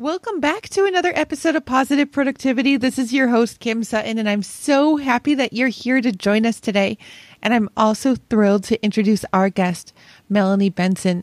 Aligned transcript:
Welcome 0.00 0.40
back 0.40 0.66
to 0.70 0.86
another 0.86 1.12
episode 1.14 1.56
of 1.56 1.66
Positive 1.66 2.10
Productivity. 2.10 2.78
This 2.78 2.98
is 2.98 3.12
your 3.12 3.28
host, 3.28 3.60
Kim 3.60 3.84
Sutton, 3.84 4.16
and 4.16 4.30
I'm 4.30 4.42
so 4.42 4.96
happy 4.96 5.34
that 5.34 5.52
you're 5.52 5.68
here 5.68 6.00
to 6.00 6.10
join 6.10 6.46
us 6.46 6.58
today. 6.58 6.96
And 7.42 7.52
I'm 7.52 7.68
also 7.76 8.14
thrilled 8.14 8.64
to 8.64 8.82
introduce 8.82 9.26
our 9.34 9.50
guest, 9.50 9.92
Melanie 10.30 10.70
Benson. 10.70 11.22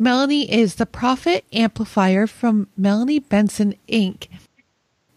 Melanie 0.00 0.52
is 0.52 0.74
the 0.74 0.84
profit 0.84 1.44
amplifier 1.52 2.26
from 2.26 2.66
Melanie 2.76 3.20
Benson 3.20 3.76
Inc. 3.88 4.26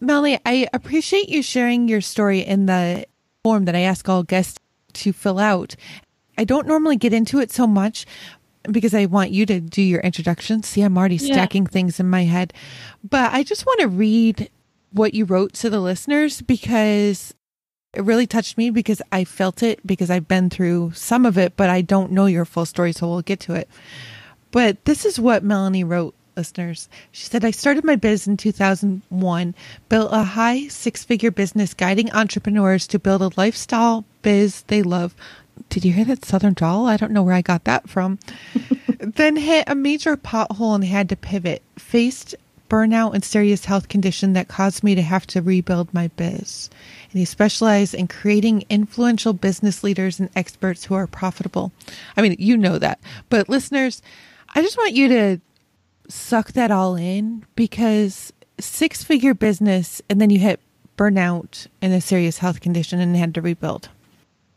Melanie, 0.00 0.38
I 0.46 0.68
appreciate 0.72 1.28
you 1.28 1.42
sharing 1.42 1.88
your 1.88 2.02
story 2.02 2.38
in 2.38 2.66
the 2.66 3.06
form 3.42 3.64
that 3.64 3.74
I 3.74 3.80
ask 3.80 4.08
all 4.08 4.22
guests 4.22 4.60
to 4.92 5.12
fill 5.12 5.40
out. 5.40 5.74
I 6.38 6.44
don't 6.44 6.68
normally 6.68 6.96
get 6.96 7.12
into 7.12 7.40
it 7.40 7.50
so 7.50 7.66
much, 7.66 8.06
because 8.70 8.94
I 8.94 9.06
want 9.06 9.30
you 9.30 9.44
to 9.46 9.60
do 9.60 9.82
your 9.82 10.00
introduction. 10.00 10.62
See, 10.62 10.82
I'm 10.82 10.96
already 10.96 11.16
Yeah. 11.16 11.32
stacking 11.34 11.66
things 11.66 11.98
in 12.00 12.08
my 12.08 12.24
head. 12.24 12.52
But 13.08 13.32
I 13.32 13.42
just 13.42 13.66
want 13.66 13.80
to 13.80 13.88
read 13.88 14.48
what 14.92 15.14
you 15.14 15.24
wrote 15.24 15.52
to 15.54 15.70
the 15.70 15.80
listeners 15.80 16.42
because 16.42 17.34
it 17.94 18.04
really 18.04 18.26
touched 18.26 18.56
me 18.56 18.70
because 18.70 19.02
I 19.10 19.24
felt 19.24 19.62
it 19.62 19.86
because 19.86 20.10
I've 20.10 20.28
been 20.28 20.48
through 20.50 20.92
some 20.94 21.26
of 21.26 21.36
it, 21.36 21.56
but 21.56 21.68
I 21.70 21.82
don't 21.82 22.12
know 22.12 22.26
your 22.26 22.44
full 22.44 22.64
story, 22.66 22.92
so 22.92 23.08
we'll 23.08 23.22
get 23.22 23.40
to 23.40 23.54
it. 23.54 23.68
But 24.50 24.84
this 24.84 25.04
is 25.04 25.18
what 25.18 25.42
Melanie 25.44 25.84
wrote, 25.84 26.14
listeners. 26.36 26.88
She 27.10 27.24
said, 27.26 27.44
I 27.44 27.50
started 27.50 27.84
my 27.84 27.96
biz 27.96 28.26
in 28.26 28.36
2001, 28.38 29.54
built 29.88 30.10
a 30.12 30.22
high 30.22 30.68
six 30.68 31.04
figure 31.04 31.30
business 31.30 31.74
guiding 31.74 32.10
entrepreneurs 32.12 32.86
to 32.88 32.98
build 32.98 33.22
a 33.22 33.30
lifestyle 33.36 34.04
biz 34.22 34.62
they 34.68 34.82
love. 34.82 35.14
Did 35.72 35.86
you 35.86 35.92
hear 35.94 36.04
that 36.04 36.26
southern 36.26 36.52
drawl? 36.52 36.84
I 36.84 36.98
don't 36.98 37.12
know 37.12 37.22
where 37.22 37.34
I 37.34 37.40
got 37.40 37.64
that 37.64 37.88
from. 37.88 38.18
then 38.98 39.36
hit 39.36 39.64
a 39.66 39.74
major 39.74 40.18
pothole 40.18 40.74
and 40.74 40.84
had 40.84 41.08
to 41.08 41.16
pivot. 41.16 41.62
Faced 41.78 42.34
burnout 42.68 43.14
and 43.14 43.24
serious 43.24 43.64
health 43.64 43.88
condition 43.88 44.34
that 44.34 44.48
caused 44.48 44.84
me 44.84 44.94
to 44.94 45.00
have 45.00 45.26
to 45.28 45.40
rebuild 45.40 45.94
my 45.94 46.08
biz. 46.08 46.68
And 47.10 47.18
he 47.18 47.24
specialized 47.24 47.94
in 47.94 48.06
creating 48.06 48.66
influential 48.68 49.32
business 49.32 49.82
leaders 49.82 50.20
and 50.20 50.28
experts 50.36 50.84
who 50.84 50.94
are 50.94 51.06
profitable. 51.06 51.72
I 52.18 52.20
mean, 52.20 52.36
you 52.38 52.58
know 52.58 52.78
that. 52.78 53.00
But 53.30 53.48
listeners, 53.48 54.02
I 54.54 54.60
just 54.60 54.76
want 54.76 54.92
you 54.92 55.08
to 55.08 55.40
suck 56.10 56.52
that 56.52 56.70
all 56.70 56.96
in 56.96 57.46
because 57.56 58.30
six 58.58 59.02
figure 59.02 59.32
business 59.32 60.02
and 60.10 60.20
then 60.20 60.28
you 60.28 60.38
hit 60.38 60.60
burnout 60.98 61.66
and 61.80 61.94
a 61.94 62.02
serious 62.02 62.36
health 62.36 62.60
condition 62.60 63.00
and 63.00 63.16
had 63.16 63.34
to 63.36 63.40
rebuild. 63.40 63.88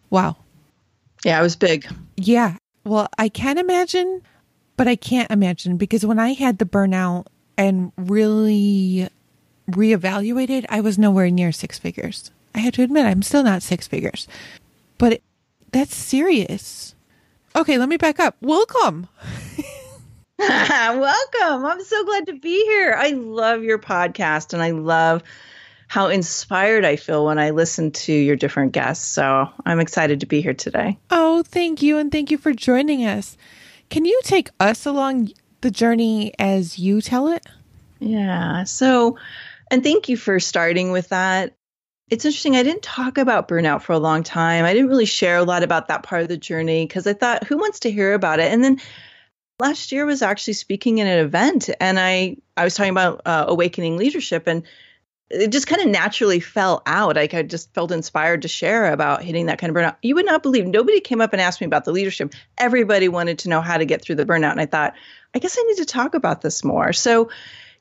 Wow. 0.09 0.35
Yeah, 1.25 1.39
it 1.39 1.43
was 1.43 1.55
big. 1.55 1.87
Yeah. 2.17 2.57
Well, 2.83 3.09
I 3.17 3.29
can 3.29 3.57
imagine, 3.57 4.21
but 4.77 4.87
I 4.87 4.95
can't 4.95 5.31
imagine 5.31 5.75
because 5.75 6.05
when 6.05 6.19
I 6.19 6.33
had 6.33 6.59
the 6.59 6.65
burnout 6.65 7.25
and 7.57 7.91
really 7.97 9.09
reevaluated, 9.71 10.67
I 10.69 10.81
was 10.81 10.99
nowhere 10.99 11.31
near 11.31 11.51
six 11.51 11.79
figures. 11.79 12.29
I 12.53 12.59
had 12.59 12.75
to 12.75 12.83
admit, 12.83 13.07
I'm 13.07 13.23
still 13.23 13.41
not 13.41 13.63
six 13.63 13.87
figures, 13.87 14.27
but 14.99 15.13
it, 15.13 15.23
that's 15.71 15.95
serious. 15.95 16.93
Okay, 17.55 17.79
let 17.79 17.89
me 17.89 17.97
back 17.97 18.19
up. 18.19 18.35
Welcome. 18.41 19.07
Welcome. 20.37 21.65
I'm 21.65 21.83
so 21.83 22.05
glad 22.05 22.27
to 22.27 22.33
be 22.33 22.66
here. 22.66 22.94
I 22.95 23.11
love 23.11 23.63
your 23.63 23.79
podcast 23.79 24.53
and 24.53 24.61
I 24.61 24.71
love 24.71 25.23
how 25.95 26.07
inspired 26.07 26.83
I 26.83 26.97
feel 26.97 27.25
when 27.25 27.39
I 27.39 27.51
listen 27.51 27.89
to 27.91 28.11
your 28.11 28.35
different 28.35 28.73
guests. 28.73 29.07
So 29.07 29.47
I'm 29.66 29.79
excited 29.79 30.19
to 30.19 30.25
be 30.25 30.41
here 30.41 30.53
today. 30.53 31.00
Oh, 31.09 31.41
thank 31.44 31.81
you. 31.81 31.97
And 31.97 32.11
thank 32.11 32.31
you 32.31 32.38
for 32.38 32.51
joining 32.51 33.06
us. 33.06 33.38
Can 33.89 34.03
you 34.03 34.19
take 34.25 34.50
us 34.59 34.85
along 34.85 35.31
the 35.61 35.72
journey 35.72 36.33
as 36.38 36.78
you 36.78 37.00
tell 37.00 37.29
it? 37.29 37.45
Yeah. 38.01 38.66
So, 38.66 39.17
and 39.72 39.85
thank 39.85 40.09
you 40.09 40.17
for 40.17 40.38
starting 40.41 40.91
with 40.91 41.07
that. 41.09 41.56
It's 42.09 42.25
interesting. 42.25 42.57
I 42.57 42.63
didn't 42.63 42.83
talk 42.83 43.17
about 43.17 43.47
burnout 43.47 43.81
for 43.81 43.94
a 43.94 43.97
long 43.97 44.23
time. 44.23 44.66
I 44.66 44.73
didn't 44.73 44.89
really 44.89 45.06
share 45.06 45.38
a 45.38 45.44
lot 45.44 45.63
about 45.63 45.88
that 45.88 46.03
part 46.03 46.23
of 46.23 46.27
the 46.27 46.35
journey 46.35 46.85
because 46.85 47.07
I 47.07 47.13
thought, 47.13 47.45
who 47.45 47.56
wants 47.56 47.79
to 47.79 47.91
hear 47.91 48.13
about 48.13 48.41
it? 48.41 48.51
And 48.51 48.62
then 48.62 48.81
last 49.59 49.94
year 49.94 50.06
was 50.06 50.22
actually 50.22 50.56
speaking 50.56 50.97
in 50.97 51.07
an 51.07 51.19
event, 51.25 51.69
and 51.79 51.97
I 51.97 52.35
I 52.57 52.66
was 52.66 52.75
talking 52.75 52.91
about 52.91 53.22
uh, 53.25 53.45
awakening 53.47 53.95
leadership, 53.95 54.45
and 54.45 54.63
it 55.30 55.52
just 55.52 55.68
kind 55.68 55.81
of 55.81 55.88
naturally 55.88 56.40
fell 56.40 56.84
out. 56.86 57.16
Like 57.16 57.34
I 57.34 57.44
just 57.44 57.74
felt 57.74 57.91
inspired 57.91 58.44
to 58.44 58.47
share 58.47 58.91
about 58.91 59.24
hitting 59.24 59.47
that 59.47 59.59
kind 59.59 59.69
of 59.69 59.75
burnout. 59.75 59.96
You 60.02 60.16
would 60.16 60.25
not 60.25 60.44
believe 60.44 60.68
nobody 60.68 61.00
came 61.00 61.22
up 61.22 61.34
and 61.34 61.41
asked 61.41 61.62
me 61.62 61.68
about 61.68 61.86
the 61.86 61.91
leadership. 61.91 62.34
Everybody 62.58 63.08
wanted 63.08 63.40
to 63.40 63.50
know 63.50 63.62
how 63.62 63.78
to 63.78 63.86
get 63.86 64.02
through 64.02 64.16
the 64.16 64.25
burnout, 64.25 64.52
and 64.52 64.62
I 64.62 64.66
thought, 64.66 64.94
I 65.34 65.40
guess 65.40 65.58
I 65.59 65.63
need 65.63 65.78
to 65.78 65.86
talk 65.86 66.16
about 66.16 66.41
this 66.41 66.63
more. 66.63 66.94
So 66.94 67.30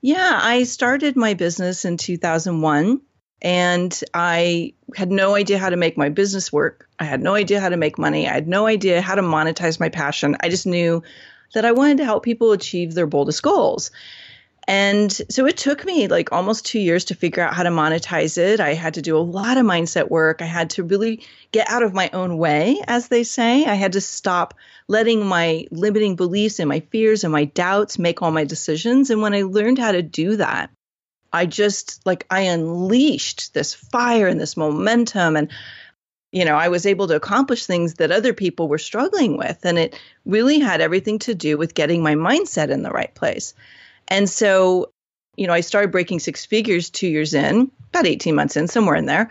yeah, 0.00 0.38
I 0.42 0.64
started 0.64 1.16
my 1.16 1.32
business 1.32 1.86
in 1.86 1.96
2001 1.96 3.00
and 3.40 4.00
I 4.12 4.74
had 4.94 5.10
no 5.10 5.34
idea 5.34 5.58
how 5.58 5.70
to 5.70 5.76
make 5.76 5.96
my 5.96 6.10
business 6.10 6.52
work. 6.52 6.88
I 6.98 7.04
had 7.04 7.22
no 7.22 7.34
idea 7.34 7.60
how 7.60 7.70
to 7.70 7.76
make 7.76 7.98
money. 7.98 8.28
I 8.28 8.32
had 8.32 8.46
no 8.46 8.66
idea 8.66 9.00
how 9.00 9.14
to 9.14 9.22
monetize 9.22 9.80
my 9.80 9.88
passion. 9.88 10.36
I 10.40 10.50
just 10.50 10.66
knew 10.66 11.02
that 11.54 11.64
I 11.64 11.72
wanted 11.72 11.98
to 11.98 12.04
help 12.04 12.22
people 12.22 12.52
achieve 12.52 12.92
their 12.92 13.06
boldest 13.06 13.42
goals. 13.42 13.90
And 14.66 15.12
so 15.12 15.46
it 15.46 15.58
took 15.58 15.84
me 15.84 16.08
like 16.08 16.32
almost 16.32 16.64
two 16.64 16.78
years 16.78 17.06
to 17.06 17.14
figure 17.14 17.42
out 17.42 17.54
how 17.54 17.64
to 17.64 17.70
monetize 17.70 18.38
it. 18.38 18.60
I 18.60 18.72
had 18.72 18.94
to 18.94 19.02
do 19.02 19.16
a 19.16 19.18
lot 19.18 19.58
of 19.58 19.66
mindset 19.66 20.10
work. 20.10 20.40
I 20.40 20.46
had 20.46 20.70
to 20.70 20.82
really 20.82 21.22
get 21.52 21.68
out 21.68 21.82
of 21.82 21.92
my 21.92 22.08
own 22.12 22.38
way, 22.38 22.82
as 22.86 23.08
they 23.08 23.24
say. 23.24 23.66
I 23.66 23.74
had 23.74 23.92
to 23.92 24.00
stop 24.00 24.54
letting 24.88 25.26
my 25.26 25.66
limiting 25.70 26.16
beliefs 26.16 26.60
and 26.60 26.68
my 26.68 26.80
fears 26.80 27.24
and 27.24 27.32
my 27.32 27.44
doubts 27.44 27.98
make 27.98 28.22
all 28.22 28.30
my 28.30 28.44
decisions. 28.44 29.10
And 29.10 29.20
when 29.20 29.34
I 29.34 29.42
learned 29.42 29.78
how 29.78 29.92
to 29.92 30.02
do 30.02 30.36
that, 30.36 30.70
I 31.30 31.46
just 31.46 32.06
like 32.06 32.26
I 32.30 32.42
unleashed 32.42 33.52
this 33.52 33.74
fire 33.74 34.28
and 34.28 34.40
this 34.40 34.56
momentum 34.56 35.36
and 35.36 35.50
you 36.30 36.44
know, 36.44 36.56
I 36.56 36.66
was 36.66 36.84
able 36.84 37.06
to 37.08 37.14
accomplish 37.14 37.64
things 37.64 37.94
that 37.94 38.10
other 38.10 38.32
people 38.32 38.66
were 38.66 38.78
struggling 38.78 39.36
with 39.36 39.64
and 39.64 39.78
it 39.78 40.00
really 40.24 40.58
had 40.58 40.80
everything 40.80 41.20
to 41.20 41.34
do 41.34 41.56
with 41.56 41.74
getting 41.74 42.02
my 42.02 42.14
mindset 42.14 42.70
in 42.70 42.82
the 42.82 42.90
right 42.90 43.14
place. 43.14 43.54
And 44.08 44.28
so, 44.28 44.90
you 45.36 45.46
know, 45.46 45.52
I 45.52 45.60
started 45.60 45.90
breaking 45.90 46.20
six 46.20 46.44
figures 46.44 46.90
2 46.90 47.08
years 47.08 47.34
in, 47.34 47.70
about 47.88 48.06
18 48.06 48.34
months 48.34 48.56
in, 48.56 48.68
somewhere 48.68 48.96
in 48.96 49.06
there. 49.06 49.30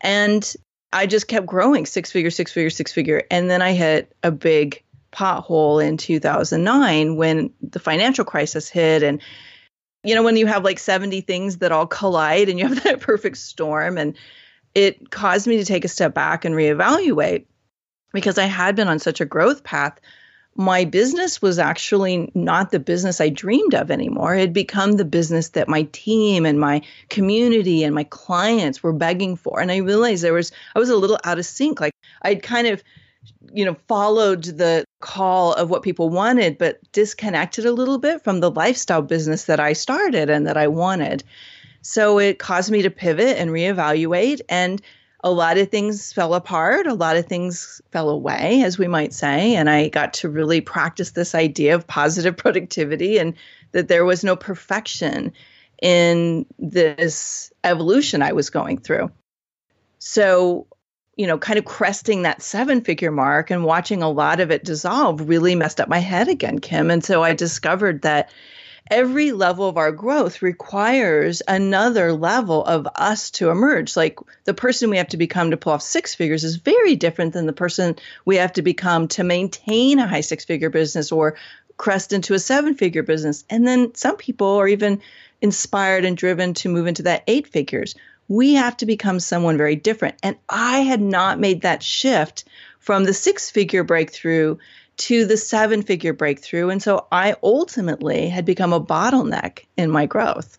And 0.00 0.54
I 0.92 1.06
just 1.06 1.28
kept 1.28 1.46
growing 1.46 1.86
six 1.86 2.12
figure, 2.12 2.30
six 2.30 2.52
figure, 2.52 2.70
six 2.70 2.92
figure. 2.92 3.22
And 3.30 3.50
then 3.50 3.62
I 3.62 3.72
hit 3.72 4.14
a 4.22 4.30
big 4.30 4.82
pothole 5.12 5.84
in 5.84 5.96
2009 5.96 7.16
when 7.16 7.52
the 7.60 7.78
financial 7.78 8.24
crisis 8.24 8.68
hit 8.68 9.02
and 9.02 9.20
you 10.04 10.14
know 10.14 10.22
when 10.22 10.38
you 10.38 10.46
have 10.46 10.64
like 10.64 10.78
70 10.78 11.20
things 11.20 11.58
that 11.58 11.70
all 11.70 11.86
collide 11.86 12.48
and 12.48 12.58
you 12.58 12.66
have 12.66 12.82
that 12.84 13.00
perfect 13.00 13.36
storm 13.36 13.98
and 13.98 14.16
it 14.74 15.10
caused 15.10 15.46
me 15.46 15.58
to 15.58 15.66
take 15.66 15.84
a 15.84 15.88
step 15.88 16.14
back 16.14 16.46
and 16.46 16.54
reevaluate 16.54 17.44
because 18.14 18.38
I 18.38 18.46
had 18.46 18.74
been 18.74 18.88
on 18.88 18.98
such 18.98 19.20
a 19.20 19.26
growth 19.26 19.64
path 19.64 20.00
my 20.54 20.84
business 20.84 21.40
was 21.40 21.58
actually 21.58 22.30
not 22.34 22.70
the 22.70 22.78
business 22.78 23.20
I 23.20 23.30
dreamed 23.30 23.74
of 23.74 23.90
anymore. 23.90 24.34
It 24.34 24.40
had 24.40 24.52
become 24.52 24.92
the 24.92 25.04
business 25.04 25.50
that 25.50 25.68
my 25.68 25.84
team 25.92 26.44
and 26.44 26.60
my 26.60 26.82
community 27.08 27.84
and 27.84 27.94
my 27.94 28.04
clients 28.04 28.82
were 28.82 28.92
begging 28.92 29.36
for. 29.36 29.60
And 29.60 29.72
I 29.72 29.78
realized 29.78 30.22
there 30.22 30.34
was, 30.34 30.52
I 30.74 30.78
was 30.78 30.90
a 30.90 30.96
little 30.96 31.18
out 31.24 31.38
of 31.38 31.46
sync. 31.46 31.80
Like 31.80 31.94
I'd 32.20 32.42
kind 32.42 32.66
of, 32.66 32.82
you 33.52 33.64
know, 33.64 33.76
followed 33.88 34.44
the 34.44 34.84
call 35.00 35.54
of 35.54 35.70
what 35.70 35.82
people 35.82 36.10
wanted, 36.10 36.58
but 36.58 36.80
disconnected 36.92 37.64
a 37.64 37.72
little 37.72 37.98
bit 37.98 38.22
from 38.22 38.40
the 38.40 38.50
lifestyle 38.50 39.02
business 39.02 39.44
that 39.44 39.60
I 39.60 39.72
started 39.72 40.28
and 40.28 40.46
that 40.46 40.58
I 40.58 40.68
wanted. 40.68 41.24
So 41.80 42.18
it 42.18 42.38
caused 42.38 42.70
me 42.70 42.82
to 42.82 42.90
pivot 42.90 43.38
and 43.38 43.50
reevaluate. 43.50 44.42
And 44.48 44.82
a 45.22 45.30
lot 45.30 45.56
of 45.56 45.70
things 45.70 46.12
fell 46.12 46.34
apart, 46.34 46.86
a 46.86 46.94
lot 46.94 47.16
of 47.16 47.26
things 47.26 47.80
fell 47.92 48.08
away, 48.08 48.62
as 48.62 48.76
we 48.76 48.88
might 48.88 49.12
say. 49.12 49.54
And 49.54 49.70
I 49.70 49.88
got 49.88 50.14
to 50.14 50.28
really 50.28 50.60
practice 50.60 51.12
this 51.12 51.34
idea 51.34 51.74
of 51.74 51.86
positive 51.86 52.36
productivity 52.36 53.18
and 53.18 53.34
that 53.72 53.88
there 53.88 54.04
was 54.04 54.24
no 54.24 54.36
perfection 54.36 55.32
in 55.80 56.46
this 56.58 57.52
evolution 57.64 58.22
I 58.22 58.32
was 58.32 58.50
going 58.50 58.78
through. 58.78 59.10
So, 59.98 60.66
you 61.16 61.26
know, 61.26 61.38
kind 61.38 61.58
of 61.58 61.64
cresting 61.64 62.22
that 62.22 62.42
seven 62.42 62.80
figure 62.80 63.10
mark 63.10 63.50
and 63.50 63.64
watching 63.64 64.02
a 64.02 64.10
lot 64.10 64.40
of 64.40 64.50
it 64.50 64.64
dissolve 64.64 65.28
really 65.28 65.54
messed 65.54 65.80
up 65.80 65.88
my 65.88 65.98
head 65.98 66.28
again, 66.28 66.58
Kim. 66.58 66.90
And 66.90 67.04
so 67.04 67.22
I 67.22 67.34
discovered 67.34 68.02
that 68.02 68.30
every 68.90 69.32
level 69.32 69.68
of 69.68 69.76
our 69.76 69.92
growth 69.92 70.42
requires 70.42 71.42
another 71.46 72.12
level 72.12 72.64
of 72.64 72.86
us 72.94 73.30
to 73.32 73.50
emerge. 73.50 73.96
Like 73.96 74.18
the 74.44 74.54
person 74.54 74.90
we 74.90 74.98
have 74.98 75.08
to 75.08 75.16
become 75.16 75.50
to 75.50 75.56
pull 75.56 75.72
off 75.72 75.82
six 75.82 76.14
figures 76.14 76.44
is 76.44 76.56
very 76.56 76.96
different 76.96 77.32
than 77.32 77.46
the 77.46 77.52
person 77.52 77.96
we 78.24 78.36
have 78.36 78.52
to 78.54 78.62
become 78.62 79.08
to 79.08 79.24
maintain 79.24 79.98
a 79.98 80.06
high 80.06 80.20
six 80.20 80.44
figure 80.44 80.70
business 80.70 81.12
or 81.12 81.36
crest 81.76 82.12
into 82.12 82.34
a 82.34 82.38
seven 82.38 82.74
figure 82.74 83.02
business. 83.02 83.44
And 83.50 83.66
then 83.66 83.94
some 83.94 84.16
people 84.16 84.56
are 84.56 84.68
even 84.68 85.00
inspired 85.40 86.04
and 86.04 86.16
driven 86.16 86.54
to 86.54 86.68
move 86.68 86.86
into 86.86 87.02
that 87.04 87.24
eight 87.26 87.48
figures. 87.48 87.94
We 88.28 88.54
have 88.54 88.76
to 88.78 88.86
become 88.86 89.20
someone 89.20 89.56
very 89.56 89.76
different. 89.76 90.16
And 90.22 90.36
I 90.48 90.80
had 90.80 91.00
not 91.00 91.40
made 91.40 91.62
that 91.62 91.82
shift 91.82 92.44
from 92.78 93.04
the 93.04 93.14
six 93.14 93.50
figure 93.50 93.84
breakthrough 93.84 94.56
to 94.98 95.24
the 95.24 95.36
seven 95.36 95.82
figure 95.82 96.12
breakthrough. 96.12 96.70
And 96.70 96.82
so 96.82 97.06
I 97.10 97.34
ultimately 97.42 98.28
had 98.28 98.44
become 98.44 98.72
a 98.72 98.80
bottleneck 98.80 99.64
in 99.76 99.90
my 99.90 100.06
growth. 100.06 100.58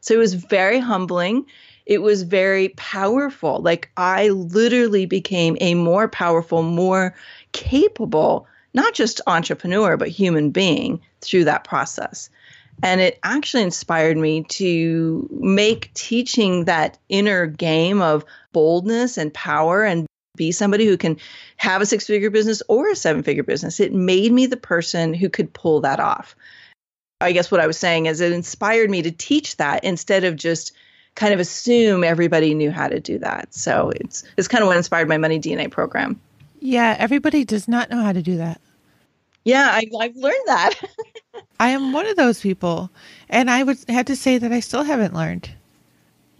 So 0.00 0.14
it 0.14 0.18
was 0.18 0.34
very 0.34 0.78
humbling. 0.78 1.46
It 1.86 2.00
was 2.00 2.22
very 2.22 2.70
powerful. 2.70 3.60
Like 3.60 3.90
I 3.96 4.28
literally 4.28 5.06
became 5.06 5.56
a 5.60 5.74
more 5.74 6.08
powerful, 6.08 6.62
more 6.62 7.14
capable, 7.52 8.46
not 8.74 8.94
just 8.94 9.20
entrepreneur, 9.26 9.96
but 9.96 10.08
human 10.08 10.50
being 10.50 11.00
through 11.20 11.44
that 11.44 11.64
process. 11.64 12.30
And 12.82 13.00
it 13.00 13.18
actually 13.22 13.64
inspired 13.64 14.16
me 14.16 14.44
to 14.44 15.28
make 15.30 15.92
teaching 15.94 16.64
that 16.64 16.98
inner 17.08 17.46
game 17.46 18.00
of 18.00 18.24
boldness 18.52 19.18
and 19.18 19.32
power 19.32 19.84
and 19.84 20.06
be 20.36 20.52
somebody 20.52 20.86
who 20.86 20.96
can 20.96 21.18
have 21.56 21.82
a 21.82 21.86
six 21.86 22.06
figure 22.06 22.30
business 22.30 22.62
or 22.68 22.90
a 22.90 22.96
seven 22.96 23.22
figure 23.22 23.42
business. 23.42 23.80
It 23.80 23.92
made 23.92 24.32
me 24.32 24.46
the 24.46 24.56
person 24.56 25.12
who 25.12 25.28
could 25.28 25.52
pull 25.52 25.80
that 25.80 26.00
off. 26.00 26.34
I 27.20 27.32
guess 27.32 27.50
what 27.50 27.60
I 27.60 27.66
was 27.66 27.78
saying 27.78 28.06
is 28.06 28.20
it 28.20 28.32
inspired 28.32 28.90
me 28.90 29.02
to 29.02 29.10
teach 29.10 29.56
that 29.58 29.84
instead 29.84 30.24
of 30.24 30.36
just 30.36 30.72
kind 31.14 31.34
of 31.34 31.40
assume 31.40 32.02
everybody 32.02 32.54
knew 32.54 32.70
how 32.70 32.88
to 32.88 32.98
do 32.98 33.18
that. 33.18 33.54
So 33.54 33.92
it's 33.94 34.24
it's 34.36 34.48
kind 34.48 34.62
of 34.62 34.68
what 34.68 34.76
inspired 34.76 35.08
my 35.08 35.18
Money 35.18 35.38
DNA 35.38 35.70
program. 35.70 36.18
Yeah, 36.60 36.96
everybody 36.98 37.44
does 37.44 37.68
not 37.68 37.90
know 37.90 38.02
how 38.02 38.12
to 38.12 38.22
do 38.22 38.38
that. 38.38 38.60
Yeah, 39.44 39.68
I, 39.70 39.84
I've 40.00 40.16
learned 40.16 40.46
that. 40.46 40.74
I 41.60 41.70
am 41.70 41.92
one 41.92 42.06
of 42.06 42.16
those 42.16 42.40
people, 42.40 42.90
and 43.28 43.50
I 43.50 43.62
would 43.62 43.78
have 43.88 44.06
to 44.06 44.16
say 44.16 44.38
that 44.38 44.52
I 44.52 44.60
still 44.60 44.84
haven't 44.84 45.14
learned. 45.14 45.50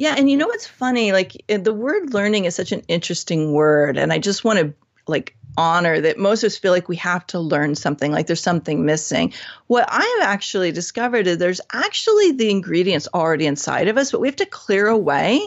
Yeah, 0.02 0.16
and 0.18 0.28
you 0.28 0.36
know 0.36 0.48
what's 0.48 0.66
funny? 0.66 1.12
Like 1.12 1.44
eh, 1.48 1.58
the 1.58 1.72
word 1.72 2.12
learning 2.12 2.46
is 2.46 2.56
such 2.56 2.72
an 2.72 2.82
interesting 2.88 3.52
word, 3.52 3.96
and 3.96 4.12
I 4.12 4.18
just 4.18 4.42
want 4.42 4.58
to 4.58 4.74
like 5.06 5.36
honor 5.56 6.00
that 6.00 6.18
most 6.18 6.42
of 6.42 6.48
us 6.48 6.58
feel 6.58 6.72
like 6.72 6.88
we 6.88 6.96
have 6.96 7.24
to 7.28 7.38
learn 7.38 7.76
something, 7.76 8.10
like 8.10 8.26
there's 8.26 8.42
something 8.42 8.84
missing. 8.84 9.32
What 9.68 9.84
I 9.88 10.18
have 10.18 10.28
actually 10.28 10.72
discovered 10.72 11.28
is 11.28 11.38
there's 11.38 11.60
actually 11.72 12.32
the 12.32 12.50
ingredients 12.50 13.06
already 13.14 13.46
inside 13.46 13.86
of 13.86 13.96
us, 13.96 14.10
but 14.10 14.20
we 14.20 14.26
have 14.26 14.34
to 14.36 14.46
clear 14.46 14.88
away 14.88 15.46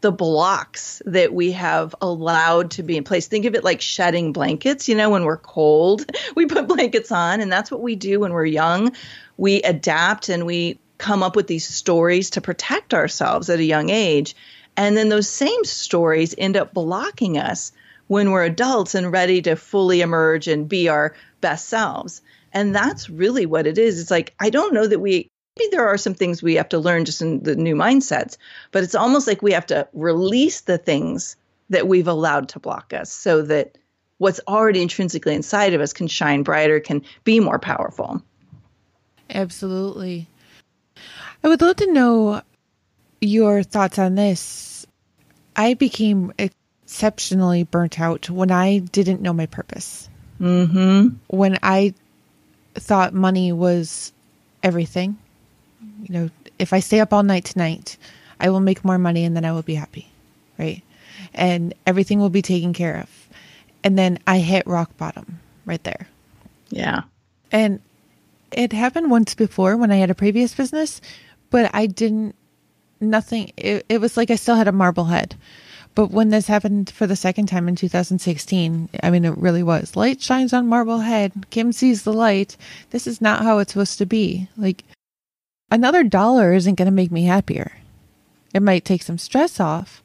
the 0.00 0.10
blocks 0.10 1.00
that 1.06 1.32
we 1.32 1.52
have 1.52 1.94
allowed 2.00 2.72
to 2.72 2.82
be 2.82 2.96
in 2.96 3.04
place. 3.04 3.28
Think 3.28 3.44
of 3.44 3.54
it 3.54 3.62
like 3.62 3.80
shedding 3.80 4.32
blankets. 4.32 4.88
You 4.88 4.96
know, 4.96 5.10
when 5.10 5.22
we're 5.22 5.36
cold, 5.36 6.10
we 6.34 6.46
put 6.46 6.66
blankets 6.66 7.12
on, 7.12 7.40
and 7.40 7.52
that's 7.52 7.70
what 7.70 7.82
we 7.82 7.94
do 7.94 8.18
when 8.18 8.32
we're 8.32 8.46
young. 8.46 8.96
We 9.36 9.62
adapt 9.62 10.28
and 10.28 10.44
we 10.44 10.80
come 11.02 11.22
up 11.24 11.34
with 11.34 11.48
these 11.48 11.66
stories 11.66 12.30
to 12.30 12.40
protect 12.40 12.94
ourselves 12.94 13.50
at 13.50 13.58
a 13.58 13.64
young 13.64 13.90
age. 13.90 14.36
And 14.76 14.96
then 14.96 15.08
those 15.08 15.28
same 15.28 15.64
stories 15.64 16.32
end 16.38 16.56
up 16.56 16.72
blocking 16.72 17.38
us 17.38 17.72
when 18.06 18.30
we're 18.30 18.44
adults 18.44 18.94
and 18.94 19.10
ready 19.10 19.42
to 19.42 19.56
fully 19.56 20.00
emerge 20.00 20.46
and 20.46 20.68
be 20.68 20.88
our 20.88 21.14
best 21.40 21.68
selves. 21.68 22.22
And 22.52 22.72
that's 22.72 23.10
really 23.10 23.46
what 23.46 23.66
it 23.66 23.78
is. 23.78 24.00
It's 24.00 24.12
like, 24.12 24.32
I 24.38 24.48
don't 24.48 24.72
know 24.72 24.86
that 24.86 25.00
we, 25.00 25.28
maybe 25.58 25.70
there 25.72 25.88
are 25.88 25.98
some 25.98 26.14
things 26.14 26.40
we 26.40 26.54
have 26.54 26.68
to 26.68 26.78
learn 26.78 27.04
just 27.04 27.20
in 27.20 27.42
the 27.42 27.56
new 27.56 27.74
mindsets, 27.74 28.36
but 28.70 28.84
it's 28.84 28.94
almost 28.94 29.26
like 29.26 29.42
we 29.42 29.52
have 29.52 29.66
to 29.66 29.88
release 29.92 30.60
the 30.60 30.78
things 30.78 31.34
that 31.70 31.88
we've 31.88 32.08
allowed 32.08 32.48
to 32.50 32.60
block 32.60 32.92
us 32.92 33.12
so 33.12 33.42
that 33.42 33.76
what's 34.18 34.40
already 34.46 34.80
intrinsically 34.80 35.34
inside 35.34 35.74
of 35.74 35.80
us 35.80 35.92
can 35.92 36.06
shine 36.06 36.44
brighter, 36.44 36.78
can 36.78 37.02
be 37.24 37.40
more 37.40 37.58
powerful. 37.58 38.22
Absolutely. 39.30 40.28
I 41.42 41.48
would 41.48 41.60
love 41.60 41.76
to 41.76 41.92
know 41.92 42.42
your 43.20 43.62
thoughts 43.62 43.98
on 43.98 44.14
this. 44.14 44.86
I 45.56 45.74
became 45.74 46.32
exceptionally 46.38 47.64
burnt 47.64 48.00
out 48.00 48.30
when 48.30 48.50
I 48.50 48.78
didn't 48.78 49.22
know 49.22 49.32
my 49.32 49.46
purpose. 49.46 50.08
Mm-hmm. 50.40 51.08
When 51.28 51.58
I 51.62 51.94
thought 52.74 53.14
money 53.14 53.52
was 53.52 54.12
everything. 54.62 55.18
You 56.02 56.08
know, 56.14 56.30
if 56.58 56.72
I 56.72 56.80
stay 56.80 57.00
up 57.00 57.12
all 57.12 57.22
night 57.22 57.44
tonight, 57.44 57.96
I 58.40 58.50
will 58.50 58.60
make 58.60 58.84
more 58.84 58.98
money 58.98 59.24
and 59.24 59.36
then 59.36 59.44
I 59.44 59.52
will 59.52 59.62
be 59.62 59.74
happy. 59.74 60.08
Right. 60.58 60.82
And 61.34 61.74
everything 61.86 62.18
will 62.18 62.30
be 62.30 62.42
taken 62.42 62.72
care 62.72 62.98
of. 63.00 63.28
And 63.84 63.98
then 63.98 64.18
I 64.26 64.38
hit 64.38 64.66
rock 64.66 64.96
bottom 64.96 65.40
right 65.64 65.82
there. 65.84 66.08
Yeah. 66.70 67.02
And 67.50 67.80
it 68.52 68.72
happened 68.72 69.10
once 69.10 69.34
before 69.34 69.76
when 69.76 69.90
I 69.90 69.96
had 69.96 70.10
a 70.10 70.14
previous 70.14 70.54
business 70.54 71.00
but 71.52 71.70
I 71.72 71.86
didn't, 71.86 72.34
nothing, 73.00 73.52
it, 73.56 73.86
it 73.88 74.00
was 74.00 74.16
like 74.16 74.30
I 74.30 74.36
still 74.36 74.56
had 74.56 74.66
a 74.66 74.72
marble 74.72 75.04
head. 75.04 75.36
But 75.94 76.10
when 76.10 76.30
this 76.30 76.46
happened 76.46 76.88
for 76.88 77.06
the 77.06 77.14
second 77.14 77.46
time 77.46 77.68
in 77.68 77.76
2016, 77.76 78.88
I 79.02 79.10
mean, 79.10 79.26
it 79.26 79.36
really 79.36 79.62
was. 79.62 79.94
Light 79.94 80.22
shines 80.22 80.54
on 80.54 80.66
marble 80.66 81.00
head. 81.00 81.46
Kim 81.50 81.70
sees 81.70 82.02
the 82.02 82.14
light. 82.14 82.56
This 82.88 83.06
is 83.06 83.20
not 83.20 83.42
how 83.42 83.58
it's 83.58 83.74
supposed 83.74 83.98
to 83.98 84.06
be. 84.06 84.48
Like, 84.56 84.84
another 85.70 86.02
dollar 86.02 86.54
isn't 86.54 86.76
going 86.76 86.86
to 86.86 86.90
make 86.90 87.12
me 87.12 87.24
happier. 87.24 87.72
It 88.54 88.62
might 88.62 88.86
take 88.86 89.02
some 89.02 89.18
stress 89.18 89.60
off, 89.60 90.02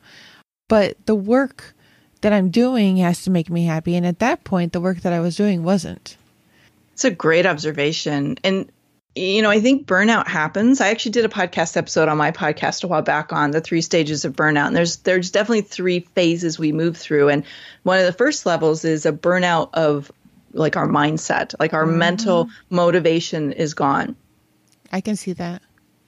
but 0.68 0.98
the 1.06 1.16
work 1.16 1.74
that 2.20 2.34
I'm 2.34 2.50
doing 2.50 2.98
has 2.98 3.24
to 3.24 3.30
make 3.30 3.50
me 3.50 3.66
happy. 3.66 3.96
And 3.96 4.06
at 4.06 4.20
that 4.20 4.44
point, 4.44 4.74
the 4.74 4.82
work 4.82 5.00
that 5.02 5.14
I 5.14 5.22
was 5.22 5.38
doing 5.38 5.64
wasn't. 5.64 6.18
It's 6.98 7.06
a 7.06 7.12
great 7.12 7.46
observation. 7.46 8.40
And 8.44 8.72
you 9.14 9.44
know, 9.44 9.52
I 9.52 9.60
think 9.60 9.86
burnout 9.86 10.26
happens. 10.26 10.82
I 10.82 10.90
actually 10.90 11.12
did 11.12 11.26
a 11.26 11.30
podcast 11.30 11.78
episode 11.78 12.10
on 12.10 12.18
my 12.18 12.32
podcast 12.32 12.84
a 12.84 12.88
while 12.88 13.04
back 13.04 13.32
on 13.32 13.52
the 13.52 13.62
three 13.62 13.82
stages 13.82 14.26
of 14.26 14.34
burnout. 14.34 14.66
And 14.66 14.76
there's 14.76 14.98
there's 14.98 15.30
definitely 15.30 15.62
three 15.62 16.00
phases 16.16 16.58
we 16.58 16.72
move 16.72 16.98
through. 16.98 17.30
And 17.30 17.44
one 17.84 18.00
of 18.00 18.08
the 18.08 18.14
first 18.14 18.48
levels 18.48 18.84
is 18.84 19.06
a 19.06 19.12
burnout 19.12 19.70
of 19.76 20.12
like 20.54 20.76
our 20.76 20.88
mindset, 20.88 21.54
like 21.60 21.74
our 21.74 21.86
mm-hmm. 21.86 22.00
mental 22.00 22.50
motivation 22.72 23.52
is 23.52 23.76
gone. 23.76 24.16
I 24.92 25.02
can 25.02 25.18
see 25.18 25.34
that. 25.34 25.62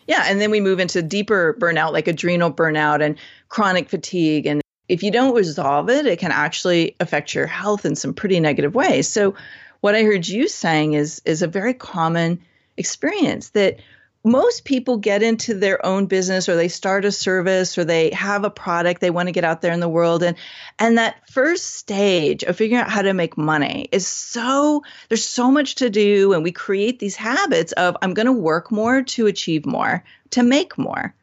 Yeah, 0.08 0.24
and 0.26 0.42
then 0.42 0.50
we 0.50 0.60
move 0.60 0.80
into 0.80 1.04
deeper 1.04 1.56
burnout 1.60 1.94
like 1.94 2.08
adrenal 2.08 2.52
burnout 2.52 3.06
and 3.06 3.16
chronic 3.48 3.90
fatigue 3.90 4.48
and 4.48 4.64
if 4.88 5.04
you 5.04 5.12
don't 5.12 5.36
resolve 5.36 5.88
it, 5.92 6.08
it 6.08 6.18
can 6.18 6.32
actually 6.32 6.96
affect 7.00 7.36
your 7.36 7.46
health 7.46 7.86
in 7.86 7.96
some 7.96 8.12
pretty 8.12 8.40
negative 8.40 8.74
ways. 8.74 9.08
So 9.08 9.36
what 9.82 9.96
I 9.96 10.04
heard 10.04 10.28
you 10.28 10.48
saying 10.48 10.94
is 10.94 11.22
is 11.26 11.42
a 11.42 11.48
very 11.48 11.74
common 11.74 12.42
experience 12.78 13.50
that 13.50 13.80
most 14.24 14.66
people 14.66 14.98
get 14.98 15.24
into 15.24 15.54
their 15.54 15.84
own 15.86 16.06
business 16.06 16.50
or 16.50 16.56
they 16.56 16.68
start 16.68 17.06
a 17.06 17.12
service 17.12 17.78
or 17.78 17.86
they 17.86 18.10
have 18.12 18.44
a 18.44 18.50
product 18.50 19.00
they 19.00 19.10
want 19.10 19.28
to 19.28 19.32
get 19.32 19.46
out 19.46 19.62
there 19.62 19.72
in 19.72 19.80
the 19.80 19.88
world. 19.88 20.24
And 20.24 20.36
and 20.78 20.98
that 20.98 21.30
first 21.30 21.76
stage 21.76 22.44
of 22.44 22.58
figuring 22.58 22.82
out 22.82 22.90
how 22.90 23.02
to 23.02 23.14
make 23.14 23.38
money 23.38 23.88
is 23.92 24.06
so 24.06 24.84
there's 25.08 25.24
so 25.24 25.52
much 25.52 25.76
to 25.76 25.90
do 25.90 26.34
and 26.34 26.44
we 26.44 26.52
create 26.52 27.00
these 27.00 27.16
habits 27.16 27.72
of 27.74 27.96
I'm 28.02 28.14
going 28.14 28.26
to 28.26 28.34
work 28.34 28.72
more 28.72 29.02
to 29.02 29.28
achieve 29.28 29.66
more 29.66 30.04
to 30.32 30.44
make 30.44 30.78
more 30.78 31.14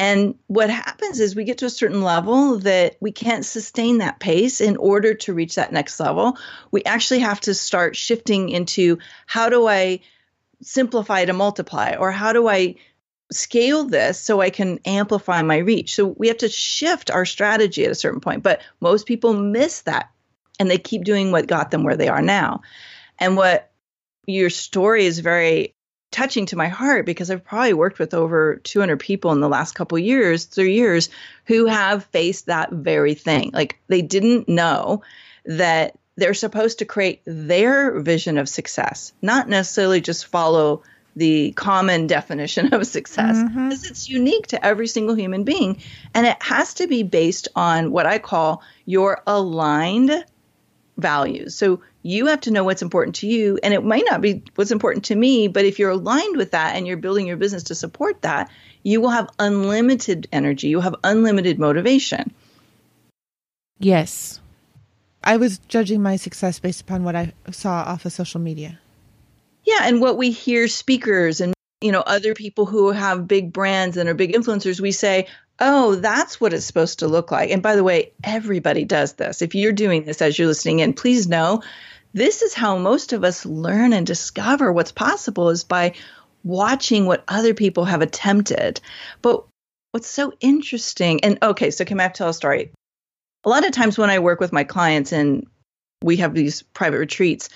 and 0.00 0.34
what 0.46 0.70
happens 0.70 1.20
is 1.20 1.36
we 1.36 1.44
get 1.44 1.58
to 1.58 1.66
a 1.66 1.70
certain 1.70 2.02
level 2.02 2.58
that 2.58 2.96
we 3.00 3.12
can't 3.12 3.44
sustain 3.44 3.98
that 3.98 4.18
pace 4.18 4.60
in 4.60 4.76
order 4.76 5.14
to 5.14 5.34
reach 5.34 5.54
that 5.54 5.72
next 5.72 6.00
level 6.00 6.38
we 6.70 6.82
actually 6.84 7.20
have 7.20 7.40
to 7.40 7.54
start 7.54 7.94
shifting 7.94 8.48
into 8.48 8.98
how 9.26 9.48
do 9.48 9.68
I 9.68 10.00
simplify 10.62 11.24
to 11.24 11.32
multiply? 11.32 11.96
Or 11.96 12.10
how 12.10 12.32
do 12.32 12.48
I 12.48 12.76
scale 13.32 13.84
this 13.84 14.20
so 14.20 14.40
I 14.40 14.50
can 14.50 14.80
amplify 14.84 15.42
my 15.42 15.58
reach? 15.58 15.94
So 15.94 16.06
we 16.06 16.28
have 16.28 16.38
to 16.38 16.48
shift 16.48 17.10
our 17.10 17.24
strategy 17.24 17.84
at 17.84 17.90
a 17.90 17.96
certain 17.96 18.20
point. 18.20 18.42
But 18.42 18.62
most 18.80 19.06
people 19.06 19.34
miss 19.34 19.82
that 19.82 20.10
and 20.58 20.70
they 20.70 20.78
keep 20.78 21.04
doing 21.04 21.32
what 21.32 21.46
got 21.46 21.70
them 21.70 21.84
where 21.84 21.96
they 21.96 22.08
are 22.08 22.22
now. 22.22 22.62
And 23.18 23.36
what 23.36 23.70
your 24.26 24.50
story 24.50 25.06
is 25.06 25.18
very 25.18 25.74
touching 26.10 26.46
to 26.46 26.56
my 26.56 26.68
heart 26.68 27.06
because 27.06 27.30
I've 27.30 27.44
probably 27.44 27.72
worked 27.72 27.98
with 27.98 28.14
over 28.14 28.56
200 28.56 28.98
people 28.98 29.32
in 29.32 29.40
the 29.40 29.48
last 29.48 29.74
couple 29.74 29.98
years, 29.98 30.44
three 30.44 30.74
years, 30.74 31.08
who 31.46 31.66
have 31.66 32.04
faced 32.06 32.46
that 32.46 32.70
very 32.70 33.14
thing. 33.14 33.50
Like 33.52 33.78
they 33.88 34.02
didn't 34.02 34.48
know 34.48 35.02
that 35.44 35.96
they're 36.16 36.34
supposed 36.34 36.80
to 36.80 36.84
create 36.84 37.22
their 37.24 37.98
vision 38.00 38.38
of 38.38 38.48
success, 38.48 39.12
not 39.22 39.48
necessarily 39.48 40.00
just 40.00 40.26
follow 40.26 40.82
the 41.16 41.52
common 41.52 42.06
definition 42.06 42.72
of 42.74 42.86
success 42.86 43.36
mm-hmm. 43.36 43.68
because 43.68 43.90
it's 43.90 44.08
unique 44.08 44.48
to 44.48 44.64
every 44.64 44.86
single 44.86 45.14
human 45.14 45.44
being. 45.44 45.80
And 46.14 46.26
it 46.26 46.42
has 46.42 46.74
to 46.74 46.86
be 46.86 47.02
based 47.02 47.48
on 47.54 47.90
what 47.90 48.06
I 48.06 48.18
call 48.18 48.62
your 48.84 49.22
aligned 49.26 50.24
values. 51.00 51.54
So 51.54 51.82
you 52.02 52.26
have 52.26 52.40
to 52.42 52.50
know 52.50 52.64
what's 52.64 52.82
important 52.82 53.16
to 53.16 53.26
you, 53.26 53.58
and 53.62 53.74
it 53.74 53.84
might 53.84 54.04
not 54.08 54.20
be 54.20 54.42
what's 54.54 54.70
important 54.70 55.06
to 55.06 55.14
me, 55.14 55.48
but 55.48 55.64
if 55.64 55.78
you're 55.78 55.90
aligned 55.90 56.36
with 56.36 56.52
that 56.52 56.76
and 56.76 56.86
you're 56.86 56.96
building 56.96 57.26
your 57.26 57.36
business 57.36 57.64
to 57.64 57.74
support 57.74 58.22
that, 58.22 58.50
you 58.82 59.00
will 59.00 59.10
have 59.10 59.28
unlimited 59.38 60.28
energy, 60.32 60.68
you'll 60.68 60.80
have 60.80 60.96
unlimited 61.04 61.58
motivation. 61.58 62.32
Yes. 63.78 64.40
I 65.22 65.36
was 65.36 65.58
judging 65.68 66.02
my 66.02 66.16
success 66.16 66.58
based 66.58 66.80
upon 66.80 67.04
what 67.04 67.16
I 67.16 67.32
saw 67.50 67.82
off 67.82 68.06
of 68.06 68.12
social 68.12 68.40
media. 68.40 68.78
Yeah, 69.64 69.80
and 69.82 70.00
what 70.00 70.16
we 70.16 70.30
hear 70.30 70.68
speakers 70.68 71.40
and 71.40 71.52
you 71.82 71.92
know 71.92 72.00
other 72.00 72.34
people 72.34 72.66
who 72.66 72.90
have 72.90 73.28
big 73.28 73.52
brands 73.52 73.96
and 73.96 74.08
are 74.08 74.14
big 74.14 74.32
influencers, 74.32 74.80
we 74.80 74.92
say, 74.92 75.26
"Oh, 75.60 75.94
that's 75.96 76.40
what 76.40 76.52
it's 76.52 76.64
supposed 76.64 77.00
to 77.00 77.08
look 77.08 77.30
like." 77.30 77.50
And 77.50 77.62
by 77.62 77.76
the 77.76 77.84
way, 77.84 78.12
everybody 78.24 78.84
does 78.84 79.12
this. 79.14 79.42
If 79.42 79.54
you're 79.54 79.72
doing 79.72 80.04
this 80.04 80.22
as 80.22 80.38
you're 80.38 80.48
listening 80.48 80.80
in, 80.80 80.94
please 80.94 81.28
know 81.28 81.62
this 82.14 82.42
is 82.42 82.54
how 82.54 82.76
most 82.76 83.12
of 83.12 83.22
us 83.22 83.46
learn 83.46 83.92
and 83.92 84.06
discover 84.06 84.72
what's 84.72 84.92
possible 84.92 85.50
is 85.50 85.64
by 85.64 85.94
watching 86.42 87.06
what 87.06 87.24
other 87.28 87.54
people 87.54 87.84
have 87.84 88.02
attempted. 88.02 88.80
But 89.22 89.44
what's 89.92 90.08
so 90.08 90.32
interesting, 90.40 91.22
and 91.22 91.38
okay, 91.42 91.70
so 91.70 91.84
can 91.84 92.00
I 92.00 92.08
tell 92.08 92.28
a 92.28 92.34
story? 92.34 92.70
A 93.44 93.48
lot 93.48 93.66
of 93.66 93.72
times 93.72 93.96
when 93.96 94.10
I 94.10 94.18
work 94.18 94.40
with 94.40 94.52
my 94.52 94.64
clients 94.64 95.12
and 95.12 95.46
we 96.02 96.16
have 96.16 96.34
these 96.34 96.62
private 96.62 96.98
retreats, 96.98 97.48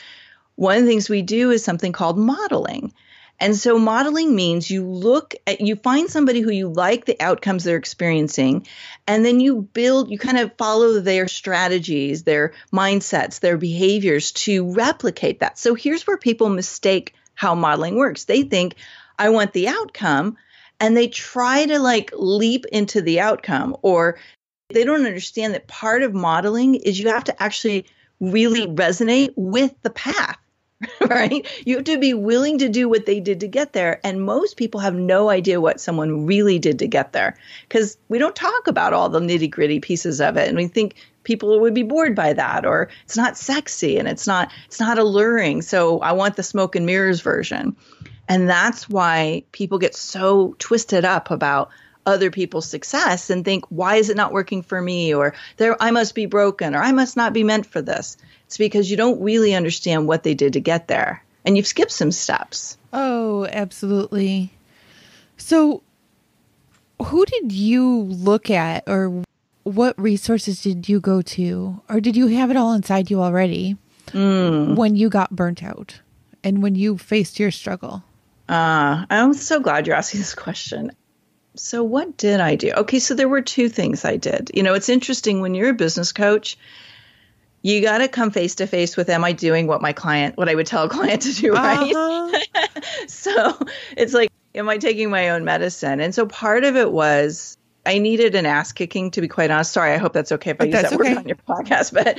one 0.56 0.76
of 0.76 0.82
the 0.82 0.88
things 0.88 1.08
we 1.08 1.22
do 1.22 1.50
is 1.50 1.64
something 1.64 1.92
called 1.92 2.18
modeling. 2.18 2.92
And 3.40 3.56
so 3.56 3.78
modeling 3.78 4.34
means 4.34 4.70
you 4.70 4.86
look 4.86 5.34
at 5.46 5.60
you 5.60 5.76
find 5.76 6.08
somebody 6.08 6.40
who 6.40 6.50
you 6.50 6.68
like 6.68 7.04
the 7.04 7.20
outcomes 7.20 7.64
they're 7.64 7.76
experiencing 7.76 8.66
and 9.06 9.24
then 9.24 9.40
you 9.40 9.62
build 9.62 10.10
you 10.10 10.18
kind 10.18 10.38
of 10.38 10.56
follow 10.56 11.00
their 11.00 11.26
strategies, 11.26 12.22
their 12.22 12.52
mindsets, 12.72 13.40
their 13.40 13.56
behaviors 13.56 14.32
to 14.32 14.72
replicate 14.72 15.40
that. 15.40 15.58
So 15.58 15.74
here's 15.74 16.06
where 16.06 16.16
people 16.16 16.48
mistake 16.48 17.14
how 17.34 17.54
modeling 17.54 17.96
works. 17.96 18.24
They 18.24 18.42
think 18.42 18.76
I 19.18 19.30
want 19.30 19.52
the 19.52 19.68
outcome 19.68 20.36
and 20.80 20.96
they 20.96 21.08
try 21.08 21.66
to 21.66 21.78
like 21.80 22.12
leap 22.14 22.66
into 22.66 23.02
the 23.02 23.20
outcome 23.20 23.76
or 23.82 24.18
they 24.70 24.84
don't 24.84 25.06
understand 25.06 25.54
that 25.54 25.66
part 25.66 26.02
of 26.02 26.14
modeling 26.14 26.76
is 26.76 26.98
you 26.98 27.08
have 27.08 27.24
to 27.24 27.42
actually 27.42 27.86
really 28.20 28.66
resonate 28.66 29.32
with 29.36 29.74
the 29.82 29.90
path 29.90 30.38
right? 31.08 31.46
You 31.64 31.76
have 31.76 31.84
to 31.84 31.98
be 31.98 32.14
willing 32.14 32.58
to 32.58 32.68
do 32.68 32.88
what 32.88 33.06
they 33.06 33.20
did 33.20 33.40
to 33.40 33.48
get 33.48 33.72
there. 33.72 34.00
And 34.04 34.22
most 34.22 34.56
people 34.56 34.80
have 34.80 34.94
no 34.94 35.30
idea 35.30 35.60
what 35.60 35.80
someone 35.80 36.26
really 36.26 36.58
did 36.58 36.78
to 36.80 36.88
get 36.88 37.12
there 37.12 37.36
because 37.68 37.96
we 38.08 38.18
don't 38.18 38.36
talk 38.36 38.66
about 38.66 38.92
all 38.92 39.08
the 39.08 39.20
nitty 39.20 39.50
gritty 39.50 39.80
pieces 39.80 40.20
of 40.20 40.36
it. 40.36 40.48
And 40.48 40.56
we 40.56 40.66
think 40.66 40.96
people 41.22 41.58
would 41.60 41.74
be 41.74 41.82
bored 41.82 42.14
by 42.14 42.32
that 42.34 42.66
or 42.66 42.88
it's 43.04 43.16
not 43.16 43.38
sexy 43.38 43.98
and 43.98 44.08
it's 44.08 44.26
not 44.26 44.52
it's 44.66 44.80
not 44.80 44.98
alluring. 44.98 45.62
So 45.62 46.00
I 46.00 46.12
want 46.12 46.36
the 46.36 46.42
smoke 46.42 46.76
and 46.76 46.86
mirrors 46.86 47.20
version. 47.20 47.76
And 48.28 48.48
that's 48.48 48.88
why 48.88 49.44
people 49.52 49.78
get 49.78 49.94
so 49.94 50.54
twisted 50.58 51.04
up 51.04 51.30
about 51.30 51.70
other 52.06 52.30
people's 52.30 52.68
success 52.68 53.30
and 53.30 53.44
think, 53.44 53.64
why 53.68 53.96
is 53.96 54.10
it 54.10 54.16
not 54.16 54.32
working 54.32 54.62
for 54.62 54.80
me? 54.80 55.14
Or 55.14 55.34
there, 55.56 55.76
I 55.82 55.90
must 55.90 56.14
be 56.14 56.26
broken, 56.26 56.74
or 56.74 56.82
I 56.82 56.92
must 56.92 57.16
not 57.16 57.32
be 57.32 57.44
meant 57.44 57.66
for 57.66 57.82
this. 57.82 58.16
It's 58.46 58.58
because 58.58 58.90
you 58.90 58.96
don't 58.96 59.22
really 59.22 59.54
understand 59.54 60.06
what 60.06 60.22
they 60.22 60.34
did 60.34 60.54
to 60.54 60.60
get 60.60 60.88
there. 60.88 61.24
And 61.44 61.56
you've 61.56 61.66
skipped 61.66 61.92
some 61.92 62.12
steps. 62.12 62.78
Oh, 62.92 63.46
absolutely. 63.46 64.52
So, 65.36 65.82
who 67.02 67.24
did 67.26 67.52
you 67.52 68.02
look 68.02 68.50
at, 68.50 68.84
or 68.86 69.24
what 69.64 69.98
resources 70.00 70.62
did 70.62 70.88
you 70.88 71.00
go 71.00 71.22
to, 71.22 71.80
or 71.88 72.00
did 72.00 72.16
you 72.16 72.28
have 72.28 72.50
it 72.50 72.56
all 72.56 72.72
inside 72.72 73.10
you 73.10 73.20
already 73.20 73.76
mm. 74.08 74.76
when 74.76 74.96
you 74.96 75.08
got 75.08 75.34
burnt 75.34 75.62
out 75.62 76.00
and 76.42 76.62
when 76.62 76.74
you 76.74 76.96
faced 76.96 77.40
your 77.40 77.50
struggle? 77.50 78.04
Uh, 78.48 79.06
I'm 79.08 79.32
so 79.34 79.60
glad 79.60 79.86
you're 79.86 79.96
asking 79.96 80.20
this 80.20 80.34
question. 80.34 80.92
So, 81.56 81.84
what 81.84 82.16
did 82.16 82.40
I 82.40 82.56
do? 82.56 82.72
Okay, 82.72 82.98
so 82.98 83.14
there 83.14 83.28
were 83.28 83.40
two 83.40 83.68
things 83.68 84.04
I 84.04 84.16
did. 84.16 84.50
You 84.54 84.62
know, 84.62 84.74
it's 84.74 84.88
interesting 84.88 85.40
when 85.40 85.54
you're 85.54 85.70
a 85.70 85.74
business 85.74 86.12
coach, 86.12 86.58
you 87.62 87.80
got 87.80 87.98
to 87.98 88.08
come 88.08 88.30
face 88.30 88.56
to 88.56 88.66
face 88.66 88.96
with 88.96 89.08
am 89.08 89.24
I 89.24 89.32
doing 89.32 89.66
what 89.66 89.80
my 89.80 89.92
client, 89.92 90.36
what 90.36 90.48
I 90.48 90.54
would 90.54 90.66
tell 90.66 90.84
a 90.84 90.88
client 90.88 91.22
to 91.22 91.32
do, 91.32 91.52
right? 91.52 91.94
Uh-huh. 91.94 92.80
so, 93.06 93.58
it's 93.96 94.12
like, 94.12 94.32
am 94.54 94.68
I 94.68 94.78
taking 94.78 95.10
my 95.10 95.30
own 95.30 95.44
medicine? 95.44 96.00
And 96.00 96.14
so, 96.14 96.26
part 96.26 96.64
of 96.64 96.76
it 96.76 96.90
was 96.90 97.56
I 97.86 97.98
needed 97.98 98.34
an 98.34 98.46
ass 98.46 98.72
kicking, 98.72 99.10
to 99.12 99.20
be 99.20 99.28
quite 99.28 99.50
honest. 99.50 99.72
Sorry, 99.72 99.92
I 99.92 99.98
hope 99.98 100.12
that's 100.12 100.32
okay 100.32 100.50
if 100.50 100.60
I 100.60 100.64
use 100.64 100.72
that 100.74 100.86
okay. 100.86 100.96
word 100.96 101.18
on 101.18 101.28
your 101.28 101.36
podcast, 101.48 101.92
but 101.92 102.18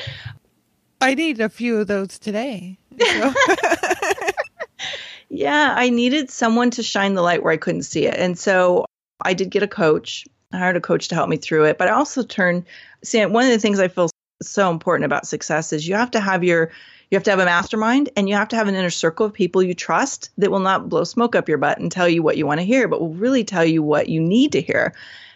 I 1.01 1.13
need 1.13 1.41
a 1.41 1.49
few 1.49 1.77
of 1.79 1.87
those 1.87 2.19
today. 2.19 2.77
So. 2.99 3.33
yeah, 5.29 5.73
I 5.77 5.89
needed 5.89 6.29
someone 6.29 6.71
to 6.71 6.83
shine 6.83 7.15
the 7.15 7.21
light 7.21 7.43
where 7.43 7.53
I 7.53 7.57
couldn't 7.57 7.83
see 7.83 8.05
it. 8.05 8.15
And 8.15 8.37
so 8.37 8.85
I 9.21 9.33
did 9.33 9.49
get 9.49 9.63
a 9.63 9.67
coach. 9.67 10.25
I 10.51 10.57
hired 10.57 10.77
a 10.77 10.81
coach 10.81 11.07
to 11.09 11.15
help 11.15 11.29
me 11.29 11.37
through 11.37 11.65
it, 11.65 11.77
but 11.77 11.87
I 11.87 11.91
also 11.91 12.23
turned. 12.23 12.65
See, 13.03 13.25
one 13.25 13.45
of 13.45 13.51
the 13.51 13.59
things 13.59 13.79
I 13.79 13.87
feel 13.87 14.09
so 14.41 14.69
important 14.69 15.05
about 15.05 15.27
success 15.27 15.71
is 15.73 15.87
you 15.87 15.95
have 15.95 16.11
to 16.11 16.19
have 16.19 16.43
your 16.43 16.71
you 17.09 17.15
have 17.15 17.23
to 17.23 17.29
have 17.29 17.39
a 17.39 17.45
mastermind 17.45 18.09
and 18.17 18.27
you 18.27 18.35
have 18.35 18.47
to 18.49 18.55
have 18.55 18.67
an 18.67 18.75
inner 18.75 18.89
circle 18.89 19.27
of 19.27 19.33
people 19.33 19.61
you 19.61 19.73
trust 19.73 20.31
that 20.37 20.51
will 20.51 20.59
not 20.59 20.89
blow 20.89 21.03
smoke 21.03 21.35
up 21.35 21.47
your 21.47 21.59
butt 21.59 21.77
and 21.77 21.91
tell 21.91 22.09
you 22.09 22.23
what 22.23 22.35
you 22.35 22.47
want 22.47 22.59
to 22.59 22.65
hear, 22.65 22.87
but 22.87 22.99
will 22.99 23.13
really 23.13 23.43
tell 23.43 23.63
you 23.63 23.83
what 23.83 24.09
you 24.09 24.19
need 24.19 24.51
to 24.53 24.61
hear. 24.61 24.93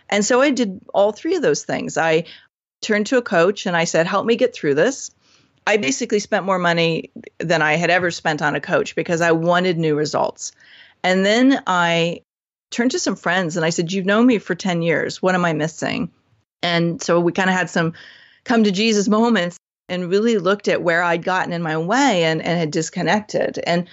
And 0.10 0.26
so 0.26 0.42
I 0.42 0.50
did 0.50 0.82
all 0.94 1.12
three 1.12 1.36
of 1.36 1.42
those 1.42 1.64
things. 1.64 1.98
I 1.98 2.26
turned 2.82 3.06
to 3.08 3.18
a 3.18 3.22
coach 3.22 3.66
and 3.66 3.78
I 3.78 3.84
said, 3.84 4.08
"Help 4.08 4.26
me 4.26 4.36
get 4.36 4.54
through 4.54 4.76
this." 4.76 5.12
I 5.68 5.78
basically 5.78 6.20
spent 6.20 6.46
more 6.46 6.58
money 6.58 7.12
than 7.38 7.62
I 7.62 7.76
had 7.76 7.92
ever 7.92 8.10
spent 8.10 8.42
on 8.42 8.56
a 8.56 8.62
coach 8.62 8.96
because 8.96 9.22
I 9.22 9.34
wanted 9.34 9.78
new 9.78 9.96
results. 9.96 10.52
And 11.04 11.24
then 11.24 11.62
I 11.68 12.22
turned 12.72 12.92
to 12.92 13.00
some 13.00 13.16
friends 13.16 13.58
and 13.58 13.66
I 13.66 13.70
said, 13.70 13.92
You've 13.92 14.06
known 14.06 14.26
me 14.26 14.38
for 14.38 14.56
10 14.56 14.82
years. 14.82 15.22
What 15.22 15.36
am 15.36 15.46
I 15.46 15.54
missing? 15.54 16.12
And 16.62 17.02
so 17.02 17.20
we 17.20 17.32
kind 17.32 17.50
of 17.50 17.56
had 17.56 17.70
some 17.70 17.94
come 18.44 18.64
to 18.64 18.72
Jesus 18.72 19.08
moments 19.08 19.58
and 19.88 20.10
really 20.10 20.38
looked 20.38 20.68
at 20.68 20.82
where 20.82 21.02
I'd 21.02 21.24
gotten 21.24 21.54
in 21.54 21.62
my 21.62 21.78
way 21.78 22.24
and, 22.24 22.42
and 22.42 22.60
had 22.60 22.72
disconnected. 22.72 23.60
And 23.66 23.88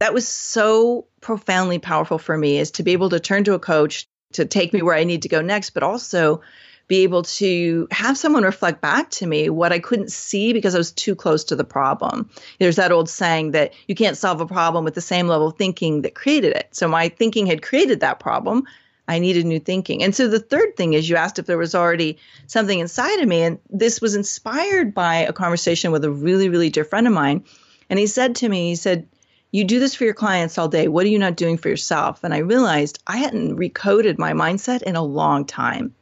that 0.00 0.14
was 0.14 0.26
so 0.26 1.06
profoundly 1.20 1.78
powerful 1.78 2.18
for 2.18 2.36
me 2.36 2.58
is 2.58 2.72
to 2.72 2.82
be 2.82 2.92
able 2.92 3.10
to 3.10 3.20
turn 3.20 3.44
to 3.44 3.54
a 3.54 3.60
coach 3.60 4.06
to 4.32 4.44
take 4.44 4.72
me 4.72 4.82
where 4.82 4.96
I 4.96 5.04
need 5.04 5.22
to 5.22 5.28
go 5.28 5.42
next, 5.42 5.70
but 5.70 5.82
also 5.82 6.40
be 6.92 7.04
able 7.04 7.22
to 7.22 7.88
have 7.90 8.18
someone 8.18 8.42
reflect 8.42 8.82
back 8.82 9.08
to 9.08 9.26
me 9.26 9.48
what 9.48 9.72
I 9.72 9.78
couldn't 9.78 10.12
see 10.12 10.52
because 10.52 10.74
I 10.74 10.78
was 10.78 10.92
too 10.92 11.14
close 11.14 11.44
to 11.44 11.56
the 11.56 11.64
problem. 11.64 12.28
There's 12.58 12.76
that 12.76 12.92
old 12.92 13.08
saying 13.08 13.52
that 13.52 13.72
you 13.88 13.94
can't 13.94 14.18
solve 14.18 14.42
a 14.42 14.46
problem 14.46 14.84
with 14.84 14.92
the 14.92 15.00
same 15.00 15.26
level 15.26 15.46
of 15.46 15.56
thinking 15.56 16.02
that 16.02 16.14
created 16.14 16.54
it. 16.54 16.68
So 16.72 16.86
my 16.88 17.08
thinking 17.08 17.46
had 17.46 17.62
created 17.62 18.00
that 18.00 18.20
problem. 18.20 18.64
I 19.08 19.20
needed 19.20 19.46
new 19.46 19.58
thinking. 19.58 20.02
And 20.02 20.14
so 20.14 20.28
the 20.28 20.38
third 20.38 20.76
thing 20.76 20.92
is 20.92 21.08
you 21.08 21.16
asked 21.16 21.38
if 21.38 21.46
there 21.46 21.56
was 21.56 21.74
already 21.74 22.18
something 22.46 22.78
inside 22.78 23.20
of 23.20 23.26
me. 23.26 23.40
And 23.40 23.58
this 23.70 24.02
was 24.02 24.14
inspired 24.14 24.92
by 24.92 25.14
a 25.14 25.32
conversation 25.32 25.92
with 25.92 26.04
a 26.04 26.10
really, 26.10 26.50
really 26.50 26.68
dear 26.68 26.84
friend 26.84 27.06
of 27.06 27.14
mine. 27.14 27.44
And 27.88 27.98
he 27.98 28.06
said 28.06 28.36
to 28.36 28.48
me, 28.50 28.68
he 28.68 28.76
said, 28.76 29.08
You 29.50 29.64
do 29.64 29.80
this 29.80 29.94
for 29.94 30.04
your 30.04 30.12
clients 30.12 30.58
all 30.58 30.68
day. 30.68 30.88
What 30.88 31.06
are 31.06 31.14
you 31.14 31.18
not 31.18 31.36
doing 31.36 31.56
for 31.56 31.70
yourself? 31.70 32.22
And 32.22 32.34
I 32.34 32.38
realized 32.52 33.02
I 33.06 33.16
hadn't 33.16 33.56
recoded 33.56 34.18
my 34.18 34.34
mindset 34.34 34.82
in 34.82 34.94
a 34.94 35.02
long 35.02 35.46
time. 35.46 35.94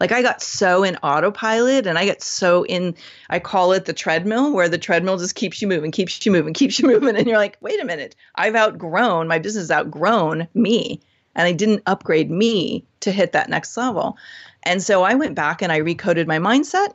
Like 0.00 0.12
I 0.12 0.22
got 0.22 0.42
so 0.42 0.84
in 0.84 0.96
autopilot 0.96 1.86
and 1.86 1.98
I 1.98 2.04
get 2.04 2.22
so 2.22 2.64
in, 2.64 2.94
I 3.28 3.38
call 3.40 3.72
it 3.72 3.84
the 3.84 3.92
treadmill, 3.92 4.52
where 4.52 4.68
the 4.68 4.78
treadmill 4.78 5.18
just 5.18 5.34
keeps 5.34 5.60
you 5.60 5.68
moving, 5.68 5.90
keeps 5.90 6.24
you 6.24 6.32
moving, 6.32 6.54
keeps 6.54 6.78
you 6.78 6.86
moving. 6.86 7.16
And 7.16 7.26
you're 7.26 7.38
like, 7.38 7.56
wait 7.60 7.80
a 7.80 7.84
minute, 7.84 8.14
I've 8.34 8.54
outgrown, 8.54 9.28
my 9.28 9.38
business 9.38 9.70
outgrown 9.70 10.48
me. 10.54 11.00
And 11.34 11.46
I 11.46 11.52
didn't 11.52 11.82
upgrade 11.86 12.30
me 12.30 12.84
to 13.00 13.12
hit 13.12 13.32
that 13.32 13.48
next 13.48 13.76
level. 13.76 14.16
And 14.62 14.82
so 14.82 15.02
I 15.02 15.14
went 15.14 15.34
back 15.34 15.62
and 15.62 15.70
I 15.70 15.80
recoded 15.80 16.26
my 16.26 16.38
mindset. 16.38 16.94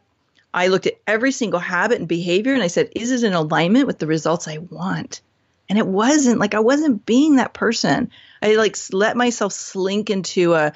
I 0.54 0.68
looked 0.68 0.86
at 0.86 1.00
every 1.08 1.32
single 1.32 1.60
habit 1.60 2.00
and 2.00 2.08
behavior 2.08 2.54
and 2.54 2.62
I 2.62 2.68
said, 2.68 2.90
is 2.96 3.12
it 3.12 3.24
in 3.24 3.34
alignment 3.34 3.88
with 3.88 4.00
the 4.00 4.08
results 4.08 4.48
I 4.48 4.58
want? 4.58 5.22
And 5.70 5.80
it 5.80 5.88
wasn't 5.88 6.40
like 6.40 6.54
I 6.54 6.60
wasn't 6.60 7.06
being 7.06 7.38
that 7.38 7.54
person. 7.54 8.12
I 8.42 8.56
like 8.56 8.78
let 8.92 9.18
myself 9.18 9.54
slink 9.54 10.10
into 10.10 10.54
a, 10.54 10.74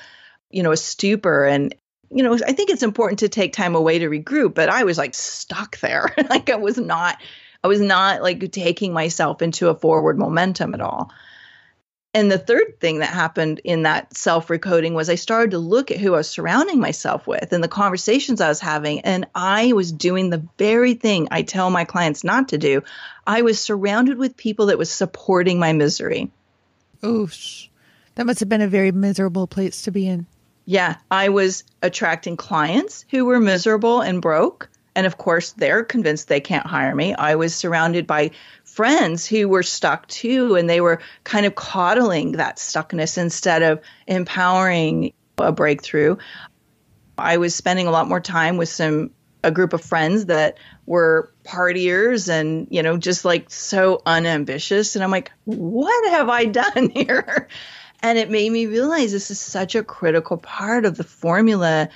you 0.50 0.64
know, 0.64 0.72
a 0.72 0.78
stupor 0.78 1.46
and 1.46 1.76
you 2.10 2.24
know, 2.24 2.34
I 2.34 2.54
think 2.54 2.70
it's 2.70 2.84
important 2.84 3.20
to 3.20 3.30
take 3.30 3.54
time 3.54 3.76
away 3.76 4.00
to 4.00 4.10
regroup, 4.10 4.54
but 4.54 4.70
I 4.70 4.84
was 4.84 4.98
like 4.98 5.14
stuck 5.14 5.80
there. 5.80 6.14
like 6.30 6.50
I 6.50 6.56
was 6.56 6.78
not, 6.78 7.18
I 7.64 7.68
was 7.68 7.82
not 7.82 8.22
like 8.22 8.52
taking 8.52 8.94
myself 8.94 9.42
into 9.42 9.70
a 9.70 9.76
forward 9.76 10.18
momentum 10.18 10.74
at 10.74 10.82
all. 10.82 11.12
And 12.14 12.32
the 12.32 12.40
third 12.40 12.80
thing 12.80 13.00
that 13.00 13.10
happened 13.10 13.62
in 13.64 13.84
that 13.84 14.16
self 14.16 14.48
recoding 14.48 14.94
was 14.94 15.10
I 15.10 15.16
started 15.16 15.52
to 15.52 15.60
look 15.60 15.92
at 15.92 16.00
who 16.00 16.14
I 16.16 16.18
was 16.18 16.30
surrounding 16.30 16.80
myself 16.80 17.28
with 17.28 17.52
and 17.54 17.64
the 17.64 17.68
conversations 17.68 18.42
I 18.42 18.48
was 18.50 18.60
having. 18.60 19.02
And 19.02 19.28
I 19.36 19.74
was 19.74 19.92
doing 19.92 20.30
the 20.30 20.44
very 20.58 20.96
thing 20.96 21.28
I 21.30 21.44
tell 21.44 21.70
my 21.70 21.86
clients 21.86 22.24
not 22.24 22.50
to 22.50 22.58
do. 22.58 22.82
I 23.28 23.44
was 23.44 23.60
surrounded 23.60 24.18
with 24.18 24.38
people 24.38 24.68
that 24.68 24.80
was 24.80 24.90
supporting 24.90 25.60
my 25.60 25.74
misery. 25.74 26.32
Oosh. 27.04 27.68
That 28.16 28.26
must 28.26 28.40
have 28.40 28.50
been 28.50 28.62
a 28.62 28.68
very 28.68 28.92
miserable 28.92 29.46
place 29.46 29.84
to 29.84 29.92
be 29.92 30.08
in. 30.08 30.26
Yeah, 30.70 30.98
I 31.10 31.30
was 31.30 31.64
attracting 31.82 32.36
clients 32.36 33.06
who 33.10 33.24
were 33.24 33.40
miserable 33.40 34.02
and 34.02 34.22
broke, 34.22 34.70
And 34.98 35.08
of 35.08 35.18
course, 35.18 35.54
they're 35.54 35.86
convinced 35.86 36.28
they 36.28 36.42
can't 36.42 36.68
hire 36.68 36.94
me. 36.94 37.14
I 37.14 37.36
was 37.36 37.56
surrounded 37.56 38.06
by 38.06 38.32
friends 38.66 39.26
who 39.26 39.48
were 39.48 39.64
stuck 39.64 40.08
too, 40.08 40.56
and 40.56 40.70
they 40.70 40.82
were 40.82 41.00
kind 41.24 41.46
of 41.46 41.56
coddling 41.56 42.34
that 42.34 42.58
stuckness 42.58 43.18
instead 43.18 43.64
of 43.64 43.80
empowering 44.08 45.14
a 45.38 45.54
breakthrough. 45.54 46.18
I 47.18 47.38
was 47.38 47.56
spending 47.56 47.88
a 47.88 47.92
lot 47.92 48.10
more 48.10 48.20
time 48.20 48.58
with 48.58 48.68
some 48.68 49.12
a 49.44 49.52
group 49.52 49.72
of 49.72 49.82
friends 49.82 50.26
that 50.26 50.58
were 50.86 51.32
partiers 51.46 52.28
and 52.28 52.68
you 52.72 52.84
know 52.84 52.98
just 52.98 53.24
like 53.24 53.50
so 53.50 54.02
unambitious 54.06 54.96
and 54.96 55.04
i'm 55.04 55.12
like 55.12 55.32
what 55.46 56.10
have 56.10 56.28
i 56.28 56.44
done 56.44 56.90
here 56.94 57.48
and 58.08 58.18
it 58.18 58.30
made 58.30 58.52
me 58.52 58.66
realize 58.66 59.12
this 59.12 59.30
is 59.30 59.40
such 59.40 59.76
a 59.76 59.84
critical 59.84 60.38
part 60.38 60.86
of 60.86 60.96
the 60.96 61.04
formula 61.04 61.90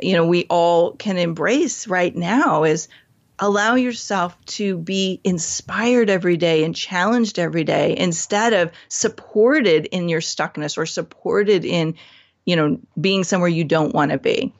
you 0.00 0.14
know 0.14 0.26
we 0.26 0.44
all 0.48 0.92
can 0.92 1.18
embrace 1.18 1.86
right 1.86 2.16
now 2.16 2.64
is 2.64 2.88
allow 3.38 3.74
yourself 3.74 4.36
to 4.46 4.78
be 4.78 5.20
inspired 5.22 6.10
every 6.10 6.36
day 6.36 6.64
and 6.64 6.74
challenged 6.74 7.38
every 7.38 7.64
day 7.64 7.96
instead 7.96 8.52
of 8.52 8.72
supported 8.88 9.86
in 9.86 10.08
your 10.08 10.20
stuckness 10.20 10.78
or 10.78 10.86
supported 10.86 11.64
in 11.64 11.94
you 12.46 12.56
know 12.56 12.78
being 13.00 13.22
somewhere 13.22 13.48
you 13.48 13.64
don't 13.64 13.94
want 13.94 14.10
to 14.10 14.18
be 14.18 14.52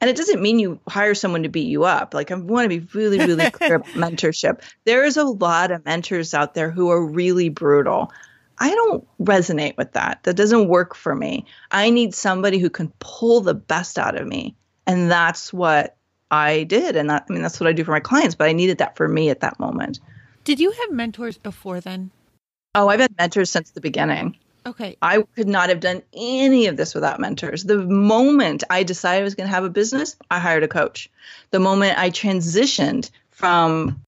and 0.00 0.10
it 0.10 0.16
doesn't 0.16 0.42
mean 0.42 0.58
you 0.58 0.78
hire 0.88 1.14
someone 1.14 1.42
to 1.44 1.48
beat 1.48 1.68
you 1.68 1.84
up. 1.84 2.12
Like 2.12 2.30
I 2.30 2.34
want 2.34 2.70
to 2.70 2.80
be 2.80 2.86
really, 2.92 3.18
really 3.18 3.50
clear 3.50 3.76
about 3.76 3.88
mentorship. 3.94 4.60
There 4.84 5.04
is 5.04 5.16
a 5.16 5.24
lot 5.24 5.70
of 5.70 5.86
mentors 5.86 6.34
out 6.34 6.52
there 6.52 6.70
who 6.70 6.90
are 6.90 7.02
really 7.02 7.48
brutal. 7.48 8.12
I 8.58 8.74
don't 8.74 9.06
resonate 9.20 9.76
with 9.76 9.92
that. 9.92 10.22
That 10.22 10.34
doesn't 10.34 10.68
work 10.68 10.94
for 10.94 11.14
me. 11.14 11.46
I 11.70 11.90
need 11.90 12.14
somebody 12.14 12.58
who 12.58 12.70
can 12.70 12.92
pull 12.98 13.40
the 13.40 13.54
best 13.54 13.98
out 13.98 14.18
of 14.18 14.26
me. 14.26 14.54
And 14.86 15.10
that's 15.10 15.52
what 15.52 15.96
I 16.30 16.64
did. 16.64 16.96
And 16.96 17.10
that, 17.10 17.26
I 17.28 17.32
mean, 17.32 17.42
that's 17.42 17.60
what 17.60 17.68
I 17.68 17.72
do 17.72 17.84
for 17.84 17.90
my 17.90 18.00
clients, 18.00 18.34
but 18.34 18.48
I 18.48 18.52
needed 18.52 18.78
that 18.78 18.96
for 18.96 19.08
me 19.08 19.30
at 19.30 19.40
that 19.40 19.58
moment. 19.60 20.00
Did 20.44 20.60
you 20.60 20.70
have 20.70 20.92
mentors 20.92 21.38
before 21.38 21.80
then? 21.80 22.10
Oh, 22.74 22.88
I've 22.88 23.00
had 23.00 23.16
mentors 23.18 23.50
since 23.50 23.70
the 23.70 23.80
beginning. 23.80 24.36
Okay. 24.66 24.96
I 25.00 25.22
could 25.36 25.48
not 25.48 25.68
have 25.68 25.80
done 25.80 26.02
any 26.12 26.66
of 26.66 26.76
this 26.76 26.94
without 26.94 27.20
mentors. 27.20 27.62
The 27.62 27.78
moment 27.78 28.64
I 28.68 28.82
decided 28.82 29.20
I 29.20 29.24
was 29.24 29.36
going 29.36 29.48
to 29.48 29.54
have 29.54 29.64
a 29.64 29.70
business, 29.70 30.16
I 30.30 30.40
hired 30.40 30.64
a 30.64 30.68
coach. 30.68 31.08
The 31.50 31.60
moment 31.60 31.98
I 31.98 32.10
transitioned 32.10 33.10
from 33.30 34.02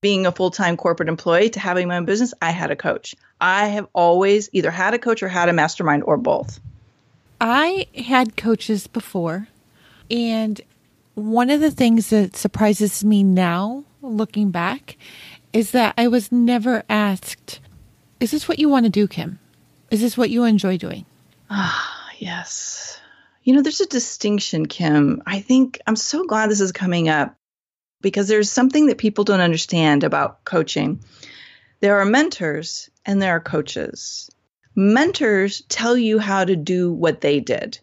being 0.00 0.26
a 0.26 0.32
full 0.32 0.50
time 0.50 0.76
corporate 0.76 1.08
employee 1.08 1.50
to 1.50 1.60
having 1.60 1.88
my 1.88 1.96
own 1.96 2.04
business, 2.04 2.34
I 2.40 2.50
had 2.50 2.70
a 2.70 2.76
coach. 2.76 3.14
I 3.40 3.68
have 3.68 3.86
always 3.92 4.48
either 4.52 4.70
had 4.70 4.94
a 4.94 4.98
coach 4.98 5.22
or 5.22 5.28
had 5.28 5.48
a 5.48 5.52
mastermind 5.52 6.04
or 6.04 6.16
both. 6.16 6.60
I 7.40 7.86
had 7.96 8.36
coaches 8.36 8.86
before, 8.86 9.48
and 10.10 10.60
one 11.14 11.50
of 11.50 11.60
the 11.60 11.70
things 11.70 12.10
that 12.10 12.36
surprises 12.36 13.04
me 13.04 13.22
now, 13.22 13.84
looking 14.02 14.50
back, 14.50 14.96
is 15.52 15.70
that 15.72 15.94
I 15.96 16.08
was 16.08 16.30
never 16.30 16.82
asked, 16.88 17.60
Is 18.20 18.30
this 18.30 18.46
what 18.46 18.58
you 18.58 18.68
want 18.68 18.84
to 18.84 18.90
do, 18.90 19.08
Kim? 19.08 19.38
Is 19.90 20.00
this 20.00 20.16
what 20.16 20.30
you 20.30 20.44
enjoy 20.44 20.76
doing? 20.76 21.06
Ah, 21.48 22.10
yes. 22.18 22.98
You 23.42 23.54
know, 23.54 23.62
there's 23.62 23.80
a 23.80 23.86
distinction, 23.86 24.66
Kim. 24.66 25.22
I 25.26 25.40
think 25.40 25.80
I'm 25.86 25.96
so 25.96 26.26
glad 26.26 26.50
this 26.50 26.60
is 26.60 26.72
coming 26.72 27.08
up 27.08 27.34
because 28.00 28.28
there's 28.28 28.50
something 28.50 28.86
that 28.86 28.98
people 28.98 29.24
don't 29.24 29.40
understand 29.40 30.04
about 30.04 30.44
coaching. 30.44 31.00
There 31.80 31.98
are 31.98 32.04
mentors 32.04 32.90
and 33.04 33.20
there 33.20 33.36
are 33.36 33.40
coaches. 33.40 34.30
Mentors 34.74 35.62
tell 35.68 35.96
you 35.96 36.18
how 36.18 36.44
to 36.44 36.56
do 36.56 36.92
what 36.92 37.20
they 37.20 37.40
did. 37.40 37.78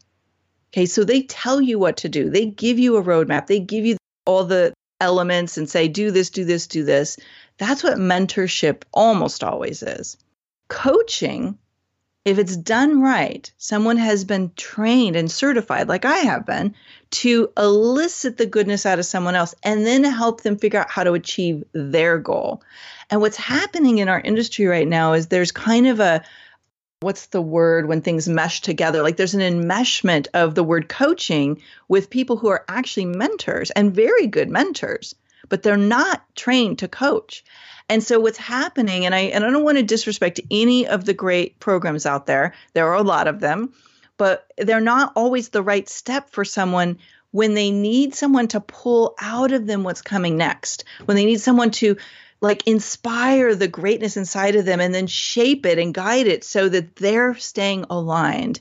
Okay, 0.71 0.85
so 0.85 1.03
they 1.03 1.23
tell 1.23 1.61
you 1.61 1.79
what 1.79 1.97
to 1.97 2.09
do. 2.09 2.29
They 2.29 2.45
give 2.45 2.79
you 2.79 2.97
a 2.97 3.03
roadmap. 3.03 3.47
They 3.47 3.59
give 3.59 3.85
you 3.85 3.97
all 4.25 4.43
the 4.43 4.73
elements 4.99 5.57
and 5.57 5.69
say, 5.69 5.87
do 5.87 6.11
this, 6.11 6.29
do 6.29 6.45
this, 6.45 6.67
do 6.67 6.83
this. 6.83 7.17
That's 7.57 7.83
what 7.83 7.97
mentorship 7.97 8.83
almost 8.93 9.43
always 9.43 9.83
is. 9.83 10.17
Coaching 10.67 11.57
if 12.27 12.39
it's 12.39 12.57
done 12.57 12.99
right, 12.99 13.49
someone 13.57 13.95
has 13.95 14.25
been 14.25 14.51
trained 14.57 15.15
and 15.15 15.31
certified, 15.31 15.87
like 15.87 16.03
I 16.03 16.17
have 16.17 16.45
been, 16.45 16.75
to 17.11 17.49
elicit 17.55 18.35
the 18.35 18.45
goodness 18.45 18.85
out 18.85 18.99
of 18.99 19.05
someone 19.05 19.33
else 19.33 19.55
and 19.63 19.85
then 19.85 20.03
help 20.03 20.41
them 20.41 20.57
figure 20.57 20.81
out 20.81 20.91
how 20.91 21.05
to 21.05 21.13
achieve 21.13 21.63
their 21.71 22.17
goal. 22.17 22.61
And 23.09 23.21
what's 23.21 23.37
happening 23.37 23.99
in 23.99 24.09
our 24.09 24.19
industry 24.19 24.65
right 24.65 24.85
now 24.87 25.13
is 25.13 25.27
there's 25.27 25.53
kind 25.53 25.87
of 25.87 26.01
a 26.01 26.21
what's 26.99 27.27
the 27.27 27.41
word 27.41 27.87
when 27.87 28.01
things 28.01 28.27
mesh 28.27 28.59
together? 28.59 29.03
Like 29.03 29.15
there's 29.15 29.35
an 29.35 29.39
enmeshment 29.39 30.27
of 30.33 30.53
the 30.53 30.65
word 30.65 30.89
coaching 30.89 31.61
with 31.87 32.09
people 32.09 32.35
who 32.35 32.49
are 32.49 32.65
actually 32.67 33.05
mentors 33.05 33.71
and 33.71 33.95
very 33.95 34.27
good 34.27 34.49
mentors, 34.49 35.15
but 35.49 35.63
they're 35.63 35.77
not 35.77 36.23
trained 36.35 36.79
to 36.79 36.87
coach. 36.87 37.43
And 37.89 38.03
so 38.03 38.19
what's 38.19 38.37
happening, 38.37 39.05
and 39.05 39.15
I 39.15 39.19
and 39.19 39.45
I 39.45 39.49
don't 39.49 39.63
want 39.63 39.77
to 39.77 39.83
disrespect 39.83 40.41
any 40.51 40.87
of 40.87 41.05
the 41.05 41.13
great 41.13 41.59
programs 41.59 42.05
out 42.05 42.25
there. 42.25 42.53
There 42.73 42.87
are 42.87 42.95
a 42.95 43.03
lot 43.03 43.27
of 43.27 43.39
them, 43.39 43.73
but 44.17 44.45
they're 44.57 44.81
not 44.81 45.13
always 45.15 45.49
the 45.49 45.63
right 45.63 45.87
step 45.87 46.29
for 46.29 46.43
someone 46.43 46.97
when 47.31 47.53
they 47.53 47.71
need 47.71 48.15
someone 48.15 48.47
to 48.49 48.59
pull 48.59 49.15
out 49.21 49.51
of 49.51 49.67
them 49.67 49.83
what's 49.83 50.01
coming 50.01 50.37
next. 50.37 50.83
When 51.05 51.15
they 51.15 51.25
need 51.25 51.41
someone 51.41 51.71
to 51.71 51.97
like 52.41 52.67
inspire 52.67 53.55
the 53.55 53.67
greatness 53.67 54.17
inside 54.17 54.55
of 54.55 54.65
them 54.65 54.79
and 54.79 54.93
then 54.93 55.07
shape 55.07 55.65
it 55.65 55.79
and 55.79 55.93
guide 55.93 56.27
it 56.27 56.43
so 56.43 56.69
that 56.69 56.95
they're 56.95 57.35
staying 57.35 57.85
aligned. 57.89 58.59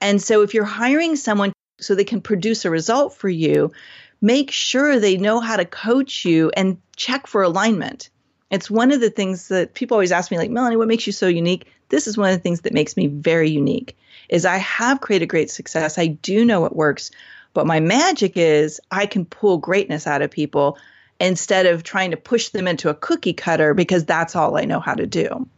And 0.00 0.22
so 0.22 0.42
if 0.42 0.54
you're 0.54 0.64
hiring 0.64 1.16
someone 1.16 1.52
so 1.80 1.94
they 1.94 2.04
can 2.04 2.20
produce 2.20 2.64
a 2.64 2.70
result 2.70 3.14
for 3.14 3.28
you, 3.28 3.72
make 4.20 4.50
sure 4.50 4.98
they 4.98 5.16
know 5.16 5.40
how 5.40 5.56
to 5.56 5.64
coach 5.64 6.24
you 6.24 6.50
and 6.56 6.78
check 6.96 7.26
for 7.26 7.42
alignment. 7.42 8.10
It's 8.50 8.70
one 8.70 8.90
of 8.90 9.00
the 9.00 9.10
things 9.10 9.48
that 9.48 9.74
people 9.74 9.94
always 9.94 10.12
ask 10.12 10.30
me, 10.30 10.38
like, 10.38 10.50
Melanie, 10.50 10.76
what 10.76 10.88
makes 10.88 11.06
you 11.06 11.12
so 11.12 11.28
unique? 11.28 11.66
This 11.88 12.06
is 12.06 12.18
one 12.18 12.30
of 12.30 12.36
the 12.36 12.42
things 12.42 12.62
that 12.62 12.72
makes 12.72 12.96
me 12.96 13.06
very 13.06 13.48
unique. 13.48 13.96
Is 14.28 14.44
I 14.44 14.58
have 14.58 15.00
created 15.00 15.26
great 15.26 15.50
success. 15.50 15.98
I 15.98 16.06
do 16.08 16.44
know 16.44 16.64
it 16.64 16.74
works, 16.74 17.10
but 17.52 17.66
my 17.66 17.80
magic 17.80 18.36
is 18.36 18.80
I 18.90 19.06
can 19.06 19.24
pull 19.24 19.58
greatness 19.58 20.06
out 20.06 20.22
of 20.22 20.30
people 20.30 20.78
instead 21.20 21.66
of 21.66 21.82
trying 21.82 22.10
to 22.10 22.16
push 22.16 22.48
them 22.48 22.66
into 22.66 22.88
a 22.88 22.94
cookie 22.94 23.32
cutter 23.32 23.74
because 23.74 24.04
that's 24.04 24.34
all 24.34 24.56
I 24.56 24.64
know 24.64 24.80
how 24.80 24.94
to 24.94 25.06
do. 25.06 25.48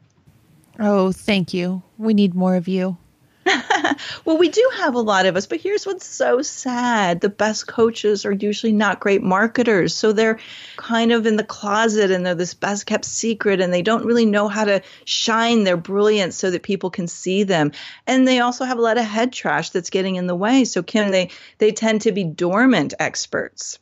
Oh, 0.81 1.12
thank 1.12 1.55
you. 1.55 1.83
We 1.98 2.14
need 2.14 2.35
more 2.35 2.57
of 2.57 2.66
you. 2.66 2.96
well, 4.25 4.39
we 4.39 4.49
do 4.49 4.71
have 4.77 4.95
a 4.95 5.01
lot 5.01 5.27
of 5.27 5.37
us, 5.37 5.47
but 5.47 5.61
here's 5.61 5.87
what's 5.87 6.07
so 6.07 6.43
sad. 6.43 7.21
The 7.21 7.29
best 7.29 7.67
coaches 7.67 8.25
are 8.25 8.33
usually 8.33 8.73
not 8.73 9.01
great 9.01 9.23
marketers. 9.23 9.95
So 9.95 10.13
they're 10.13 10.39
kind 10.77 11.13
of 11.13 11.27
in 11.27 11.37
the 11.37 11.45
closet 11.45 12.11
and 12.11 12.25
they're 12.25 12.35
this 12.35 12.55
best 12.55 12.87
kept 12.87 13.05
secret 13.05 13.61
and 13.61 13.73
they 13.73 13.83
don't 13.83 14.05
really 14.05 14.27
know 14.27 14.49
how 14.49 14.65
to 14.65 14.83
shine 15.05 15.65
their 15.65 15.77
brilliance 15.77 16.37
so 16.37 16.51
that 16.51 16.63
people 16.63 16.91
can 16.91 17.09
see 17.09 17.43
them. 17.43 17.73
And 18.07 18.27
they 18.27 18.41
also 18.41 18.65
have 18.65 18.79
a 18.79 18.83
lot 18.83 18.99
of 18.99 19.05
head 19.05 19.33
trash 19.33 19.71
that's 19.71 19.91
getting 19.91 20.17
in 20.17 20.27
the 20.27 20.37
way. 20.37 20.65
So 20.65 20.83
Kim, 20.83 21.11
they 21.11 21.31
they 21.59 21.73
tend 21.73 22.03
to 22.03 22.13
be 22.13 22.25
dormant 22.25 22.95
experts. 22.99 23.79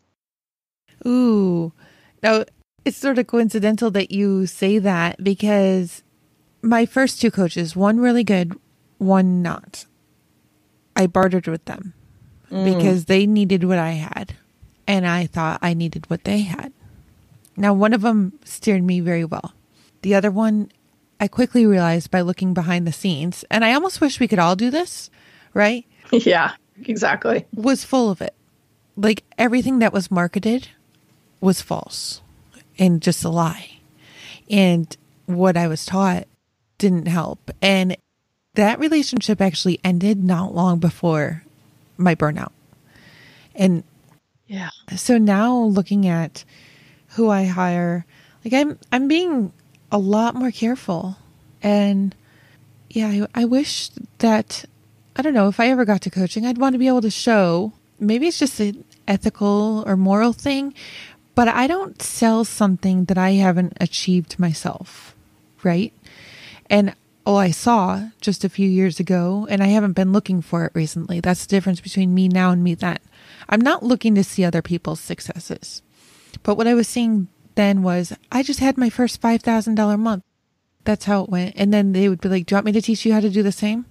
Ooh. 1.07 1.73
Now, 2.23 2.45
it's 2.85 2.97
sort 2.97 3.19
of 3.19 3.27
coincidental 3.27 3.91
that 3.91 4.11
you 4.11 4.47
say 4.47 4.79
that 4.79 5.23
because 5.23 6.03
my 6.63 6.87
first 6.87 7.21
two 7.21 7.31
coaches, 7.31 7.75
one 7.77 8.01
really 8.01 8.25
good, 8.25 8.59
one 9.01 9.43
not. 9.43 9.87
I 10.95 11.07
bartered 11.07 11.49
with 11.49 11.65
them 11.65 11.95
mm. 12.51 12.65
because 12.65 13.07
they 13.07 13.27
needed 13.27 13.65
what 13.65 13.79
I 13.79 13.93
had, 13.93 14.35
and 14.87 15.07
I 15.07 15.27
thought 15.27 15.61
I 15.63 15.75
needed 15.75 16.09
what 16.09 16.25
they 16.25 16.43
had. 16.43 16.73
Now, 17.57 17.73
one 17.73 17.93
of 17.93 18.03
them 18.03 18.39
steered 18.45 18.83
me 18.83 19.01
very 19.01 19.25
well. 19.25 19.55
The 20.03 20.15
other 20.15 20.31
one, 20.31 20.71
I 21.19 21.29
quickly 21.29 21.67
realized 21.67 22.11
by 22.11 22.21
looking 22.21 22.55
behind 22.55 22.87
the 22.87 22.93
scenes, 22.93 23.45
and 23.51 23.65
I 23.65 23.73
almost 23.73 24.01
wish 24.01 24.21
we 24.21 24.29
could 24.29 24.39
all 24.39 24.57
do 24.57 24.71
this, 24.71 25.11
right? 25.55 25.85
Yeah, 26.13 26.55
exactly. 26.85 27.47
Was 27.55 27.85
full 27.85 28.11
of 28.11 28.21
it. 28.21 28.35
Like 28.97 29.23
everything 29.39 29.79
that 29.79 29.93
was 29.93 30.11
marketed 30.11 30.67
was 31.41 31.63
false 31.63 32.21
and 32.81 33.01
just 33.01 33.23
a 33.23 33.29
lie. 33.29 33.79
And 34.51 34.97
what 35.27 35.57
I 35.57 35.69
was 35.69 35.87
taught 35.87 36.27
didn't 36.79 37.07
help. 37.07 37.53
And 37.63 37.97
that 38.61 38.79
relationship 38.79 39.41
actually 39.41 39.81
ended 39.83 40.23
not 40.23 40.55
long 40.55 40.79
before 40.79 41.43
my 41.97 42.15
burnout. 42.15 42.53
And 43.55 43.85
yeah. 44.47 44.69
So 44.97 45.17
now 45.17 45.57
looking 45.57 46.07
at 46.07 46.45
who 47.09 47.31
I 47.31 47.45
hire, 47.45 48.05
like 48.45 48.53
I'm 48.53 48.79
I'm 48.93 49.09
being 49.09 49.53
a 49.91 49.99
lot 49.99 50.35
more 50.35 50.51
careful. 50.51 51.17
And 51.63 52.15
yeah, 52.91 53.09
I, 53.09 53.43
I 53.43 53.45
wish 53.47 53.91
that 54.19 54.67
I 55.17 55.23
don't 55.23 55.35
know, 55.35 55.49
if 55.49 55.59
I 55.59 55.69
ever 55.69 55.87
got 55.87 56.03
to 56.03 56.11
coaching, 56.11 56.45
I'd 56.45 56.59
want 56.59 56.75
to 56.75 56.79
be 56.79 56.89
able 56.89 57.03
to 57.03 57.11
show 57.11 57.73
maybe 57.99 58.27
it's 58.27 58.39
just 58.39 58.61
an 58.61 58.85
ethical 59.09 59.85
or 59.87 59.97
moral 59.97 60.35
thing, 60.35 60.75
but 61.35 61.49
I 61.49 61.67
don't 61.67 62.01
sell 62.03 62.45
something 62.45 63.07
that 63.07 63.17
I 63.17 63.33
haven't 63.33 63.79
achieved 63.81 64.39
myself, 64.39 65.15
right? 65.63 65.93
And 66.69 66.95
I 67.37 67.51
saw 67.51 68.09
just 68.21 68.45
a 68.45 68.49
few 68.49 68.69
years 68.69 68.99
ago, 68.99 69.47
and 69.51 69.63
I 69.63 69.67
haven't 69.67 69.93
been 69.93 70.13
looking 70.13 70.43
for 70.43 70.65
it 70.65 70.73
recently. 70.75 71.21
That's 71.21 71.45
the 71.45 71.51
difference 71.51 71.81
between 71.81 72.15
me 72.15 72.29
now 72.29 72.51
and 72.51 72.63
me 72.63 72.75
then. 72.75 72.99
I'm 73.49 73.61
not 73.61 73.83
looking 73.83 74.15
to 74.15 74.25
see 74.25 74.45
other 74.45 74.63
people's 74.63 75.01
successes. 75.01 75.83
But 76.43 76.57
what 76.57 76.67
I 76.67 76.75
was 76.75 76.89
seeing 76.89 77.29
then 77.57 77.83
was 77.83 78.13
I 78.33 78.43
just 78.43 78.61
had 78.61 78.79
my 78.79 78.91
first 78.91 79.21
$5,000 79.21 79.99
month. 79.99 80.25
That's 80.85 81.05
how 81.05 81.25
it 81.25 81.31
went. 81.31 81.55
And 81.57 81.75
then 81.75 81.93
they 81.93 82.09
would 82.09 82.21
be 82.21 82.29
like, 82.29 82.47
Do 82.47 82.55
you 82.55 82.57
want 82.57 82.67
me 82.67 82.73
to 82.73 82.83
teach 82.83 83.05
you 83.05 83.13
how 83.13 83.21
to 83.21 83.31
do 83.31 83.43
the 83.43 83.53
same? 83.53 83.87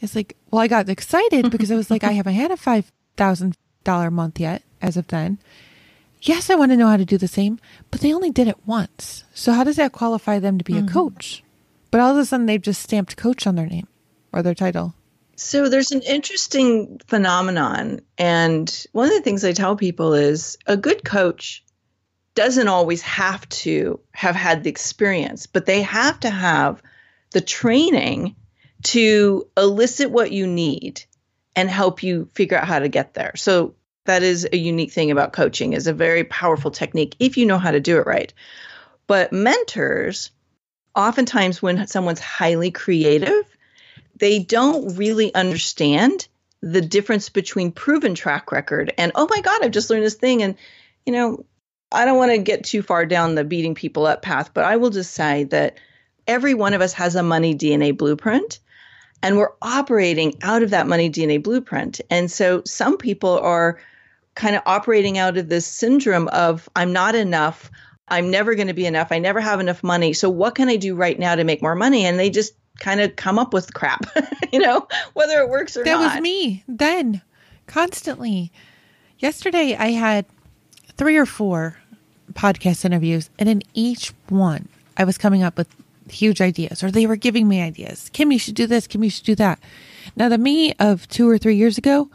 It's 0.00 0.16
like, 0.16 0.36
well, 0.50 0.60
I 0.60 0.66
got 0.66 0.88
excited 0.88 1.50
because 1.50 1.70
I 1.70 1.76
was 1.76 1.90
like, 1.90 2.04
I 2.04 2.12
haven't 2.18 2.34
had 2.34 2.50
a 2.50 2.56
$5,000 2.56 4.12
month 4.12 4.40
yet 4.40 4.62
as 4.80 4.96
of 4.96 5.06
then. 5.08 5.38
Yes, 6.22 6.50
I 6.50 6.54
want 6.54 6.70
to 6.70 6.76
know 6.76 6.88
how 6.88 6.96
to 6.96 7.04
do 7.04 7.18
the 7.18 7.28
same, 7.28 7.58
but 7.90 8.00
they 8.00 8.12
only 8.12 8.30
did 8.30 8.48
it 8.48 8.66
once. 8.66 9.24
So 9.34 9.52
how 9.52 9.64
does 9.64 9.76
that 9.76 9.92
qualify 9.92 10.38
them 10.38 10.58
to 10.58 10.64
be 10.64 10.74
mm-hmm. 10.74 10.88
a 10.88 10.92
coach? 10.92 11.42
But 11.92 12.00
all 12.00 12.10
of 12.10 12.16
a 12.16 12.24
sudden 12.24 12.46
they've 12.46 12.60
just 12.60 12.82
stamped 12.82 13.16
coach 13.16 13.46
on 13.46 13.54
their 13.54 13.66
name 13.66 13.86
or 14.32 14.42
their 14.42 14.54
title. 14.54 14.94
So 15.36 15.68
there's 15.68 15.92
an 15.92 16.00
interesting 16.00 17.00
phenomenon. 17.06 18.00
And 18.16 18.86
one 18.92 19.08
of 19.08 19.14
the 19.14 19.20
things 19.20 19.44
I 19.44 19.52
tell 19.52 19.76
people 19.76 20.14
is 20.14 20.56
a 20.66 20.76
good 20.76 21.04
coach 21.04 21.62
doesn't 22.34 22.68
always 22.68 23.02
have 23.02 23.46
to 23.50 24.00
have 24.12 24.34
had 24.34 24.64
the 24.64 24.70
experience, 24.70 25.46
but 25.46 25.66
they 25.66 25.82
have 25.82 26.18
to 26.20 26.30
have 26.30 26.82
the 27.32 27.42
training 27.42 28.36
to 28.84 29.46
elicit 29.56 30.10
what 30.10 30.32
you 30.32 30.46
need 30.46 31.04
and 31.54 31.68
help 31.68 32.02
you 32.02 32.26
figure 32.32 32.56
out 32.56 32.66
how 32.66 32.78
to 32.78 32.88
get 32.88 33.12
there. 33.12 33.36
So 33.36 33.74
that 34.06 34.22
is 34.22 34.48
a 34.50 34.56
unique 34.56 34.92
thing 34.92 35.10
about 35.10 35.34
coaching 35.34 35.74
is 35.74 35.86
a 35.86 35.92
very 35.92 36.24
powerful 36.24 36.70
technique 36.70 37.16
if 37.18 37.36
you 37.36 37.44
know 37.44 37.58
how 37.58 37.70
to 37.70 37.80
do 37.80 37.98
it 37.98 38.06
right. 38.06 38.32
But 39.06 39.34
mentors 39.34 40.30
oftentimes 40.94 41.62
when 41.62 41.86
someone's 41.86 42.20
highly 42.20 42.70
creative, 42.70 43.44
they 44.16 44.38
don't 44.38 44.96
really 44.96 45.34
understand 45.34 46.28
the 46.60 46.80
difference 46.80 47.28
between 47.28 47.72
proven 47.72 48.14
track 48.14 48.52
record 48.52 48.92
and 48.96 49.12
oh 49.14 49.26
my 49.28 49.40
god, 49.40 49.64
I've 49.64 49.72
just 49.72 49.90
learned 49.90 50.04
this 50.04 50.14
thing 50.14 50.42
and 50.42 50.56
you 51.04 51.12
know, 51.12 51.44
I 51.90 52.04
don't 52.04 52.18
want 52.18 52.30
to 52.30 52.38
get 52.38 52.64
too 52.64 52.82
far 52.82 53.04
down 53.04 53.34
the 53.34 53.44
beating 53.44 53.74
people 53.74 54.06
up 54.06 54.22
path, 54.22 54.54
but 54.54 54.64
I 54.64 54.76
will 54.76 54.90
just 54.90 55.12
say 55.12 55.44
that 55.44 55.78
every 56.26 56.54
one 56.54 56.74
of 56.74 56.80
us 56.80 56.92
has 56.94 57.16
a 57.16 57.22
money 57.22 57.54
DNA 57.54 57.96
blueprint 57.96 58.60
and 59.22 59.36
we're 59.36 59.52
operating 59.60 60.34
out 60.42 60.62
of 60.62 60.70
that 60.70 60.86
money 60.86 61.10
DNA 61.10 61.42
blueprint. 61.42 62.00
And 62.10 62.30
so 62.30 62.62
some 62.64 62.96
people 62.96 63.38
are 63.38 63.78
kind 64.34 64.56
of 64.56 64.62
operating 64.66 65.18
out 65.18 65.36
of 65.36 65.48
this 65.48 65.66
syndrome 65.66 66.28
of 66.28 66.68
I'm 66.74 66.92
not 66.92 67.14
enough, 67.14 67.70
I'm 68.08 68.30
never 68.30 68.54
going 68.54 68.68
to 68.68 68.74
be 68.74 68.86
enough, 68.86 69.08
I 69.10 69.18
never 69.18 69.40
have 69.40 69.60
enough 69.60 69.82
money. 69.82 70.12
So 70.12 70.28
what 70.28 70.54
can 70.54 70.68
I 70.68 70.76
do 70.76 70.94
right 70.94 71.18
now 71.18 71.34
to 71.34 71.44
make 71.44 71.62
more 71.62 71.74
money? 71.74 72.04
And 72.04 72.18
they 72.18 72.30
just 72.30 72.54
kind 72.78 73.00
of 73.00 73.16
come 73.16 73.38
up 73.38 73.52
with 73.54 73.72
crap, 73.74 74.06
you 74.52 74.58
know, 74.58 74.86
whether 75.14 75.40
it 75.40 75.48
works 75.48 75.76
or 75.76 75.84
that 75.84 75.90
not. 75.90 76.00
That 76.00 76.14
was 76.16 76.22
me 76.22 76.64
then, 76.68 77.22
constantly. 77.66 78.52
Yesterday 79.18 79.76
I 79.76 79.92
had 79.92 80.26
three 80.96 81.16
or 81.16 81.26
four 81.26 81.76
podcast 82.32 82.84
interviews, 82.84 83.30
and 83.38 83.48
in 83.48 83.62
each 83.74 84.12
one, 84.28 84.68
I 84.96 85.04
was 85.04 85.18
coming 85.18 85.42
up 85.42 85.56
with 85.56 85.68
huge 86.08 86.40
ideas, 86.40 86.82
or 86.82 86.90
they 86.90 87.06
were 87.06 87.16
giving 87.16 87.48
me 87.48 87.62
ideas. 87.62 88.10
Kim, 88.12 88.32
you 88.32 88.38
should 88.38 88.54
do 88.54 88.66
this. 88.66 88.86
Kim, 88.86 89.04
you 89.04 89.10
should 89.10 89.24
do 89.24 89.34
that. 89.36 89.58
Now, 90.16 90.28
the 90.28 90.38
me 90.38 90.74
of 90.74 91.08
two 91.08 91.28
or 91.28 91.38
three 91.38 91.56
years 91.56 91.78
ago 91.78 92.10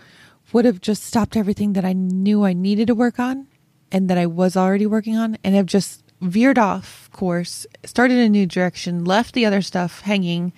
would 0.54 0.66
have 0.66 0.82
just 0.82 1.04
stopped 1.04 1.36
everything 1.36 1.74
that 1.74 1.86
I 1.86 1.94
knew 1.94 2.44
I 2.44 2.54
needed 2.54 2.88
to 2.88 2.96
work 2.96 3.20
on 3.20 3.48
and 3.92 4.10
that 4.10 4.18
I 4.18 4.26
was 4.26 4.56
already 4.58 4.86
working 4.86 5.16
on 5.18 5.38
and 5.44 5.56
have 5.56 5.66
just 5.66 6.04
veered 6.22 6.58
off 6.58 7.10
course, 7.12 7.66
started 7.86 8.18
a 8.18 8.30
new 8.30 8.46
direction, 8.46 9.06
left 9.06 9.34
the 9.34 9.46
other 9.46 9.62
stuff 9.62 10.02
hanging, 10.02 10.54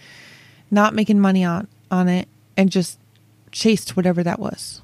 not 0.72 0.94
making 0.94 1.20
money 1.20 1.44
on, 1.44 1.68
on 1.92 2.08
it, 2.08 2.28
and 2.58 2.70
just 2.70 3.00
chased 3.52 3.96
whatever 3.96 4.24
that 4.24 4.40
was. 4.40 4.82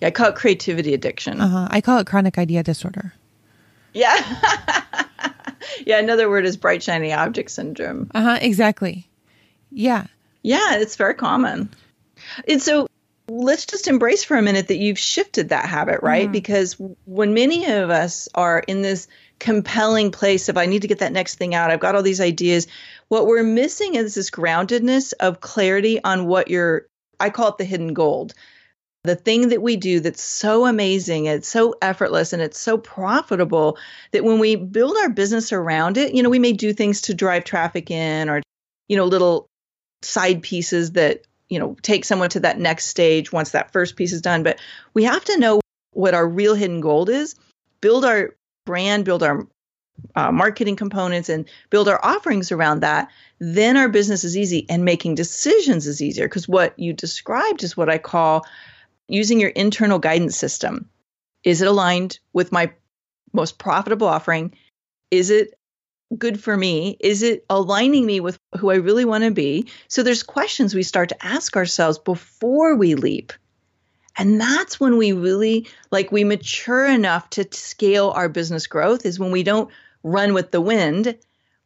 Yeah, 0.00 0.08
I 0.08 0.10
call 0.10 0.28
it 0.28 0.34
creativity 0.34 0.94
addiction. 0.94 1.40
Uh-huh. 1.40 1.68
I 1.70 1.80
call 1.80 1.98
it 1.98 2.06
chronic 2.06 2.38
idea 2.38 2.62
disorder. 2.62 3.14
Yeah. 3.94 4.16
yeah, 5.86 5.98
another 5.98 6.28
word 6.28 6.44
is 6.44 6.56
bright 6.56 6.82
shiny 6.82 7.12
object 7.12 7.50
syndrome. 7.50 8.10
Uh-huh, 8.14 8.38
exactly. 8.40 9.08
Yeah. 9.70 10.06
Yeah, 10.42 10.76
it's 10.76 10.96
very 10.96 11.14
common. 11.14 11.70
And 12.48 12.60
so 12.60 12.88
let's 13.40 13.66
just 13.66 13.88
embrace 13.88 14.24
for 14.24 14.36
a 14.36 14.42
minute 14.42 14.68
that 14.68 14.78
you've 14.78 14.98
shifted 14.98 15.48
that 15.48 15.66
habit, 15.66 16.02
right? 16.02 16.24
Mm-hmm. 16.24 16.32
Because 16.32 16.76
when 17.04 17.34
many 17.34 17.66
of 17.70 17.90
us 17.90 18.28
are 18.34 18.60
in 18.60 18.82
this 18.82 19.08
compelling 19.38 20.10
place 20.10 20.48
of 20.48 20.56
I 20.56 20.66
need 20.66 20.82
to 20.82 20.88
get 20.88 20.98
that 20.98 21.12
next 21.12 21.36
thing 21.36 21.54
out, 21.54 21.70
I've 21.70 21.80
got 21.80 21.94
all 21.94 22.02
these 22.02 22.20
ideas, 22.20 22.66
what 23.08 23.26
we're 23.26 23.42
missing 23.42 23.94
is 23.94 24.14
this 24.14 24.30
groundedness 24.30 25.12
of 25.20 25.40
clarity 25.40 26.02
on 26.02 26.26
what 26.26 26.48
you're 26.48 26.86
I 27.20 27.30
call 27.30 27.48
it 27.48 27.58
the 27.58 27.64
hidden 27.64 27.94
gold 27.94 28.34
the 29.04 29.16
thing 29.16 29.48
that 29.48 29.62
we 29.62 29.76
do 29.76 30.00
that's 30.00 30.22
so 30.22 30.64
amazing, 30.66 31.26
it's 31.26 31.48
so 31.48 31.74
effortless 31.82 32.32
and 32.32 32.40
it's 32.40 32.58
so 32.58 32.78
profitable 32.78 33.76
that 34.12 34.24
when 34.24 34.38
we 34.38 34.54
build 34.54 34.96
our 35.02 35.08
business 35.08 35.52
around 35.52 35.96
it, 35.96 36.14
you 36.14 36.22
know, 36.22 36.30
we 36.30 36.38
may 36.38 36.52
do 36.52 36.72
things 36.72 37.00
to 37.02 37.14
drive 37.14 37.44
traffic 37.44 37.90
in 37.90 38.28
or, 38.28 38.42
you 38.88 38.96
know, 38.96 39.04
little 39.04 39.46
side 40.02 40.42
pieces 40.42 40.92
that, 40.92 41.22
you 41.52 41.58
know, 41.58 41.76
take 41.82 42.06
someone 42.06 42.30
to 42.30 42.40
that 42.40 42.58
next 42.58 42.86
stage 42.86 43.30
once 43.30 43.50
that 43.50 43.72
first 43.72 43.94
piece 43.94 44.14
is 44.14 44.22
done. 44.22 44.42
But 44.42 44.58
we 44.94 45.04
have 45.04 45.22
to 45.26 45.38
know 45.38 45.60
what 45.92 46.14
our 46.14 46.26
real 46.26 46.54
hidden 46.54 46.80
gold 46.80 47.10
is, 47.10 47.34
build 47.82 48.06
our 48.06 48.34
brand, 48.64 49.04
build 49.04 49.22
our 49.22 49.46
uh, 50.16 50.32
marketing 50.32 50.76
components 50.76 51.28
and 51.28 51.46
build 51.68 51.88
our 51.88 52.02
offerings 52.02 52.52
around 52.52 52.80
that, 52.80 53.10
then 53.38 53.76
our 53.76 53.90
business 53.90 54.24
is 54.24 54.34
easy 54.34 54.64
and 54.70 54.86
making 54.86 55.14
decisions 55.14 55.86
is 55.86 56.00
easier. 56.00 56.26
Because 56.26 56.48
what 56.48 56.78
you 56.78 56.94
described 56.94 57.62
is 57.62 57.76
what 57.76 57.90
I 57.90 57.98
call 57.98 58.46
using 59.08 59.38
your 59.38 59.50
internal 59.50 59.98
guidance 59.98 60.36
system. 60.36 60.88
Is 61.44 61.60
it 61.60 61.68
aligned 61.68 62.18
with 62.32 62.50
my 62.50 62.72
most 63.34 63.58
profitable 63.58 64.06
offering? 64.06 64.54
Is 65.10 65.28
it 65.28 65.52
good 66.18 66.42
for 66.42 66.56
me? 66.56 66.96
Is 67.00 67.22
it 67.22 67.44
aligning 67.48 68.06
me 68.06 68.20
with 68.20 68.38
who 68.58 68.70
I 68.70 68.76
really 68.76 69.04
want 69.04 69.24
to 69.24 69.30
be? 69.30 69.68
So 69.88 70.02
there's 70.02 70.22
questions 70.22 70.74
we 70.74 70.82
start 70.82 71.10
to 71.10 71.24
ask 71.26 71.56
ourselves 71.56 71.98
before 71.98 72.76
we 72.76 72.94
leap. 72.94 73.32
And 74.16 74.40
that's 74.40 74.78
when 74.78 74.98
we 74.98 75.12
really 75.12 75.68
like 75.90 76.12
we 76.12 76.24
mature 76.24 76.86
enough 76.86 77.30
to 77.30 77.46
scale 77.50 78.10
our 78.10 78.28
business 78.28 78.66
growth 78.66 79.06
is 79.06 79.18
when 79.18 79.30
we 79.30 79.42
don't 79.42 79.70
run 80.02 80.34
with 80.34 80.50
the 80.50 80.60
wind, 80.60 81.16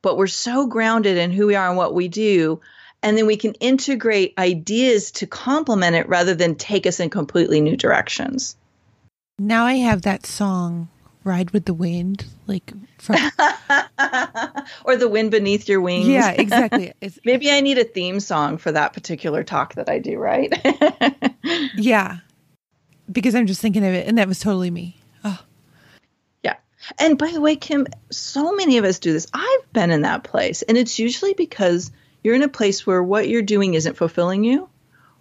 but 0.01 0.17
we're 0.17 0.29
so 0.29 0.67
grounded 0.67 1.17
in 1.17 1.33
who 1.33 1.49
we 1.49 1.57
are 1.57 1.69
and 1.69 1.77
what 1.77 1.95
we 1.95 2.09
do 2.09 2.61
and 3.03 3.17
then 3.17 3.27
we 3.27 3.37
can 3.37 3.55
integrate 3.55 4.35
ideas 4.39 5.13
to 5.13 5.27
complement 5.27 5.95
it 5.97 6.09
rather 6.09 6.35
than 6.35 6.57
take 6.57 6.87
us 6.87 6.99
in 6.99 7.11
completely 7.11 7.61
new 7.61 7.77
directions. 7.77 8.57
Now 9.39 9.67
I 9.67 9.75
have 9.75 10.03
that 10.03 10.27
song 10.27 10.89
ride 11.27 11.51
with 11.51 11.65
the 11.65 11.75
wind 11.75 12.25
like 12.47 12.73
from 12.99 13.17
or 14.85 14.97
the 14.97 15.09
wind 15.09 15.33
beneath 15.33 15.69
your 15.69 15.81
wings. 15.81 16.07
Yeah 16.07 16.31
exactly. 16.31 16.93
Maybe 17.25 17.51
i 17.51 17.61
need 17.61 17.79
a 17.79 17.85
theme 17.85 18.21
song 18.21 18.59
for 18.59 18.73
that 18.73 18.93
particular 18.93 19.43
talk 19.43 19.75
that 19.75 19.91
i 19.91 19.99
do 19.99 20.19
right? 20.19 20.53
Yeah. 21.77 22.19
Because 23.11 23.35
i'm 23.35 23.47
just 23.47 23.61
thinking 23.61 23.85
of 23.85 23.93
it 23.93 24.07
and 24.07 24.17
that 24.19 24.29
was 24.29 24.39
totally 24.39 24.71
me. 24.71 24.97
Oh. 25.25 25.39
Yeah. 26.43 26.57
And 26.99 27.19
by 27.19 27.33
the 27.33 27.41
way 27.41 27.57
kim 27.57 27.87
so 28.11 28.53
many 28.53 28.79
of 28.79 28.85
us 28.85 29.01
do 29.01 29.13
this. 29.13 29.27
I've 29.35 29.73
been 29.73 29.91
in 29.91 30.03
that 30.03 30.23
place 30.23 30.63
and 30.63 30.79
it's 30.79 30.99
usually 30.99 31.35
because 31.35 31.91
you're 32.23 32.37
in 32.37 32.43
a 32.43 32.49
place 32.49 32.87
where 32.87 33.03
what 33.03 33.29
you're 33.29 33.43
doing 33.43 33.75
isn't 33.75 33.97
fulfilling 33.97 34.45
you 34.45 34.69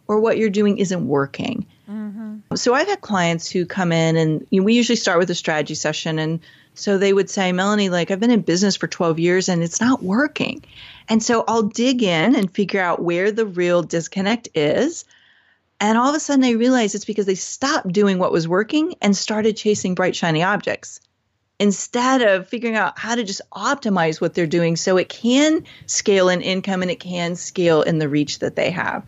or 0.08 0.20
what 0.20 0.38
you're 0.38 0.50
doing 0.52 0.78
isn't 0.78 1.08
working. 1.08 1.66
Mm-hmm. 1.90 2.56
So 2.56 2.74
I've 2.74 2.88
had 2.88 3.02
clients 3.02 3.50
who 3.50 3.66
come 3.66 3.92
in 3.92 4.18
and 4.18 4.46
you 4.50 4.62
know, 4.62 4.66
we 4.66 4.74
usually 4.74 4.96
start 4.96 5.20
with 5.20 5.30
a 5.30 5.36
strategy 5.36 5.76
session. 5.76 6.20
And 6.20 6.40
so 6.74 6.98
they 6.98 7.14
would 7.14 7.30
say, 7.30 7.52
Melanie, 7.52 7.90
like 7.90 8.12
I've 8.12 8.20
been 8.20 8.32
in 8.32 8.42
business 8.42 8.76
for 8.76 8.88
12 8.88 9.20
years 9.20 9.50
and 9.50 9.64
it's 9.64 9.82
not 9.82 10.02
working. 10.02 10.64
And 11.08 11.22
so 11.22 11.44
I'll 11.48 11.64
dig 11.64 12.02
in 12.02 12.36
and 12.36 12.52
figure 12.52 12.82
out 12.82 13.02
where 13.02 13.32
the 13.32 13.46
real 13.46 13.84
disconnect 13.84 14.50
is. 14.56 15.06
And 15.80 15.98
all 15.98 16.10
of 16.10 16.16
a 16.16 16.20
sudden 16.20 16.42
they 16.42 16.56
realize 16.56 16.96
it's 16.96 17.06
because 17.06 17.26
they 17.26 17.36
stopped 17.36 17.92
doing 17.92 18.18
what 18.18 18.32
was 18.32 18.48
working 18.48 18.96
and 19.02 19.16
started 19.16 19.58
chasing 19.58 19.94
bright, 19.94 20.16
shiny 20.16 20.44
objects 20.44 21.02
instead 21.60 22.22
of 22.22 22.48
figuring 22.48 22.76
out 22.76 23.00
how 23.00 23.16
to 23.16 23.24
just 23.24 23.42
optimize 23.52 24.20
what 24.20 24.34
they're 24.34 24.48
doing 24.48 24.76
so 24.76 24.98
it 24.98 25.08
can 25.08 25.64
scale 25.86 26.30
in 26.30 26.42
income 26.42 26.82
and 26.82 26.92
it 26.92 27.00
can 27.00 27.36
scale 27.36 27.82
in 27.82 27.98
the 27.98 28.10
reach 28.10 28.40
that 28.40 28.56
they 28.56 28.72
have. 28.72 29.06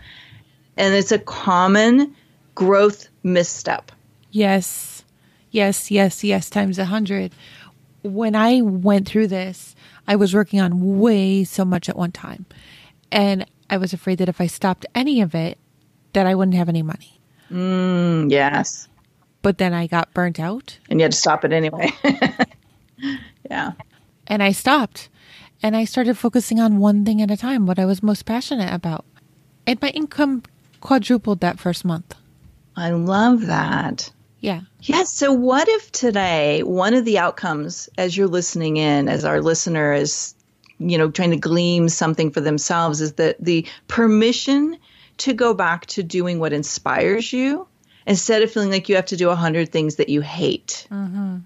And 0.77 0.93
it's 0.93 1.11
a 1.11 1.19
common 1.19 2.15
growth 2.58 3.10
misstep. 3.24 3.91
Yes. 4.32 5.04
Yes, 5.52 5.89
yes, 5.91 6.24
yes, 6.24 6.50
times 6.50 6.78
a 6.78 6.86
hundred. 6.86 7.32
When 8.04 8.36
I 8.36 8.62
went 8.62 9.08
through 9.08 9.28
this, 9.28 9.76
I 10.08 10.15
was 10.15 10.34
working 10.34 10.60
on 10.60 11.00
way 11.00 11.43
so 11.43 11.63
much 11.63 11.89
at 11.89 11.98
one 11.98 12.12
time. 12.12 12.46
And 13.12 13.46
I 13.70 13.78
was 13.78 13.93
afraid 13.93 14.17
that 14.17 14.30
if 14.30 14.41
I 14.41 14.48
stopped 14.48 14.86
any 14.93 15.22
of 15.22 15.34
it, 15.34 15.58
that 16.13 16.26
I 16.26 16.36
wouldn't 16.36 16.56
have 16.56 16.70
any 16.70 16.82
money. 16.82 17.20
Mm, 17.52 18.32
yes 18.32 18.88
but 19.48 19.60
then 19.60 19.74
I 19.74 19.88
got 19.88 20.13
burnt 20.13 20.41
out. 20.41 20.78
And 20.89 21.00
you 21.00 21.06
had 21.06 21.13
to 21.13 21.17
stop 21.17 21.46
it 21.46 21.54
anyway. 21.54 21.89
yeah. 23.50 23.72
And 24.28 24.43
I 24.43 24.52
stopped 24.52 25.08
and 25.63 25.74
I 25.74 25.86
started 25.86 26.17
focusing 26.17 26.60
on 26.60 26.80
one 26.80 27.06
thing 27.06 27.22
at 27.22 27.32
a 27.32 27.38
time, 27.38 27.65
what 27.65 27.80
I 27.80 27.86
was 27.86 28.04
most 28.04 28.26
passionate 28.26 28.74
about. 28.74 29.06
And 29.65 29.82
my 29.82 29.88
income 29.91 30.43
quadrupled 30.82 31.39
that 31.39 31.60
first 31.60 31.86
month. 31.86 32.13
I 32.77 32.91
love 32.91 33.47
that. 33.47 34.11
Yeah. 34.39 34.61
Yes. 34.81 35.11
So, 35.11 35.33
what 35.33 35.67
if 35.67 35.91
today 35.91 36.61
one 36.61 36.93
of 36.93 37.03
the 37.05 37.17
outcomes, 37.17 37.89
as 37.97 38.15
you're 38.15 38.27
listening 38.27 38.77
in, 38.77 39.09
as 39.09 39.25
our 39.25 39.41
listener 39.41 39.93
is, 39.93 40.35
you 40.77 40.97
know, 40.97 41.09
trying 41.09 41.31
to 41.31 41.37
glean 41.37 41.89
something 41.89 42.31
for 42.31 42.39
themselves, 42.39 43.01
is 43.01 43.13
that 43.13 43.43
the 43.43 43.65
permission 43.87 44.77
to 45.17 45.33
go 45.33 45.55
back 45.55 45.87
to 45.87 46.03
doing 46.03 46.39
what 46.39 46.53
inspires 46.53 47.33
you 47.33 47.67
instead 48.05 48.43
of 48.43 48.51
feeling 48.51 48.69
like 48.69 48.87
you 48.89 48.95
have 48.95 49.07
to 49.07 49.17
do 49.17 49.29
a 49.31 49.35
hundred 49.35 49.71
things 49.71 49.95
that 49.95 50.09
you 50.09 50.21
hate. 50.21 50.87
Mm-hmm. 50.91 51.37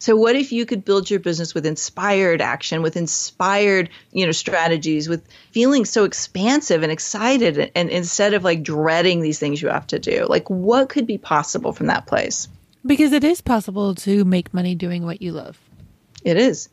So 0.00 0.16
what 0.16 0.34
if 0.34 0.50
you 0.50 0.64
could 0.64 0.82
build 0.82 1.10
your 1.10 1.20
business 1.20 1.54
with 1.54 1.66
inspired 1.66 2.40
action, 2.40 2.80
with 2.80 2.96
inspired, 2.96 3.90
you 4.12 4.24
know, 4.24 4.32
strategies, 4.32 5.10
with 5.10 5.22
feeling 5.52 5.84
so 5.84 6.04
expansive 6.04 6.82
and 6.82 6.90
excited 6.90 7.58
and, 7.58 7.70
and 7.74 7.90
instead 7.90 8.32
of 8.32 8.42
like 8.42 8.62
dreading 8.62 9.20
these 9.20 9.38
things 9.38 9.60
you 9.60 9.68
have 9.68 9.86
to 9.88 9.98
do? 9.98 10.24
Like 10.26 10.48
what 10.48 10.88
could 10.88 11.06
be 11.06 11.18
possible 11.18 11.74
from 11.74 11.88
that 11.88 12.06
place? 12.06 12.48
Because 12.84 13.12
it 13.12 13.24
is 13.24 13.42
possible 13.42 13.94
to 13.96 14.24
make 14.24 14.54
money 14.54 14.74
doing 14.74 15.04
what 15.04 15.20
you 15.20 15.32
love. 15.32 15.60
It 16.24 16.38
is. 16.38 16.70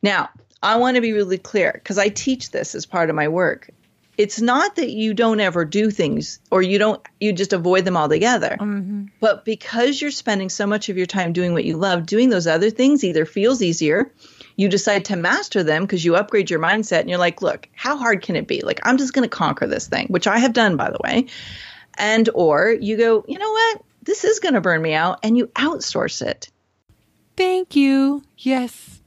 Now, 0.00 0.28
I 0.62 0.76
want 0.76 0.94
to 0.94 1.00
be 1.00 1.12
really 1.12 1.38
clear 1.38 1.72
because 1.72 1.98
I 1.98 2.10
teach 2.10 2.52
this 2.52 2.76
as 2.76 2.86
part 2.86 3.10
of 3.10 3.16
my 3.16 3.26
work 3.26 3.70
it's 4.18 4.40
not 4.40 4.74
that 4.76 4.90
you 4.90 5.14
don't 5.14 5.38
ever 5.38 5.64
do 5.64 5.90
things 5.92 6.40
or 6.50 6.60
you 6.60 6.78
don't 6.78 7.00
you 7.20 7.32
just 7.32 7.52
avoid 7.52 7.84
them 7.84 7.96
altogether. 7.96 8.56
Mm-hmm. 8.60 9.06
but 9.20 9.44
because 9.44 10.02
you're 10.02 10.10
spending 10.10 10.50
so 10.50 10.66
much 10.66 10.88
of 10.88 10.96
your 10.96 11.06
time 11.06 11.32
doing 11.32 11.52
what 11.52 11.64
you 11.64 11.76
love 11.76 12.04
doing 12.04 12.28
those 12.28 12.46
other 12.46 12.68
things 12.68 13.04
either 13.04 13.24
feels 13.24 13.62
easier 13.62 14.12
you 14.56 14.68
decide 14.68 15.04
to 15.06 15.16
master 15.16 15.62
them 15.62 15.84
because 15.84 16.04
you 16.04 16.16
upgrade 16.16 16.50
your 16.50 16.58
mindset 16.58 17.00
and 17.00 17.08
you're 17.08 17.18
like 17.18 17.40
look 17.40 17.68
how 17.74 17.96
hard 17.96 18.20
can 18.20 18.36
it 18.36 18.48
be? 18.48 18.60
Like 18.60 18.80
i'm 18.82 18.98
just 18.98 19.14
going 19.14 19.28
to 19.28 19.34
conquer 19.34 19.66
this 19.66 19.86
thing 19.86 20.08
which 20.08 20.26
i 20.26 20.38
have 20.38 20.52
done 20.52 20.76
by 20.76 20.90
the 20.90 20.98
way. 21.02 21.26
And 21.96 22.28
or 22.34 22.70
you 22.70 22.96
go 22.96 23.24
you 23.26 23.38
know 23.38 23.52
what? 23.52 23.82
This 24.02 24.24
is 24.24 24.40
going 24.40 24.54
to 24.54 24.60
burn 24.60 24.82
me 24.82 24.94
out 24.94 25.20
and 25.22 25.36
you 25.36 25.48
outsource 25.48 26.22
it. 26.22 26.50
Thank 27.36 27.76
you. 27.76 28.22
Yes 28.36 28.97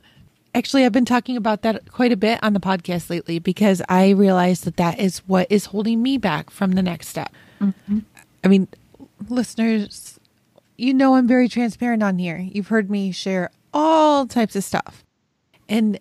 Actually, 0.53 0.85
I've 0.85 0.91
been 0.91 1.05
talking 1.05 1.37
about 1.37 1.61
that 1.61 1.91
quite 1.91 2.11
a 2.11 2.17
bit 2.17 2.39
on 2.43 2.53
the 2.53 2.59
podcast 2.59 3.09
lately 3.09 3.39
because 3.39 3.81
I 3.87 4.09
realized 4.09 4.65
that 4.65 4.77
that 4.77 4.99
is 4.99 5.19
what 5.19 5.47
is 5.49 5.65
holding 5.65 6.03
me 6.03 6.17
back 6.17 6.49
from 6.49 6.73
the 6.73 6.81
next 6.81 7.07
step. 7.07 7.31
Mm-hmm. 7.61 7.99
I 8.43 8.47
mean, 8.47 8.67
listeners, 9.29 10.19
you 10.77 10.93
know 10.93 11.15
I'm 11.15 11.27
very 11.27 11.47
transparent 11.47 12.03
on 12.03 12.17
here. 12.17 12.37
You've 12.37 12.67
heard 12.67 12.89
me 12.89 13.11
share 13.11 13.49
all 13.73 14.27
types 14.27 14.55
of 14.55 14.63
stuff. 14.63 15.05
And 15.69 15.99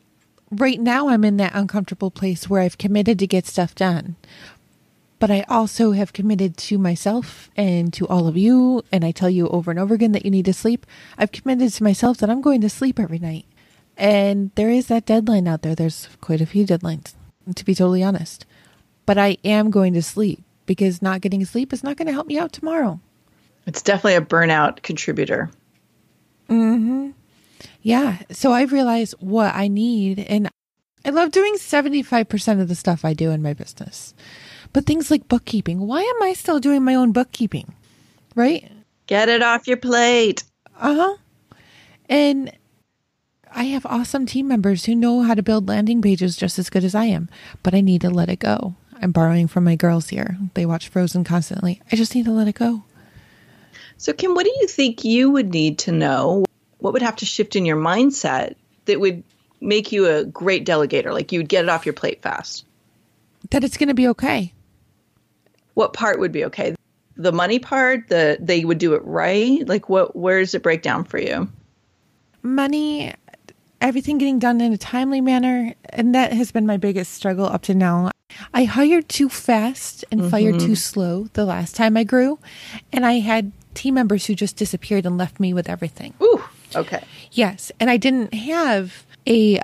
right 0.51 0.81
now 0.81 1.09
I'm 1.09 1.25
in 1.25 1.37
that 1.37 1.55
uncomfortable 1.55 2.11
place 2.11 2.49
where 2.49 2.63
I've 2.63 2.79
committed 2.79 3.19
to 3.21 3.27
get 3.27 3.47
stuff 3.47 3.75
done. 3.75 4.17
But 5.21 5.31
I 5.31 5.45
also 5.49 5.93
have 5.93 6.15
committed 6.15 6.57
to 6.57 6.79
myself 6.79 7.51
and 7.55 7.93
to 7.93 8.09
all 8.09 8.27
of 8.27 8.39
you. 8.39 8.83
And 8.91 9.05
I 9.05 9.11
tell 9.11 9.29
you 9.29 9.49
over 9.49 9.71
and 9.71 9.79
over 9.79 9.95
again 9.95 10.13
that 10.13 10.25
you 10.25 10.31
need 10.31 10.47
to 10.47 10.55
sleep. 10.55 10.87
I've 11.19 11.31
committed 11.31 11.73
to 11.75 11.85
myself 11.85 12.17
that 12.19 12.31
I'm 12.31 12.41
going 12.41 12.63
to 12.63 12.71
sleep 12.71 12.99
every 12.99 13.19
night. 13.19 13.45
And 14.01 14.51
there 14.55 14.71
is 14.71 14.87
that 14.87 15.05
deadline 15.05 15.47
out 15.47 15.61
there. 15.61 15.75
There's 15.75 16.09
quite 16.23 16.41
a 16.41 16.47
few 16.47 16.67
deadlines, 16.67 17.13
to 17.55 17.65
be 17.67 17.75
totally 17.75 18.03
honest. 18.03 18.47
But 19.05 19.19
I 19.19 19.37
am 19.45 19.71
going 19.71 19.93
to 19.93 20.03
sleep 20.03 20.43
because 20.65 21.03
not 21.03 21.21
getting 21.21 21.45
sleep 21.45 21.71
is 21.71 21.85
not 21.85 21.99
going 21.99 22.07
to 22.07 22.13
help 22.13 22.27
me 22.27 22.39
out 22.39 22.51
tomorrow. 22.51 22.99
It's 23.67 23.83
definitely 23.83 24.15
a 24.15 24.23
burnout 24.23 24.83
contributor. 24.83 25.51
Mhm. 26.49 27.13
Yeah, 27.83 28.19
so 28.31 28.53
I've 28.53 28.73
realized 28.73 29.15
what 29.21 29.55
I 29.55 29.69
need 29.69 30.19
and 30.19 30.49
I 31.05 31.11
love 31.11 31.31
doing 31.31 31.55
75% 31.57 32.61
of 32.61 32.69
the 32.69 32.75
stuff 32.75 33.05
I 33.05 33.13
do 33.13 33.31
in 33.31 33.43
my 33.43 33.53
business. 33.53 34.15
But 34.73 34.87
things 34.87 35.11
like 35.11 35.29
bookkeeping, 35.29 35.81
why 35.81 36.01
am 36.01 36.23
I 36.23 36.33
still 36.33 36.59
doing 36.59 36.83
my 36.83 36.95
own 36.95 37.13
bookkeeping? 37.13 37.75
Right? 38.35 38.71
Get 39.07 39.29
it 39.29 39.43
off 39.43 39.67
your 39.67 39.77
plate. 39.77 40.45
Uh-huh. 40.79 41.17
And 42.09 42.53
I 43.53 43.65
have 43.65 43.85
awesome 43.87 44.27
team 44.27 44.49
members 44.49 44.85
who 44.85 44.95
know 44.95 45.23
how 45.23 45.35
to 45.35 45.43
build 45.43 45.69
landing 45.69 46.03
pages 46.03 46.37
just 46.37 46.59
as 46.59 46.71
good 46.71 46.85
as 46.85 46.95
I 46.95 47.07
am, 47.07 47.29
but 47.63 47.75
I 47.75 47.81
need 47.81 48.01
to 48.03 48.11
let 48.11 48.29
it 48.29 48.39
go. 48.39 48.77
I'm 49.03 49.13
borrowing 49.13 49.49
from 49.49 49.65
my 49.65 49.77
girls 49.77 50.09
here. 50.09 50.37
They 50.55 50.67
watch 50.67 50.89
Frozen 50.89 51.25
constantly. 51.25 51.81
I 51.91 51.97
just 51.97 52.15
need 52.15 52.27
to 52.27 52.33
let 52.33 52.49
it 52.49 52.55
go. 52.55 52.85
So, 53.97 54.13
Kim, 54.13 54.35
what 54.35 54.45
do 54.45 54.53
you 54.61 54.67
think 54.67 55.05
you 55.05 55.31
would 55.31 55.51
need 55.51 55.81
to 55.81 55.93
know? 55.93 56.45
What 56.79 56.93
would 56.93 57.03
have 57.03 57.17
to 57.17 57.27
shift 57.27 57.57
in 57.57 57.67
your 57.67 57.77
mindset 57.77 58.55
that 58.87 59.01
would 59.01 59.25
make 59.61 59.93
you 59.93 60.07
a 60.07 60.25
great 60.25 60.65
delegator? 60.65 61.13
Like 61.13 61.33
you'd 61.33 61.49
get 61.49 61.65
it 61.65 61.71
off 61.71 61.87
your 61.87 61.93
plate 61.93 62.23
fast? 62.23 62.65
That 63.51 63.65
it's 63.65 63.77
going 63.77 63.89
to 63.89 63.95
be 63.95 64.09
okay. 64.09 64.55
What 65.75 65.93
part 65.93 66.21
would 66.21 66.33
be 66.33 66.45
okay? 66.47 66.75
The 67.17 67.33
money 67.33 67.59
part, 67.59 68.09
the 68.09 68.39
they 68.41 68.65
would 68.65 68.79
do 68.79 68.95
it 68.95 69.05
right? 69.05 69.67
Like 69.67 69.89
what 69.89 70.17
where 70.17 70.41
does 70.41 70.55
it 70.55 70.63
break 70.63 70.83
down 70.83 71.05
for 71.05 71.19
you? 71.19 71.51
Money 72.43 73.15
everything 73.81 74.19
getting 74.19 74.39
done 74.39 74.61
in 74.61 74.73
a 74.73 74.79
timely 74.79 75.21
manner. 75.21 75.75
And 75.91 76.15
that 76.15 76.33
has 76.33 76.53
been 76.53 76.67
my 76.67 76.77
biggest 76.77 77.13
struggle 77.13 77.47
up 77.47 77.63
to 77.63 77.75
now. 77.75 78.11
I 78.55 78.65
hired 78.65 79.09
too 79.09 79.29
fast 79.29 80.05
and 80.11 80.21
mm-hmm. 80.21 80.31
fired 80.31 80.61
too 80.61 80.77
slow 80.77 81.25
the 81.33 81.45
last 81.45 81.75
time 81.75 81.97
I 81.97 82.05
grew. 82.05 82.39
And 82.93 83.05
I 83.05 83.15
had 83.15 83.53
team 83.75 83.95
members 83.95 84.27
who 84.27 84.35
just 84.35 84.57
disappeared 84.57 85.07
and 85.07 85.19
left 85.19 85.41
me 85.41 85.53
with 85.53 85.69
everything. 85.69 86.15
Ooh, 86.23 86.45
okay. 86.75 87.05
Yes. 87.33 87.73
And 87.81 87.91
I 87.91 87.97
didn't 87.97 88.35
have 88.35 89.05
a, 89.27 89.61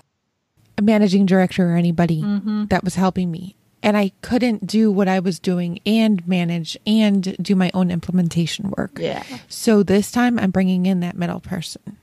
a 0.79 0.83
managing 0.83 1.27
director 1.27 1.71
or 1.71 1.77
anybody 1.77 2.23
mm-hmm. 2.23 2.67
that 2.67 2.85
was 2.85 2.95
helping 2.95 3.31
me. 3.31 3.57
And 3.83 3.97
I 3.97 4.11
couldn't 4.21 4.67
do 4.67 4.91
what 4.91 5.07
I 5.07 5.21
was 5.21 5.39
doing 5.39 5.79
and 5.87 6.27
manage 6.27 6.77
and 6.87 7.37
do 7.41 7.55
my 7.55 7.71
own 7.73 7.91
implementation 7.91 8.73
work. 8.77 8.99
Yeah. 8.99 9.23
So 9.49 9.85
this 9.85 10.11
time 10.11 10.41
I'm 10.41 10.51
bringing 10.51 10.87
in 10.87 11.01
that 11.01 11.17
middle 11.17 11.41
person. 11.41 11.97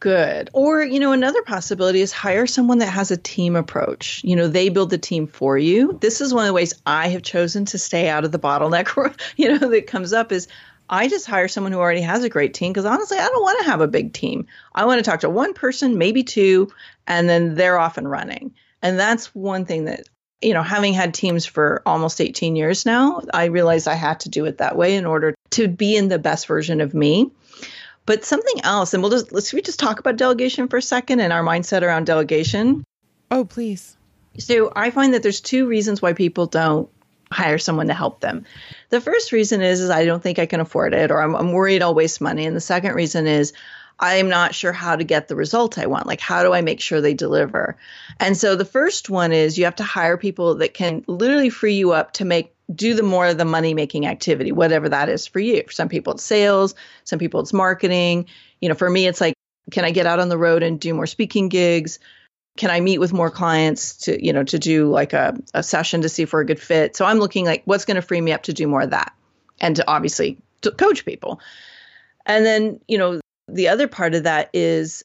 Good. 0.00 0.48
Or, 0.54 0.82
you 0.82 0.98
know, 0.98 1.12
another 1.12 1.42
possibility 1.42 2.00
is 2.00 2.10
hire 2.10 2.46
someone 2.46 2.78
that 2.78 2.86
has 2.86 3.10
a 3.10 3.18
team 3.18 3.54
approach. 3.54 4.22
You 4.24 4.34
know, 4.34 4.48
they 4.48 4.70
build 4.70 4.88
the 4.88 4.96
team 4.96 5.26
for 5.26 5.58
you. 5.58 5.98
This 6.00 6.22
is 6.22 6.32
one 6.32 6.44
of 6.44 6.48
the 6.48 6.54
ways 6.54 6.72
I 6.86 7.08
have 7.08 7.22
chosen 7.22 7.66
to 7.66 7.78
stay 7.78 8.08
out 8.08 8.24
of 8.24 8.32
the 8.32 8.38
bottleneck, 8.38 9.14
you 9.36 9.58
know, 9.58 9.68
that 9.68 9.86
comes 9.86 10.14
up 10.14 10.32
is 10.32 10.48
I 10.88 11.08
just 11.08 11.26
hire 11.26 11.48
someone 11.48 11.72
who 11.72 11.78
already 11.78 12.00
has 12.00 12.24
a 12.24 12.30
great 12.30 12.54
team 12.54 12.72
because 12.72 12.86
honestly, 12.86 13.18
I 13.18 13.28
don't 13.28 13.42
want 13.42 13.60
to 13.60 13.70
have 13.70 13.82
a 13.82 13.86
big 13.86 14.14
team. 14.14 14.46
I 14.74 14.86
want 14.86 15.04
to 15.04 15.08
talk 15.08 15.20
to 15.20 15.30
one 15.30 15.52
person, 15.52 15.98
maybe 15.98 16.24
two, 16.24 16.72
and 17.06 17.28
then 17.28 17.54
they're 17.54 17.78
off 17.78 17.98
and 17.98 18.10
running. 18.10 18.54
And 18.80 18.98
that's 18.98 19.34
one 19.34 19.66
thing 19.66 19.84
that, 19.84 20.08
you 20.40 20.54
know, 20.54 20.62
having 20.62 20.94
had 20.94 21.12
teams 21.12 21.44
for 21.44 21.82
almost 21.84 22.22
18 22.22 22.56
years 22.56 22.86
now, 22.86 23.22
I 23.34 23.44
realized 23.44 23.86
I 23.86 23.94
had 23.94 24.20
to 24.20 24.30
do 24.30 24.46
it 24.46 24.58
that 24.58 24.76
way 24.76 24.96
in 24.96 25.04
order 25.04 25.34
to 25.50 25.68
be 25.68 25.94
in 25.94 26.08
the 26.08 26.18
best 26.18 26.46
version 26.46 26.80
of 26.80 26.94
me. 26.94 27.30
But 28.06 28.24
something 28.24 28.64
else, 28.64 28.94
and 28.94 29.02
we'll 29.02 29.12
just 29.12 29.32
let's 29.32 29.52
we 29.52 29.62
just 29.62 29.78
talk 29.78 30.00
about 30.00 30.16
delegation 30.16 30.68
for 30.68 30.78
a 30.78 30.82
second 30.82 31.20
and 31.20 31.32
our 31.32 31.42
mindset 31.42 31.82
around 31.82 32.06
delegation. 32.06 32.84
Oh, 33.30 33.44
please. 33.44 33.96
So 34.38 34.72
I 34.74 34.90
find 34.90 35.14
that 35.14 35.22
there's 35.22 35.40
two 35.40 35.66
reasons 35.66 36.00
why 36.00 36.12
people 36.12 36.46
don't 36.46 36.88
hire 37.30 37.58
someone 37.58 37.86
to 37.88 37.94
help 37.94 38.20
them. 38.20 38.44
The 38.88 39.00
first 39.00 39.32
reason 39.32 39.60
is, 39.60 39.80
is 39.80 39.90
I 39.90 40.04
don't 40.04 40.22
think 40.22 40.38
I 40.38 40.46
can 40.46 40.60
afford 40.60 40.94
it, 40.94 41.10
or 41.10 41.22
I'm, 41.22 41.36
I'm 41.36 41.52
worried 41.52 41.82
I'll 41.82 41.94
waste 41.94 42.20
money. 42.20 42.46
And 42.46 42.56
the 42.56 42.60
second 42.60 42.94
reason 42.94 43.26
is 43.26 43.52
I'm 44.00 44.28
not 44.28 44.54
sure 44.54 44.72
how 44.72 44.96
to 44.96 45.04
get 45.04 45.28
the 45.28 45.36
result 45.36 45.78
I 45.78 45.86
want. 45.86 46.06
Like, 46.06 46.20
how 46.20 46.42
do 46.42 46.52
I 46.52 46.62
make 46.62 46.80
sure 46.80 47.00
they 47.00 47.14
deliver? 47.14 47.76
And 48.18 48.36
so 48.36 48.56
the 48.56 48.64
first 48.64 49.10
one 49.10 49.32
is 49.32 49.58
you 49.58 49.64
have 49.64 49.76
to 49.76 49.84
hire 49.84 50.16
people 50.16 50.56
that 50.56 50.74
can 50.74 51.04
literally 51.06 51.50
free 51.50 51.74
you 51.74 51.92
up 51.92 52.12
to 52.14 52.24
make 52.24 52.54
do 52.74 52.94
the 52.94 53.02
more 53.02 53.26
of 53.26 53.38
the 53.38 53.44
money 53.44 53.74
making 53.74 54.06
activity, 54.06 54.52
whatever 54.52 54.88
that 54.88 55.08
is 55.08 55.26
for 55.26 55.40
you. 55.40 55.62
For 55.66 55.72
some 55.72 55.88
people, 55.88 56.14
it's 56.14 56.22
sales. 56.22 56.74
Some 57.04 57.18
people, 57.18 57.40
it's 57.40 57.52
marketing. 57.52 58.26
You 58.60 58.68
know, 58.68 58.74
for 58.74 58.88
me, 58.88 59.06
it's 59.06 59.20
like, 59.20 59.34
can 59.70 59.84
I 59.84 59.90
get 59.90 60.06
out 60.06 60.20
on 60.20 60.28
the 60.28 60.38
road 60.38 60.62
and 60.62 60.80
do 60.80 60.94
more 60.94 61.06
speaking 61.06 61.48
gigs? 61.48 61.98
Can 62.56 62.70
I 62.70 62.80
meet 62.80 62.98
with 62.98 63.12
more 63.12 63.30
clients 63.30 63.96
to, 63.98 64.24
you 64.24 64.32
know, 64.32 64.44
to 64.44 64.58
do 64.58 64.90
like 64.90 65.12
a, 65.12 65.36
a 65.54 65.62
session 65.62 66.02
to 66.02 66.08
see 66.08 66.22
if 66.22 66.32
we're 66.32 66.40
a 66.40 66.46
good 66.46 66.60
fit? 66.60 66.96
So 66.96 67.04
I'm 67.04 67.18
looking 67.18 67.44
like 67.44 67.62
what's 67.64 67.84
going 67.84 67.96
to 67.96 68.02
free 68.02 68.20
me 68.20 68.32
up 68.32 68.44
to 68.44 68.52
do 68.52 68.66
more 68.66 68.82
of 68.82 68.90
that 68.90 69.14
and 69.60 69.76
to 69.76 69.88
obviously 69.88 70.38
to 70.62 70.70
coach 70.70 71.04
people. 71.04 71.40
And 72.26 72.44
then, 72.44 72.80
you 72.86 72.98
know, 72.98 73.20
the 73.48 73.68
other 73.68 73.88
part 73.88 74.14
of 74.14 74.24
that 74.24 74.50
is 74.52 75.04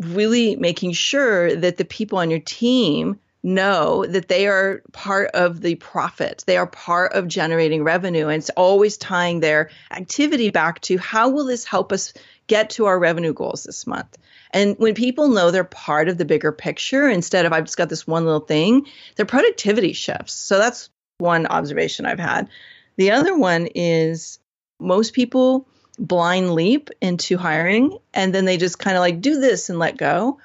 really 0.00 0.56
making 0.56 0.92
sure 0.92 1.54
that 1.56 1.76
the 1.76 1.84
people 1.84 2.18
on 2.18 2.30
your 2.30 2.40
team 2.40 3.18
know 3.44 4.06
that 4.06 4.28
they 4.28 4.46
are 4.46 4.82
part 4.92 5.30
of 5.34 5.60
the 5.60 5.74
profit. 5.76 6.42
They 6.46 6.56
are 6.56 6.66
part 6.66 7.12
of 7.12 7.28
generating 7.28 7.84
revenue. 7.84 8.28
And 8.28 8.38
it's 8.38 8.50
always 8.50 8.96
tying 8.96 9.40
their 9.40 9.70
activity 9.90 10.50
back 10.50 10.80
to 10.82 10.96
how 10.98 11.28
will 11.28 11.44
this 11.44 11.64
help 11.64 11.92
us 11.92 12.14
get 12.46 12.70
to 12.70 12.86
our 12.86 12.98
revenue 12.98 13.34
goals 13.34 13.64
this 13.64 13.86
month? 13.86 14.16
And 14.50 14.76
when 14.78 14.94
people 14.94 15.28
know 15.28 15.50
they're 15.50 15.64
part 15.64 16.08
of 16.08 16.16
the 16.16 16.24
bigger 16.24 16.52
picture, 16.52 17.08
instead 17.08 17.44
of 17.44 17.52
I've 17.52 17.64
just 17.64 17.76
got 17.76 17.90
this 17.90 18.06
one 18.06 18.24
little 18.24 18.40
thing, 18.40 18.86
their 19.16 19.26
productivity 19.26 19.92
shifts. 19.92 20.32
So 20.32 20.58
that's 20.58 20.88
one 21.18 21.46
observation 21.46 22.06
I've 22.06 22.18
had. 22.18 22.48
The 22.96 23.10
other 23.10 23.36
one 23.36 23.68
is 23.74 24.38
most 24.80 25.12
people 25.12 25.68
blind 25.98 26.54
leap 26.54 26.90
into 27.00 27.36
hiring 27.36 27.98
and 28.14 28.34
then 28.34 28.46
they 28.46 28.56
just 28.56 28.78
kind 28.78 28.96
of 28.96 29.00
like 29.00 29.20
do 29.20 29.40
this 29.40 29.68
and 29.68 29.78
let 29.78 29.96
go. 29.96 30.38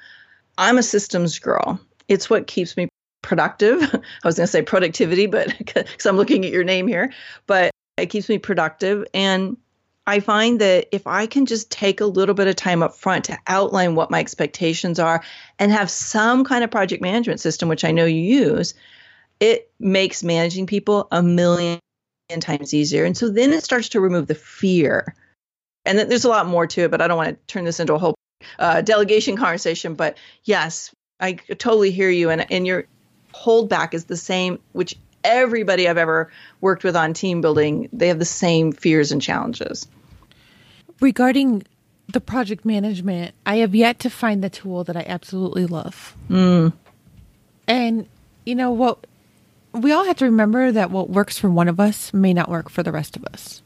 I'm 0.58 0.78
a 0.78 0.82
systems 0.82 1.38
girl. 1.38 1.80
It's 2.10 2.28
what 2.28 2.46
keeps 2.46 2.76
me 2.76 2.88
productive. 3.22 3.82
I 3.94 4.26
was 4.28 4.36
going 4.36 4.46
to 4.46 4.52
say 4.52 4.62
productivity, 4.62 5.26
but 5.26 5.54
because 5.58 6.04
I'm 6.04 6.16
looking 6.16 6.44
at 6.44 6.52
your 6.52 6.64
name 6.64 6.86
here, 6.86 7.12
but 7.46 7.70
it 7.96 8.06
keeps 8.06 8.28
me 8.28 8.38
productive. 8.38 9.06
And 9.14 9.56
I 10.06 10.20
find 10.20 10.60
that 10.60 10.88
if 10.92 11.06
I 11.06 11.26
can 11.26 11.46
just 11.46 11.70
take 11.70 12.00
a 12.00 12.06
little 12.06 12.34
bit 12.34 12.48
of 12.48 12.56
time 12.56 12.82
up 12.82 12.96
front 12.96 13.26
to 13.26 13.38
outline 13.46 13.94
what 13.94 14.10
my 14.10 14.18
expectations 14.18 14.98
are 14.98 15.22
and 15.58 15.70
have 15.70 15.90
some 15.90 16.44
kind 16.44 16.64
of 16.64 16.70
project 16.70 17.02
management 17.02 17.40
system, 17.40 17.68
which 17.68 17.84
I 17.84 17.92
know 17.92 18.06
you 18.06 18.20
use, 18.20 18.74
it 19.38 19.70
makes 19.78 20.24
managing 20.24 20.66
people 20.66 21.06
a 21.12 21.22
million 21.22 21.78
times 22.40 22.74
easier. 22.74 23.04
And 23.04 23.16
so 23.16 23.28
then 23.28 23.52
it 23.52 23.62
starts 23.62 23.90
to 23.90 24.00
remove 24.00 24.26
the 24.26 24.34
fear. 24.34 25.14
And 25.84 25.98
then 25.98 26.08
there's 26.08 26.24
a 26.24 26.28
lot 26.28 26.46
more 26.46 26.66
to 26.66 26.82
it, 26.82 26.90
but 26.90 27.00
I 27.00 27.08
don't 27.08 27.16
want 27.16 27.28
to 27.30 27.52
turn 27.52 27.64
this 27.64 27.80
into 27.80 27.94
a 27.94 27.98
whole 27.98 28.14
uh, 28.58 28.80
delegation 28.80 29.36
conversation. 29.36 29.94
But 29.94 30.18
yes, 30.44 30.92
I 31.20 31.32
totally 31.32 31.90
hear 31.90 32.10
you. 32.10 32.30
And, 32.30 32.46
and 32.50 32.66
your 32.66 32.86
holdback 33.34 33.94
is 33.94 34.04
the 34.04 34.16
same, 34.16 34.58
which 34.72 34.96
everybody 35.22 35.88
I've 35.88 35.98
ever 35.98 36.30
worked 36.60 36.84
with 36.84 36.96
on 36.96 37.12
team 37.12 37.40
building, 37.40 37.88
they 37.92 38.08
have 38.08 38.18
the 38.18 38.24
same 38.24 38.72
fears 38.72 39.12
and 39.12 39.20
challenges. 39.20 39.86
Regarding 41.00 41.62
the 42.08 42.20
project 42.20 42.64
management, 42.64 43.34
I 43.46 43.56
have 43.56 43.74
yet 43.74 43.98
to 44.00 44.10
find 44.10 44.42
the 44.42 44.50
tool 44.50 44.84
that 44.84 44.96
I 44.96 45.04
absolutely 45.06 45.66
love. 45.66 46.16
Mm. 46.28 46.72
And 47.68 48.08
you 48.44 48.54
know 48.54 48.70
what? 48.70 49.06
We 49.72 49.92
all 49.92 50.04
have 50.04 50.16
to 50.16 50.24
remember 50.24 50.72
that 50.72 50.90
what 50.90 51.10
works 51.10 51.38
for 51.38 51.48
one 51.48 51.68
of 51.68 51.78
us 51.78 52.12
may 52.12 52.34
not 52.34 52.48
work 52.48 52.68
for 52.68 52.82
the 52.82 52.90
rest 52.90 53.16
of 53.16 53.24
us. 53.26 53.62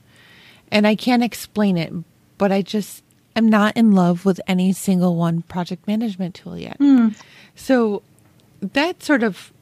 And 0.70 0.86
I 0.86 0.94
can't 0.96 1.22
explain 1.22 1.78
it, 1.78 1.92
but 2.36 2.52
I 2.52 2.62
just 2.62 3.03
am 3.36 3.48
not 3.48 3.76
in 3.76 3.92
love 3.92 4.24
with 4.24 4.40
any 4.46 4.72
single 4.72 5.16
one 5.16 5.42
project 5.42 5.86
management 5.86 6.34
tool 6.34 6.56
yet. 6.58 6.78
Mm. 6.78 7.16
So 7.54 8.02
that 8.60 9.02
sort 9.02 9.22
of 9.22 9.52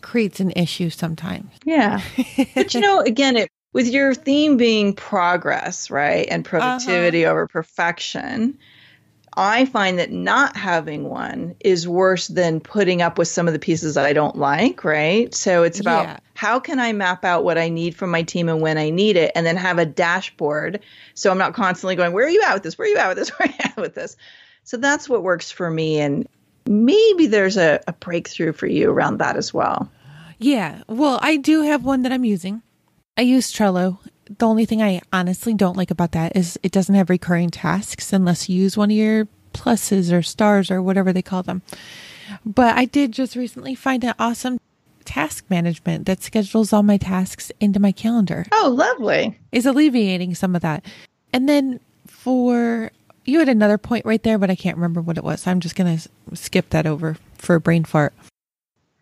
creates 0.00 0.40
an 0.40 0.52
issue 0.52 0.90
sometimes. 0.90 1.50
Yeah. 1.64 2.00
but 2.54 2.74
you 2.74 2.80
know, 2.80 3.00
again, 3.00 3.36
it 3.36 3.50
with 3.72 3.88
your 3.88 4.14
theme 4.14 4.56
being 4.56 4.94
progress, 4.94 5.90
right? 5.90 6.26
And 6.30 6.44
productivity 6.44 7.24
uh-huh. 7.24 7.32
over 7.32 7.46
perfection, 7.46 8.58
I 9.36 9.66
find 9.66 9.98
that 9.98 10.10
not 10.10 10.56
having 10.56 11.08
one 11.08 11.56
is 11.60 11.86
worse 11.86 12.28
than 12.28 12.60
putting 12.60 13.02
up 13.02 13.18
with 13.18 13.28
some 13.28 13.46
of 13.46 13.52
the 13.52 13.58
pieces 13.58 13.94
that 13.94 14.06
I 14.06 14.14
don't 14.14 14.36
like, 14.36 14.82
right? 14.82 15.34
So 15.34 15.62
it's 15.62 15.78
about 15.78 16.04
yeah. 16.04 16.18
how 16.34 16.58
can 16.58 16.80
I 16.80 16.92
map 16.92 17.24
out 17.24 17.44
what 17.44 17.58
I 17.58 17.68
need 17.68 17.94
from 17.94 18.10
my 18.10 18.22
team 18.22 18.48
and 18.48 18.62
when 18.62 18.78
I 18.78 18.90
need 18.90 19.16
it, 19.16 19.32
and 19.34 19.44
then 19.44 19.56
have 19.56 19.78
a 19.78 19.84
dashboard 19.84 20.80
so 21.14 21.30
I'm 21.30 21.38
not 21.38 21.54
constantly 21.54 21.96
going, 21.96 22.12
Where 22.12 22.26
are 22.26 22.30
you 22.30 22.42
at 22.42 22.54
with 22.54 22.62
this? 22.62 22.78
Where 22.78 22.86
are 22.86 22.90
you 22.90 22.96
at 22.96 23.08
with 23.08 23.18
this? 23.18 23.28
Where 23.38 23.48
are 23.48 23.52
you 23.52 23.58
at 23.64 23.76
with 23.76 23.94
this? 23.94 24.16
So 24.64 24.76
that's 24.76 25.08
what 25.08 25.22
works 25.22 25.50
for 25.50 25.70
me. 25.70 26.00
And 26.00 26.26
maybe 26.66 27.26
there's 27.26 27.56
a, 27.56 27.80
a 27.86 27.92
breakthrough 27.92 28.52
for 28.52 28.66
you 28.66 28.90
around 28.90 29.18
that 29.18 29.36
as 29.36 29.52
well. 29.52 29.90
Yeah. 30.38 30.82
Well, 30.88 31.18
I 31.22 31.36
do 31.36 31.62
have 31.62 31.84
one 31.84 32.02
that 32.02 32.12
I'm 32.12 32.24
using. 32.24 32.62
I 33.16 33.22
use 33.22 33.52
Trello. 33.52 33.98
The 34.28 34.46
only 34.46 34.64
thing 34.64 34.82
I 34.82 35.00
honestly 35.12 35.54
don't 35.54 35.76
like 35.76 35.90
about 35.90 36.12
that 36.12 36.36
is 36.36 36.58
it 36.62 36.72
doesn't 36.72 36.94
have 36.94 37.10
recurring 37.10 37.50
tasks 37.50 38.12
unless 38.12 38.48
you 38.48 38.60
use 38.60 38.76
one 38.76 38.90
of 38.90 38.96
your 38.96 39.28
pluses 39.52 40.12
or 40.12 40.22
stars 40.22 40.70
or 40.70 40.82
whatever 40.82 41.12
they 41.12 41.22
call 41.22 41.42
them. 41.42 41.62
But 42.44 42.76
I 42.76 42.86
did 42.86 43.12
just 43.12 43.36
recently 43.36 43.74
find 43.74 44.02
an 44.04 44.14
awesome 44.18 44.58
task 45.04 45.44
management 45.48 46.06
that 46.06 46.22
schedules 46.22 46.72
all 46.72 46.82
my 46.82 46.96
tasks 46.96 47.52
into 47.60 47.78
my 47.78 47.92
calendar. 47.92 48.44
Oh, 48.52 48.74
lovely. 48.76 49.38
Is 49.52 49.64
alleviating 49.64 50.34
some 50.34 50.56
of 50.56 50.62
that. 50.62 50.84
And 51.32 51.48
then 51.48 51.80
for 52.06 52.90
you 53.24 53.38
had 53.38 53.48
another 53.48 53.78
point 53.78 54.04
right 54.04 54.22
there, 54.22 54.38
but 54.38 54.50
I 54.50 54.54
can't 54.54 54.76
remember 54.76 55.00
what 55.00 55.18
it 55.18 55.24
was. 55.24 55.46
I'm 55.46 55.60
just 55.60 55.76
going 55.76 55.98
to 55.98 56.36
skip 56.36 56.70
that 56.70 56.86
over 56.86 57.16
for 57.38 57.54
a 57.54 57.60
brain 57.60 57.84
fart. 57.84 58.12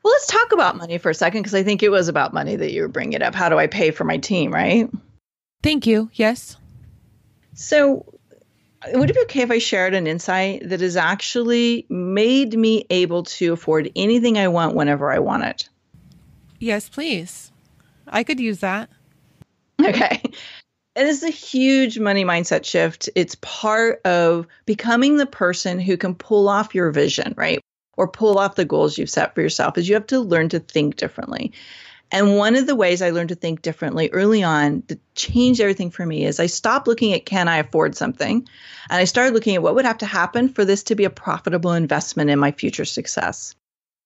Well, 0.02 0.12
let's 0.12 0.26
talk 0.26 0.52
about 0.52 0.76
money 0.76 0.98
for 0.98 1.10
a 1.10 1.14
second 1.14 1.42
because 1.42 1.54
I 1.54 1.62
think 1.62 1.82
it 1.82 1.88
was 1.88 2.08
about 2.08 2.34
money 2.34 2.56
that 2.56 2.72
you 2.72 2.82
were 2.82 2.88
bringing 2.88 3.22
up. 3.22 3.34
How 3.34 3.48
do 3.48 3.58
I 3.58 3.66
pay 3.66 3.90
for 3.90 4.04
my 4.04 4.18
team, 4.18 4.52
right? 4.52 4.90
Thank 5.64 5.86
you. 5.86 6.10
Yes. 6.12 6.58
So, 7.54 8.04
would 8.92 9.08
it 9.08 9.14
be 9.14 9.22
okay 9.22 9.40
if 9.40 9.50
I 9.50 9.56
shared 9.56 9.94
an 9.94 10.06
insight 10.06 10.68
that 10.68 10.82
has 10.82 10.94
actually 10.94 11.86
made 11.88 12.52
me 12.52 12.84
able 12.90 13.22
to 13.22 13.54
afford 13.54 13.90
anything 13.96 14.36
I 14.36 14.48
want 14.48 14.74
whenever 14.74 15.10
I 15.10 15.20
want 15.20 15.44
it? 15.44 15.70
Yes, 16.58 16.90
please. 16.90 17.50
I 18.06 18.24
could 18.24 18.40
use 18.40 18.58
that. 18.58 18.90
Okay. 19.82 20.20
And 20.96 21.08
is 21.08 21.22
a 21.22 21.30
huge 21.30 21.98
money 21.98 22.26
mindset 22.26 22.66
shift. 22.66 23.08
It's 23.16 23.36
part 23.40 24.02
of 24.04 24.46
becoming 24.66 25.16
the 25.16 25.26
person 25.26 25.80
who 25.80 25.96
can 25.96 26.14
pull 26.14 26.46
off 26.46 26.74
your 26.74 26.90
vision, 26.92 27.32
right? 27.38 27.58
or 27.96 28.08
pull 28.08 28.38
off 28.38 28.56
the 28.56 28.64
goals 28.64 28.98
you've 28.98 29.10
set 29.10 29.34
for 29.34 29.40
yourself 29.40 29.78
is 29.78 29.88
you 29.88 29.94
have 29.94 30.06
to 30.06 30.20
learn 30.20 30.48
to 30.48 30.58
think 30.58 30.96
differently. 30.96 31.52
And 32.14 32.36
one 32.36 32.54
of 32.54 32.68
the 32.68 32.76
ways 32.76 33.02
I 33.02 33.10
learned 33.10 33.30
to 33.30 33.34
think 33.34 33.60
differently 33.60 34.08
early 34.12 34.44
on 34.44 34.84
that 34.86 35.00
changed 35.16 35.60
everything 35.60 35.90
for 35.90 36.06
me 36.06 36.24
is 36.24 36.38
I 36.38 36.46
stopped 36.46 36.86
looking 36.86 37.12
at 37.12 37.26
can 37.26 37.48
I 37.48 37.56
afford 37.56 37.96
something 37.96 38.48
and 38.88 39.00
I 39.00 39.02
started 39.02 39.34
looking 39.34 39.56
at 39.56 39.62
what 39.62 39.74
would 39.74 39.84
have 39.84 39.98
to 39.98 40.06
happen 40.06 40.48
for 40.48 40.64
this 40.64 40.84
to 40.84 40.94
be 40.94 41.06
a 41.06 41.10
profitable 41.10 41.72
investment 41.72 42.30
in 42.30 42.38
my 42.38 42.52
future 42.52 42.84
success. 42.84 43.56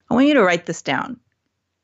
I 0.08 0.14
want 0.14 0.26
you 0.26 0.32
to 0.32 0.42
write 0.42 0.64
this 0.64 0.80
down. 0.80 1.20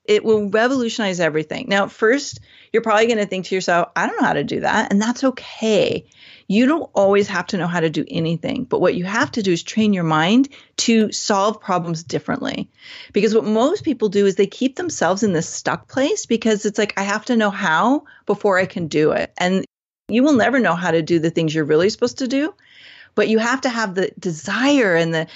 It 0.04 0.24
will 0.24 0.50
revolutionize 0.50 1.20
everything. 1.20 1.66
Now, 1.68 1.88
first, 1.88 2.40
you're 2.72 2.82
probably 2.82 3.06
going 3.06 3.18
to 3.18 3.26
think 3.26 3.46
to 3.46 3.54
yourself, 3.54 3.88
I 3.96 4.06
don't 4.06 4.20
know 4.20 4.26
how 4.26 4.34
to 4.34 4.44
do 4.44 4.60
that. 4.60 4.92
And 4.92 5.00
that's 5.00 5.24
okay. 5.24 6.06
You 6.46 6.66
don't 6.66 6.90
always 6.94 7.28
have 7.28 7.46
to 7.48 7.56
know 7.56 7.66
how 7.66 7.80
to 7.80 7.88
do 7.88 8.04
anything, 8.08 8.64
but 8.64 8.80
what 8.80 8.94
you 8.94 9.04
have 9.04 9.32
to 9.32 9.42
do 9.42 9.52
is 9.52 9.62
train 9.62 9.94
your 9.94 10.04
mind 10.04 10.50
to 10.78 11.10
solve 11.10 11.60
problems 11.60 12.02
differently. 12.02 12.68
Because 13.14 13.34
what 13.34 13.44
most 13.44 13.82
people 13.82 14.10
do 14.10 14.26
is 14.26 14.36
they 14.36 14.46
keep 14.46 14.76
themselves 14.76 15.22
in 15.22 15.32
this 15.32 15.48
stuck 15.48 15.88
place 15.88 16.26
because 16.26 16.66
it's 16.66 16.78
like, 16.78 16.92
I 16.98 17.04
have 17.04 17.24
to 17.26 17.36
know 17.36 17.50
how 17.50 18.04
before 18.26 18.58
I 18.58 18.66
can 18.66 18.88
do 18.88 19.12
it. 19.12 19.32
And 19.38 19.64
you 20.08 20.22
will 20.22 20.34
never 20.34 20.60
know 20.60 20.74
how 20.74 20.90
to 20.90 21.00
do 21.00 21.18
the 21.18 21.30
things 21.30 21.54
you're 21.54 21.64
really 21.64 21.88
supposed 21.88 22.18
to 22.18 22.28
do, 22.28 22.54
but 23.14 23.28
you 23.28 23.38
have 23.38 23.62
to 23.62 23.70
have 23.70 23.94
the 23.94 24.12
desire 24.18 24.94
and 24.96 25.14
the 25.14 25.26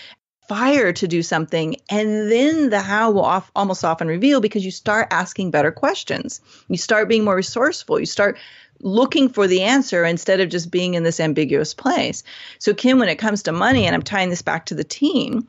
fire 0.49 0.93
to 0.93 1.07
do 1.07 1.23
something 1.23 1.77
and 1.91 2.31
then 2.31 2.71
the 2.71 2.81
how 2.81 3.11
will 3.11 3.25
off, 3.25 3.51
almost 3.55 3.85
often 3.85 4.09
reveal 4.09 4.41
because 4.41 4.65
you 4.65 4.71
start 4.71 5.09
asking 5.11 5.51
better 5.51 5.71
questions 5.71 6.41
you 6.69 6.77
start 6.77 7.09
being 7.09 7.25
more 7.25 7.37
resourceful 7.37 8.01
you 8.01 8.07
start 8.07 8.39
looking 8.81 9.29
for 9.29 9.47
the 9.47 9.63
answer 9.63 10.05
instead 10.05 10.41
of 10.41 10.49
just 10.49 10.71
being 10.71 10.95
in 10.95 11.03
this 11.03 11.21
ambiguous 11.21 11.75
place. 11.75 12.23
So, 12.59 12.75
Kim, 12.75 12.99
when 12.99 13.09
it 13.09 13.19
comes 13.19 13.43
to 13.45 13.53
money, 13.53 13.87
and 13.87 13.95
I'm 13.95 14.03
tying 14.03 14.31
this 14.31 14.43
back 14.43 14.67
to 14.67 14.75
the 14.75 14.85
team, 14.85 15.49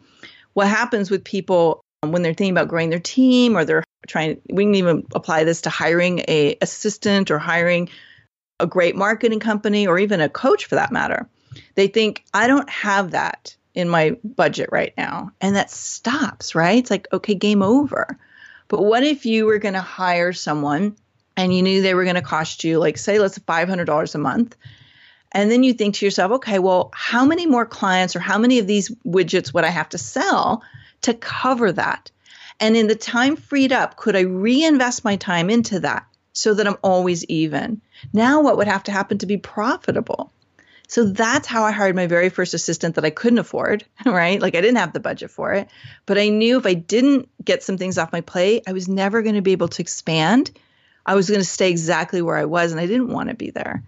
what 0.53 0.67
happens 0.67 1.11
with 1.11 1.23
people 1.23 1.81
um, 2.03 2.11
when 2.11 2.21
they're 2.21 2.33
thinking 2.33 2.53
about 2.53 2.67
growing 2.67 2.89
their 2.89 2.99
team 2.99 3.55
or 3.55 3.65
they're 3.65 3.83
trying, 4.07 4.41
we 4.49 4.63
can 4.63 4.75
even 4.75 5.05
apply 5.13 5.43
this 5.43 5.61
to 5.61 5.69
hiring 5.69 6.19
a 6.27 6.57
assistant 6.61 7.29
or 7.29 7.39
hiring 7.39 7.89
a 8.59 8.67
great 8.67 8.95
marketing 8.95 9.39
company 9.39 9.87
or 9.87 9.99
even 9.99 10.21
a 10.21 10.29
coach 10.29 10.65
for 10.65 10.75
that 10.75 10.91
matter. 10.91 11.27
They 11.75 11.87
think, 11.87 12.23
I 12.33 12.47
don't 12.47 12.69
have 12.69 13.11
that 13.11 13.55
in 13.73 13.89
my 13.89 14.17
budget 14.23 14.69
right 14.71 14.93
now. 14.97 15.31
And 15.41 15.55
that 15.55 15.71
stops, 15.71 16.55
right? 16.55 16.79
It's 16.79 16.91
like, 16.91 17.07
okay, 17.13 17.35
game 17.35 17.61
over. 17.61 18.17
But 18.67 18.83
what 18.83 19.03
if 19.03 19.25
you 19.25 19.45
were 19.45 19.59
going 19.59 19.73
to 19.73 19.81
hire 19.81 20.33
someone 20.33 20.95
and 21.35 21.53
you 21.53 21.61
knew 21.61 21.81
they 21.81 21.93
were 21.93 22.03
going 22.03 22.15
to 22.15 22.21
cost 22.21 22.63
you, 22.63 22.79
like, 22.79 22.97
say, 22.97 23.19
let's 23.19 23.39
$500 23.39 24.15
a 24.15 24.17
month. 24.17 24.55
And 25.31 25.51
then 25.51 25.63
you 25.63 25.73
think 25.73 25.95
to 25.95 26.05
yourself, 26.05 26.31
okay, 26.33 26.59
well, 26.59 26.89
how 26.93 27.25
many 27.25 27.45
more 27.45 27.65
clients 27.65 28.15
or 28.15 28.19
how 28.19 28.37
many 28.37 28.59
of 28.59 28.67
these 28.67 28.89
widgets 29.05 29.53
would 29.53 29.63
I 29.63 29.69
have 29.69 29.89
to 29.89 29.97
sell 29.97 30.63
to 31.01 31.13
cover 31.13 31.71
that? 31.71 32.11
And 32.59 32.75
in 32.75 32.87
the 32.87 32.95
time 32.95 33.35
freed 33.35 33.71
up, 33.71 33.95
could 33.95 34.15
I 34.15 34.21
reinvest 34.21 35.05
my 35.05 35.15
time 35.15 35.49
into 35.49 35.79
that 35.81 36.05
so 36.33 36.53
that 36.55 36.67
I'm 36.67 36.77
always 36.81 37.23
even? 37.25 37.81
Now, 38.11 38.41
what 38.41 38.57
would 38.57 38.67
have 38.67 38.83
to 38.83 38.91
happen 38.91 39.19
to 39.19 39.25
be 39.25 39.37
profitable? 39.37 40.33
So 40.89 41.05
that's 41.05 41.47
how 41.47 41.63
I 41.63 41.71
hired 41.71 41.95
my 41.95 42.07
very 42.07 42.29
first 42.29 42.53
assistant 42.53 42.95
that 42.95 43.05
I 43.05 43.09
couldn't 43.09 43.39
afford, 43.39 43.85
right? 44.05 44.41
Like 44.41 44.55
I 44.55 44.61
didn't 44.61 44.77
have 44.77 44.91
the 44.91 44.99
budget 44.99 45.31
for 45.31 45.53
it. 45.53 45.69
But 46.05 46.17
I 46.17 46.27
knew 46.27 46.57
if 46.57 46.65
I 46.65 46.73
didn't 46.73 47.29
get 47.43 47.63
some 47.63 47.77
things 47.77 47.97
off 47.97 48.11
my 48.11 48.21
plate, 48.21 48.63
I 48.67 48.73
was 48.73 48.89
never 48.89 49.21
going 49.21 49.35
to 49.35 49.41
be 49.41 49.53
able 49.53 49.69
to 49.69 49.81
expand 49.81 50.51
I 51.09 51.15
was 51.15 51.27
going 51.27 51.39
to 51.39 51.45
stay 51.45 51.71
exactly 51.71 52.21
where 52.21 52.37
I 52.37 52.45
was 52.45 52.71
and 52.71 52.79
I 52.79 52.85
didn't 52.85 53.11
want 53.11 53.29
to 53.29 53.35
be 53.35 53.49
there. 53.49 53.83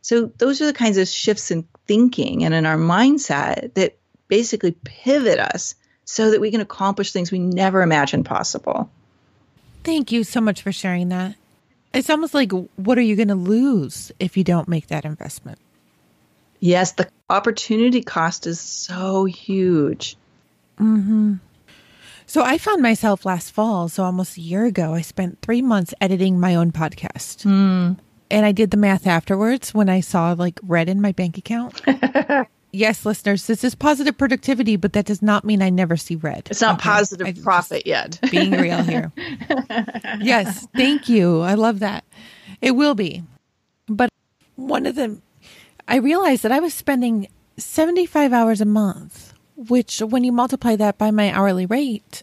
So 0.00 0.32
those 0.38 0.62
are 0.62 0.66
the 0.66 0.72
kinds 0.72 0.96
of 0.96 1.06
shifts 1.06 1.50
in 1.50 1.68
thinking 1.86 2.42
and 2.42 2.54
in 2.54 2.64
our 2.64 2.78
mindset 2.78 3.74
that 3.74 3.98
basically 4.28 4.72
pivot 4.84 5.38
us 5.38 5.74
so 6.06 6.30
that 6.30 6.40
we 6.40 6.50
can 6.50 6.62
accomplish 6.62 7.12
things 7.12 7.30
we 7.30 7.38
never 7.38 7.82
imagined 7.82 8.24
possible. 8.24 8.90
Thank 9.82 10.10
you 10.10 10.24
so 10.24 10.40
much 10.40 10.62
for 10.62 10.72
sharing 10.72 11.10
that. 11.10 11.36
It's 11.92 12.08
almost 12.08 12.32
like 12.32 12.50
what 12.76 12.96
are 12.96 13.02
you 13.02 13.14
going 13.14 13.28
to 13.28 13.34
lose 13.34 14.10
if 14.18 14.34
you 14.34 14.42
don't 14.42 14.66
make 14.66 14.86
that 14.86 15.04
investment? 15.04 15.58
Yes, 16.64 16.92
the 16.92 17.06
opportunity 17.28 18.00
cost 18.00 18.46
is 18.46 18.58
so 18.58 19.26
huge. 19.26 20.16
Mhm. 20.80 21.40
So 22.24 22.42
I 22.42 22.56
found 22.56 22.80
myself 22.80 23.26
last 23.26 23.50
fall, 23.50 23.90
so 23.90 24.02
almost 24.02 24.38
a 24.38 24.40
year 24.40 24.64
ago, 24.64 24.94
I 24.94 25.02
spent 25.02 25.42
three 25.42 25.60
months 25.60 25.92
editing 26.00 26.40
my 26.40 26.54
own 26.54 26.72
podcast. 26.72 27.44
Mm. 27.44 27.98
And 28.30 28.46
I 28.46 28.52
did 28.52 28.70
the 28.70 28.78
math 28.78 29.06
afterwards 29.06 29.74
when 29.74 29.90
I 29.90 30.00
saw 30.00 30.32
like 30.32 30.58
red 30.62 30.88
in 30.88 31.02
my 31.02 31.12
bank 31.12 31.36
account. 31.36 31.82
yes, 32.72 33.04
listeners, 33.04 33.46
this 33.46 33.62
is 33.62 33.74
positive 33.74 34.16
productivity, 34.16 34.76
but 34.76 34.94
that 34.94 35.04
does 35.04 35.20
not 35.20 35.44
mean 35.44 35.60
I 35.60 35.68
never 35.68 35.98
see 35.98 36.16
red. 36.16 36.48
It's 36.50 36.62
not 36.62 36.76
okay? 36.76 36.88
positive 36.88 37.26
I, 37.26 37.32
profit 37.42 37.86
yet. 37.86 38.18
being 38.30 38.52
real 38.52 38.82
here. 38.82 39.12
yes, 40.18 40.66
thank 40.74 41.10
you. 41.10 41.42
I 41.42 41.56
love 41.56 41.80
that. 41.80 42.04
It 42.62 42.70
will 42.70 42.94
be. 42.94 43.22
But 43.86 44.08
one 44.56 44.86
of 44.86 44.94
the 44.94 45.20
I 45.86 45.96
realized 45.96 46.42
that 46.42 46.52
I 46.52 46.60
was 46.60 46.72
spending 46.72 47.28
75 47.56 48.32
hours 48.32 48.60
a 48.60 48.66
month, 48.66 49.34
which 49.56 50.00
when 50.00 50.24
you 50.24 50.32
multiply 50.32 50.76
that 50.76 50.98
by 50.98 51.10
my 51.10 51.32
hourly 51.32 51.66
rate, 51.66 52.22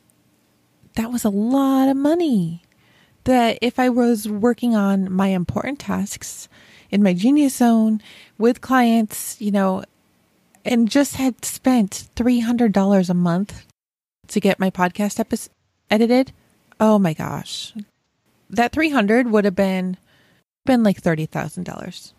that 0.96 1.12
was 1.12 1.24
a 1.24 1.30
lot 1.30 1.88
of 1.88 1.98
money. 1.98 2.64
That 3.26 3.60
if 3.62 3.78
I 3.78 3.90
was 3.90 4.28
working 4.28 4.76
on 4.76 5.12
my 5.12 5.28
important 5.28 5.80
tasks 5.80 6.50
in 6.90 7.04
my 7.04 7.14
genius 7.14 7.56
zone 7.56 8.02
with 8.40 8.62
clients, 8.62 9.40
you 9.40 9.52
know, 9.52 9.84
and 10.66 10.90
just 10.90 11.16
had 11.16 11.46
spent 11.46 12.08
$300 12.16 13.10
a 13.10 13.14
month 13.14 13.66
to 14.28 14.40
get 14.40 14.60
my 14.60 14.72
podcast 14.72 15.20
episode 15.20 15.54
edited, 15.90 16.32
oh 16.80 16.98
my 16.98 17.14
gosh. 17.14 17.74
That 18.50 18.72
300 18.72 19.30
would 19.30 19.46
have 19.46 19.56
been 19.56 19.98
been 20.66 20.84
like 20.84 21.02
$30,000. 21.02 22.14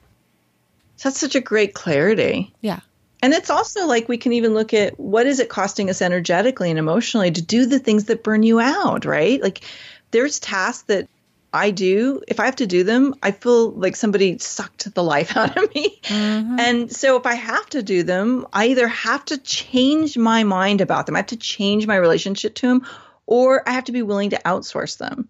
That's 1.03 1.19
such 1.19 1.35
a 1.35 1.41
great 1.41 1.75
clarity. 1.75 2.55
Yeah. 2.61 2.81
And 3.23 3.33
it's 3.33 3.51
also 3.51 3.87
like 3.87 4.09
we 4.09 4.19
can 4.19 4.33
even 4.33 4.55
look 4.55 4.75
at 4.75 4.99
what 4.99 5.27
is 5.27 5.39
it 5.39 5.49
costing 5.49 5.89
us 5.91 6.03
energetically 6.03 6.71
and 6.71 6.79
emotionally 6.79 7.31
to 7.31 7.43
do 7.43 7.67
the 7.67 7.79
things 7.79 8.05
that 8.07 8.25
burn 8.25 8.43
you 8.43 8.59
out, 8.59 9.05
right? 9.05 9.41
Like 9.41 9.61
there's 10.11 10.41
tasks 10.41 10.85
that 10.85 11.09
I 11.53 11.71
do. 11.71 12.23
If 12.27 12.41
I 12.41 12.47
have 12.47 12.57
to 12.57 12.67
do 12.67 12.83
them, 12.83 13.15
I 13.23 13.31
feel 13.31 13.71
like 13.71 13.95
somebody 13.95 14.39
sucked 14.39 14.93
the 14.93 15.05
life 15.05 15.37
out 15.37 15.57
of 15.57 15.73
me. 15.75 16.01
Mm-hmm. 16.03 16.59
And 16.59 16.93
so 16.93 17.17
if 17.17 17.27
I 17.27 17.35
have 17.35 17.67
to 17.71 17.83
do 17.83 18.03
them, 18.03 18.47
I 18.53 18.67
either 18.67 18.89
have 18.89 19.25
to 19.27 19.39
change 19.39 20.17
my 20.17 20.45
mind 20.45 20.81
about 20.81 21.07
them, 21.07 21.15
I 21.15 21.21
have 21.21 21.27
to 21.27 21.37
change 21.37 21.87
my 21.87 21.97
relationship 21.97 22.55
to 22.57 22.69
them, 22.69 22.87
or 23.27 23.69
I 23.69 23.73
have 23.73 23.85
to 23.85 23.93
be 23.93 24.03
willing 24.03 24.31
to 24.31 24.41
outsource 24.45 24.99
them 24.99 25.29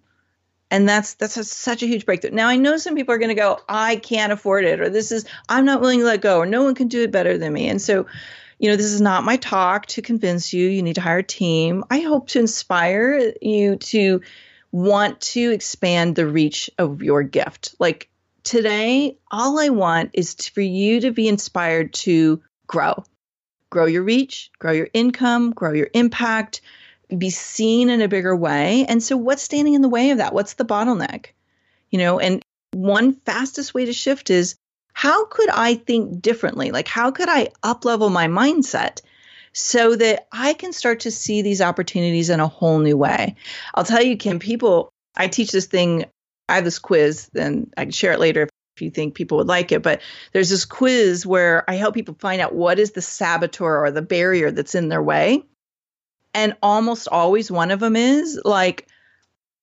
and 0.73 0.89
that's 0.89 1.15
that's 1.15 1.37
a, 1.37 1.45
such 1.45 1.83
a 1.83 1.87
huge 1.87 2.07
breakthrough. 2.07 2.31
Now 2.31 2.49
i 2.49 2.57
know 2.57 2.77
some 2.79 2.97
people 2.97 3.15
are 3.15 3.19
going 3.19 3.29
to 3.29 3.35
go 3.35 3.61
i 3.69 3.97
can't 3.97 4.33
afford 4.33 4.65
it 4.65 4.81
or 4.81 4.89
this 4.89 5.13
is 5.13 5.27
i'm 5.49 5.65
not 5.65 5.81
willing 5.81 6.01
to 6.01 6.07
let 6.07 6.23
go 6.23 6.39
or 6.39 6.47
no 6.47 6.65
one 6.65 6.75
can 6.75 6.89
do 6.89 7.03
it 7.03 7.13
better 7.13 7.39
than 7.39 7.53
me. 7.53 7.69
And 7.69 7.81
so 7.81 8.07
you 8.59 8.71
know 8.71 8.77
this 8.77 8.93
is 8.93 9.01
not 9.01 9.25
my 9.25 9.37
talk 9.37 9.87
to 9.87 10.03
convince 10.03 10.53
you 10.53 10.67
you 10.67 10.83
need 10.83 10.95
to 10.95 11.01
hire 11.01 11.19
a 11.19 11.23
team. 11.23 11.85
I 11.91 12.01
hope 12.01 12.29
to 12.29 12.41
inspire 12.41 13.35
you 13.41 13.77
to 13.77 14.23
want 14.73 15.21
to 15.21 15.51
expand 15.53 16.17
the 16.17 16.27
reach 16.27 16.71
of 16.79 17.03
your 17.03 17.23
gift. 17.23 17.75
Like 17.79 18.09
today 18.43 19.19
all 19.31 19.61
i 19.61 19.69
want 19.69 20.11
is 20.15 20.35
to, 20.35 20.53
for 20.53 20.63
you 20.63 21.01
to 21.03 21.13
be 21.13 21.29
inspired 21.29 21.93
to 21.93 22.43
grow. 22.67 23.05
Grow 23.69 23.85
your 23.85 24.03
reach 24.03 24.51
grow 24.59 24.73
your 24.73 24.89
income 24.95 25.51
grow 25.51 25.73
your 25.73 25.89
impact 25.93 26.63
be 27.19 27.31
seen 27.31 27.91
in 27.91 28.01
a 28.01 28.09
bigger 28.09 28.35
way. 28.35 28.85
And 28.89 29.03
so, 29.03 29.17
what's 29.17 29.43
standing 29.43 29.75
in 29.75 29.83
the 29.83 29.89
way 29.89 30.11
of 30.11 30.19
that? 30.19 30.35
What's 30.35 30.55
the 30.55 30.65
bottleneck? 30.65 31.27
You 31.91 31.99
know, 31.99 32.19
and 32.19 32.43
one 32.73 33.15
fastest 33.15 33.75
way 33.75 33.85
to 33.85 33.93
shift 33.93 34.31
is 34.31 34.57
how 34.95 35.27
could 35.27 35.49
I 35.49 35.75
think 35.75 36.21
differently? 36.21 36.71
Like, 36.71 36.89
how 36.89 37.11
could 37.11 37.29
I 37.29 37.49
up 37.63 37.85
level 37.85 38.11
my 38.11 38.27
mindset 38.29 39.01
so 39.53 39.97
that 39.97 40.27
I 40.33 40.55
can 40.55 40.73
start 40.73 41.01
to 41.01 41.11
see 41.11 41.43
these 41.43 41.61
opportunities 41.61 42.31
in 42.31 42.41
a 42.41 42.49
whole 42.49 42.79
new 42.79 42.97
way? 42.97 43.37
I'll 43.75 43.85
tell 43.85 44.03
you, 44.03 44.17
Kim, 44.17 44.39
people, 44.39 44.91
I 45.17 45.29
teach 45.29 45.53
this 45.53 45.67
thing, 45.67 46.07
I 46.49 46.57
have 46.57 46.65
this 46.65 46.79
quiz, 46.79 47.31
and 47.35 47.73
I 47.77 47.85
can 47.85 47.93
share 47.93 48.13
it 48.13 48.21
later 48.21 48.43
if 48.43 48.51
if 48.77 48.83
you 48.83 48.91
think 48.91 49.15
people 49.15 49.39
would 49.39 49.49
like 49.49 49.73
it. 49.73 49.83
But 49.83 50.01
there's 50.33 50.51
this 50.51 50.65
quiz 50.65 51.27
where 51.27 51.69
I 51.69 51.75
help 51.75 51.95
people 51.95 52.17
find 52.19 52.41
out 52.41 52.55
what 52.55 52.79
is 52.79 52.93
the 52.93 53.03
saboteur 53.03 53.85
or 53.85 53.91
the 53.91 54.03
barrier 54.03 54.51
that's 54.51 54.75
in 54.75 54.89
their 54.89 55.03
way. 55.03 55.45
And 56.35 56.57
almost 56.63 57.09
always 57.09 57.51
one 57.51 57.71
of 57.71 57.81
them 57.81 57.97
is 57.97 58.41
like, 58.45 58.87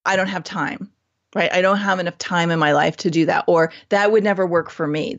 I 0.05 0.15
don't 0.15 0.28
have 0.28 0.43
time, 0.43 0.91
right? 1.36 1.51
I 1.51 1.61
don't 1.61 1.78
have 1.78 1.99
enough 1.99 2.17
time 2.17 2.51
in 2.51 2.59
my 2.59 2.74
life 2.74 2.97
to 2.97 3.11
do 3.11 3.26
that, 3.26 3.45
or 3.47 3.72
that 3.89 4.11
would 4.11 4.24
never 4.24 4.45
work 4.45 4.70
for 4.70 4.88
me. 4.88 5.17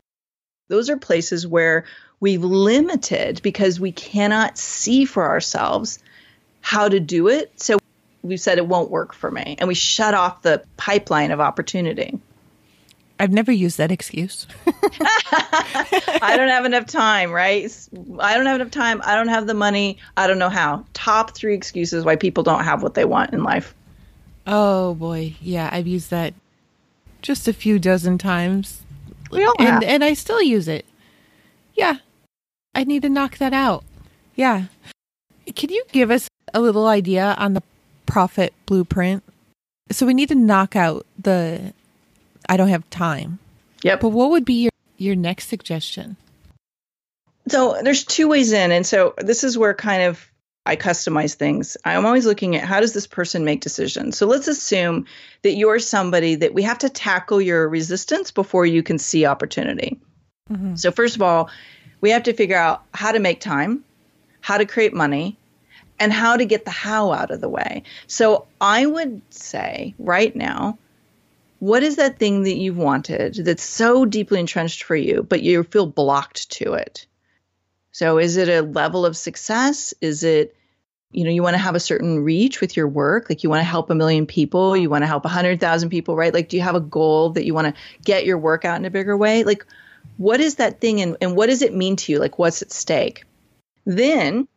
Those 0.69 0.89
are 0.89 0.97
places 0.97 1.45
where 1.45 1.85
we've 2.19 2.43
limited 2.43 3.41
because 3.41 3.79
we 3.79 3.91
cannot 3.91 4.57
see 4.57 5.05
for 5.05 5.25
ourselves 5.25 5.99
how 6.61 6.87
to 6.87 6.99
do 6.99 7.27
it. 7.27 7.51
So 7.59 7.79
we've 8.21 8.39
said 8.39 8.57
it 8.57 8.67
won't 8.67 8.89
work 8.89 9.13
for 9.13 9.29
me, 9.29 9.57
and 9.59 9.67
we 9.67 9.75
shut 9.75 10.13
off 10.13 10.41
the 10.41 10.63
pipeline 10.77 11.31
of 11.31 11.39
opportunity. 11.41 12.19
I've 13.21 13.31
never 13.31 13.51
used 13.51 13.77
that 13.77 13.91
excuse. 13.91 14.47
I 14.65 16.33
don't 16.35 16.47
have 16.47 16.65
enough 16.65 16.87
time, 16.87 17.31
right? 17.31 17.71
I 18.17 18.35
don't 18.35 18.47
have 18.47 18.59
enough 18.59 18.71
time. 18.71 18.99
I 19.05 19.13
don't 19.13 19.27
have 19.27 19.45
the 19.45 19.53
money. 19.53 19.99
I 20.17 20.25
don't 20.25 20.39
know 20.39 20.49
how. 20.49 20.85
Top 20.93 21.35
three 21.35 21.53
excuses 21.53 22.03
why 22.03 22.15
people 22.15 22.41
don't 22.41 22.63
have 22.63 22.81
what 22.81 22.95
they 22.95 23.05
want 23.05 23.31
in 23.31 23.43
life. 23.43 23.75
Oh 24.47 24.95
boy, 24.95 25.35
yeah, 25.39 25.69
I've 25.71 25.85
used 25.85 26.09
that 26.09 26.33
just 27.21 27.47
a 27.47 27.53
few 27.53 27.77
dozen 27.77 28.17
times. 28.17 28.81
We 29.29 29.45
all 29.45 29.53
and, 29.59 29.67
have. 29.67 29.83
and 29.83 30.03
I 30.03 30.15
still 30.15 30.41
use 30.41 30.67
it. 30.67 30.83
Yeah, 31.75 31.97
I 32.73 32.85
need 32.85 33.03
to 33.03 33.09
knock 33.09 33.37
that 33.37 33.53
out. 33.53 33.83
Yeah, 34.33 34.63
can 35.55 35.69
you 35.69 35.83
give 35.91 36.09
us 36.09 36.27
a 36.55 36.59
little 36.59 36.87
idea 36.87 37.35
on 37.37 37.53
the 37.53 37.61
profit 38.07 38.55
blueprint? 38.65 39.23
So 39.91 40.07
we 40.07 40.15
need 40.15 40.29
to 40.29 40.35
knock 40.35 40.75
out 40.75 41.05
the 41.19 41.75
I 42.51 42.57
don't 42.57 42.67
have 42.67 42.89
time. 42.89 43.39
Yep. 43.83 44.01
But 44.01 44.09
what 44.09 44.31
would 44.31 44.43
be 44.43 44.63
your, 44.63 44.71
your 44.97 45.15
next 45.15 45.47
suggestion? 45.47 46.17
So 47.47 47.79
there's 47.81 48.03
two 48.03 48.27
ways 48.27 48.51
in. 48.51 48.73
And 48.73 48.85
so 48.85 49.13
this 49.17 49.45
is 49.45 49.57
where 49.57 49.73
kind 49.73 50.03
of 50.03 50.29
I 50.65 50.75
customize 50.75 51.35
things. 51.35 51.77
I'm 51.85 52.05
always 52.05 52.25
looking 52.25 52.57
at 52.57 52.65
how 52.65 52.81
does 52.81 52.91
this 52.91 53.07
person 53.07 53.45
make 53.45 53.61
decisions. 53.61 54.17
So 54.17 54.27
let's 54.27 54.49
assume 54.49 55.05
that 55.43 55.53
you're 55.53 55.79
somebody 55.79 56.35
that 56.35 56.53
we 56.53 56.63
have 56.63 56.79
to 56.79 56.89
tackle 56.89 57.41
your 57.41 57.69
resistance 57.69 58.31
before 58.31 58.65
you 58.65 58.83
can 58.83 58.99
see 58.99 59.25
opportunity. 59.25 59.97
Mm-hmm. 60.51 60.75
So 60.75 60.91
first 60.91 61.15
of 61.15 61.21
all, 61.21 61.49
we 62.01 62.09
have 62.09 62.23
to 62.23 62.33
figure 62.33 62.57
out 62.57 62.83
how 62.93 63.13
to 63.13 63.19
make 63.19 63.39
time, 63.39 63.85
how 64.41 64.57
to 64.57 64.65
create 64.65 64.93
money, 64.93 65.37
and 66.01 66.11
how 66.11 66.35
to 66.35 66.43
get 66.43 66.65
the 66.65 66.71
how 66.71 67.13
out 67.13 67.31
of 67.31 67.39
the 67.39 67.49
way. 67.49 67.83
So 68.07 68.45
I 68.59 68.85
would 68.85 69.21
say 69.29 69.95
right 69.97 70.35
now, 70.35 70.77
what 71.61 71.83
is 71.83 71.97
that 71.97 72.17
thing 72.17 72.41
that 72.41 72.57
you've 72.57 72.75
wanted 72.75 73.35
that's 73.35 73.61
so 73.61 74.03
deeply 74.03 74.39
entrenched 74.39 74.81
for 74.81 74.95
you, 74.95 75.21
but 75.21 75.43
you 75.43 75.61
feel 75.61 75.85
blocked 75.85 76.49
to 76.49 76.73
it? 76.73 77.05
So 77.91 78.17
is 78.17 78.35
it 78.35 78.49
a 78.49 78.63
level 78.63 79.05
of 79.05 79.15
success? 79.15 79.93
Is 80.01 80.23
it, 80.23 80.55
you 81.11 81.23
know, 81.23 81.29
you 81.29 81.43
want 81.43 81.53
to 81.53 81.59
have 81.59 81.75
a 81.75 81.79
certain 81.79 82.23
reach 82.23 82.61
with 82.61 82.75
your 82.75 82.87
work? 82.87 83.29
Like 83.29 83.43
you 83.43 83.51
want 83.51 83.59
to 83.59 83.65
help 83.65 83.91
a 83.91 83.95
million 83.95 84.25
people, 84.25 84.75
you 84.75 84.89
want 84.89 85.03
to 85.03 85.07
help 85.07 85.23
a 85.23 85.29
hundred 85.29 85.59
thousand 85.59 85.91
people, 85.91 86.15
right? 86.15 86.33
Like, 86.33 86.49
do 86.49 86.57
you 86.57 86.63
have 86.63 86.73
a 86.73 86.79
goal 86.79 87.29
that 87.33 87.45
you 87.45 87.53
want 87.53 87.67
to 87.67 87.81
get 88.03 88.25
your 88.25 88.39
work 88.39 88.65
out 88.65 88.77
in 88.79 88.85
a 88.85 88.89
bigger 88.89 89.15
way? 89.15 89.43
Like, 89.43 89.63
what 90.17 90.39
is 90.39 90.55
that 90.55 90.81
thing 90.81 90.99
and, 90.99 91.15
and 91.21 91.35
what 91.35 91.45
does 91.45 91.61
it 91.61 91.75
mean 91.75 91.95
to 91.97 92.11
you? 92.11 92.17
Like, 92.17 92.39
what's 92.39 92.63
at 92.63 92.71
stake? 92.71 93.25
Then 93.85 94.47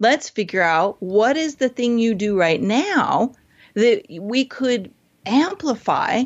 let's 0.00 0.28
figure 0.28 0.62
out 0.62 1.00
what 1.00 1.36
is 1.36 1.54
the 1.54 1.68
thing 1.68 2.00
you 2.00 2.16
do 2.16 2.36
right 2.36 2.60
now 2.60 3.36
that 3.74 4.06
we 4.10 4.44
could 4.44 4.92
amplify 5.24 6.24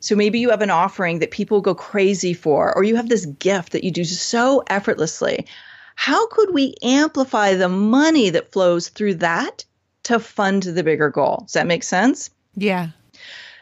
so 0.00 0.16
maybe 0.16 0.38
you 0.38 0.50
have 0.50 0.62
an 0.62 0.70
offering 0.70 1.18
that 1.20 1.30
people 1.30 1.60
go 1.60 1.74
crazy 1.74 2.34
for, 2.34 2.74
or 2.74 2.82
you 2.82 2.96
have 2.96 3.08
this 3.08 3.26
gift 3.26 3.72
that 3.72 3.84
you 3.84 3.90
do 3.90 4.04
so 4.04 4.62
effortlessly. 4.68 5.46
How 5.94 6.26
could 6.28 6.54
we 6.54 6.74
amplify 6.82 7.54
the 7.54 7.68
money 7.68 8.30
that 8.30 8.50
flows 8.50 8.88
through 8.88 9.16
that 9.16 9.64
to 10.04 10.18
fund 10.18 10.62
the 10.62 10.82
bigger 10.82 11.10
goal? 11.10 11.42
Does 11.42 11.52
that 11.52 11.66
make 11.66 11.82
sense? 11.82 12.30
Yeah. 12.56 12.88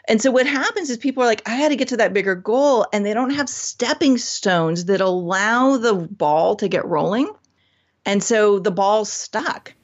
And 0.06 0.22
so 0.22 0.30
what 0.30 0.46
happens 0.46 0.88
is 0.88 0.96
people 0.96 1.22
are 1.22 1.26
like, 1.26 1.46
I 1.46 1.56
had 1.56 1.68
to 1.68 1.76
get 1.76 1.88
to 1.88 1.98
that 1.98 2.14
bigger 2.14 2.34
goal, 2.34 2.86
and 2.92 3.04
they 3.04 3.12
don't 3.12 3.34
have 3.34 3.48
stepping 3.48 4.16
stones 4.16 4.86
that 4.86 5.00
allow 5.00 5.76
the 5.76 5.94
ball 5.94 6.56
to 6.56 6.68
get 6.68 6.86
rolling. 6.86 7.30
And 8.06 8.22
so 8.22 8.58
the 8.58 8.70
ball's 8.70 9.12
stuck. 9.12 9.74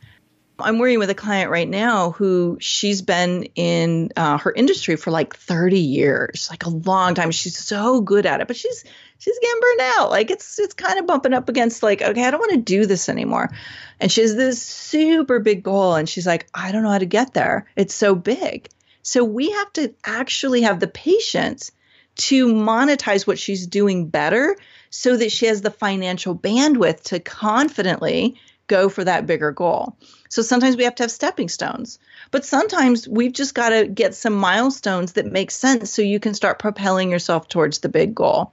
I'm 0.59 0.79
working 0.79 1.01
with 1.01 1.11
a 1.11 1.15
client 1.15 1.51
right 1.51 1.69
now 1.69 2.13
who 2.13 2.59
she's 2.61 3.03
been 3.03 3.45
in 3.57 4.13
uh, 4.17 4.39
her 4.39 4.53
industry 4.53 4.95
for 4.97 5.11
like 5.11 5.35
30 5.35 5.81
years, 5.81 6.49
like 6.49 6.65
a 6.65 6.71
long 6.71 7.15
time. 7.15 7.33
She's 7.33 7.59
so 7.59 8.01
good 8.01 8.25
at 8.25 8.41
it, 8.41 8.47
but 8.47 8.57
she's 8.57 8.85
she's 9.19 9.39
getting 9.41 9.61
burned 9.61 9.81
out. 9.97 10.11
Like 10.11 10.31
it's 10.31 10.59
it's 10.61 10.75
kind 10.75 10.99
of 11.01 11.07
bumping 11.07 11.33
up 11.33 11.49
against 11.49 11.83
like, 11.83 12.03
okay, 12.03 12.25
I 12.25 12.31
don't 12.31 12.41
want 12.41 12.53
to 12.53 12.59
do 12.59 12.87
this 12.87 13.09
anymore. 13.09 13.51
And 13.99 14.13
she 14.13 14.21
has 14.21 14.37
this 14.37 14.63
super 14.63 15.41
big 15.41 15.65
goal, 15.65 15.95
and 15.95 16.09
she's 16.09 16.27
like, 16.27 16.47
I 16.55 16.71
don't 16.71 16.85
know 16.85 16.91
how 16.91 16.99
to 16.99 17.07
get 17.07 17.35
there. 17.35 17.67
It's 17.75 17.95
so 17.95 18.15
big. 18.15 18.69
So 19.03 19.25
we 19.25 19.51
have 19.51 19.73
to 19.75 19.95
actually 20.05 20.63
have 20.63 20.79
the 20.79 20.87
patience 20.87 21.73
to 22.17 22.47
monetize 22.47 23.27
what 23.27 23.39
she's 23.39 23.67
doing 23.67 24.09
better 24.09 24.57
so 24.91 25.17
that 25.17 25.33
she 25.33 25.47
has 25.47 25.63
the 25.63 25.71
financial 25.71 26.37
bandwidth 26.37 27.03
to 27.05 27.19
confidently 27.19 28.37
go 28.67 28.89
for 28.89 29.05
that 29.05 29.27
bigger 29.27 29.53
goal. 29.53 29.97
So 30.35 30.43
sometimes 30.43 30.77
we 30.77 30.83
have 30.83 30.97
to 30.97 31.05
have 31.05 31.13
stepping 31.13 31.49
stones. 31.49 32.01
But 32.33 32.45
sometimes 32.45 33.07
we've 33.07 33.33
just 33.33 33.55
got 33.55 33.69
to 33.69 33.87
get 33.87 34.17
some 34.17 34.33
milestones 34.33 35.13
that 35.13 35.31
make 35.31 35.53
sense 35.53 35.93
so 35.93 36.03
you 36.03 36.19
can 36.19 36.35
start 36.35 36.59
propelling 36.59 37.13
yourself 37.13 37.47
towards 37.47 37.79
the 37.79 37.89
big 37.89 38.17
goal. 38.17 38.51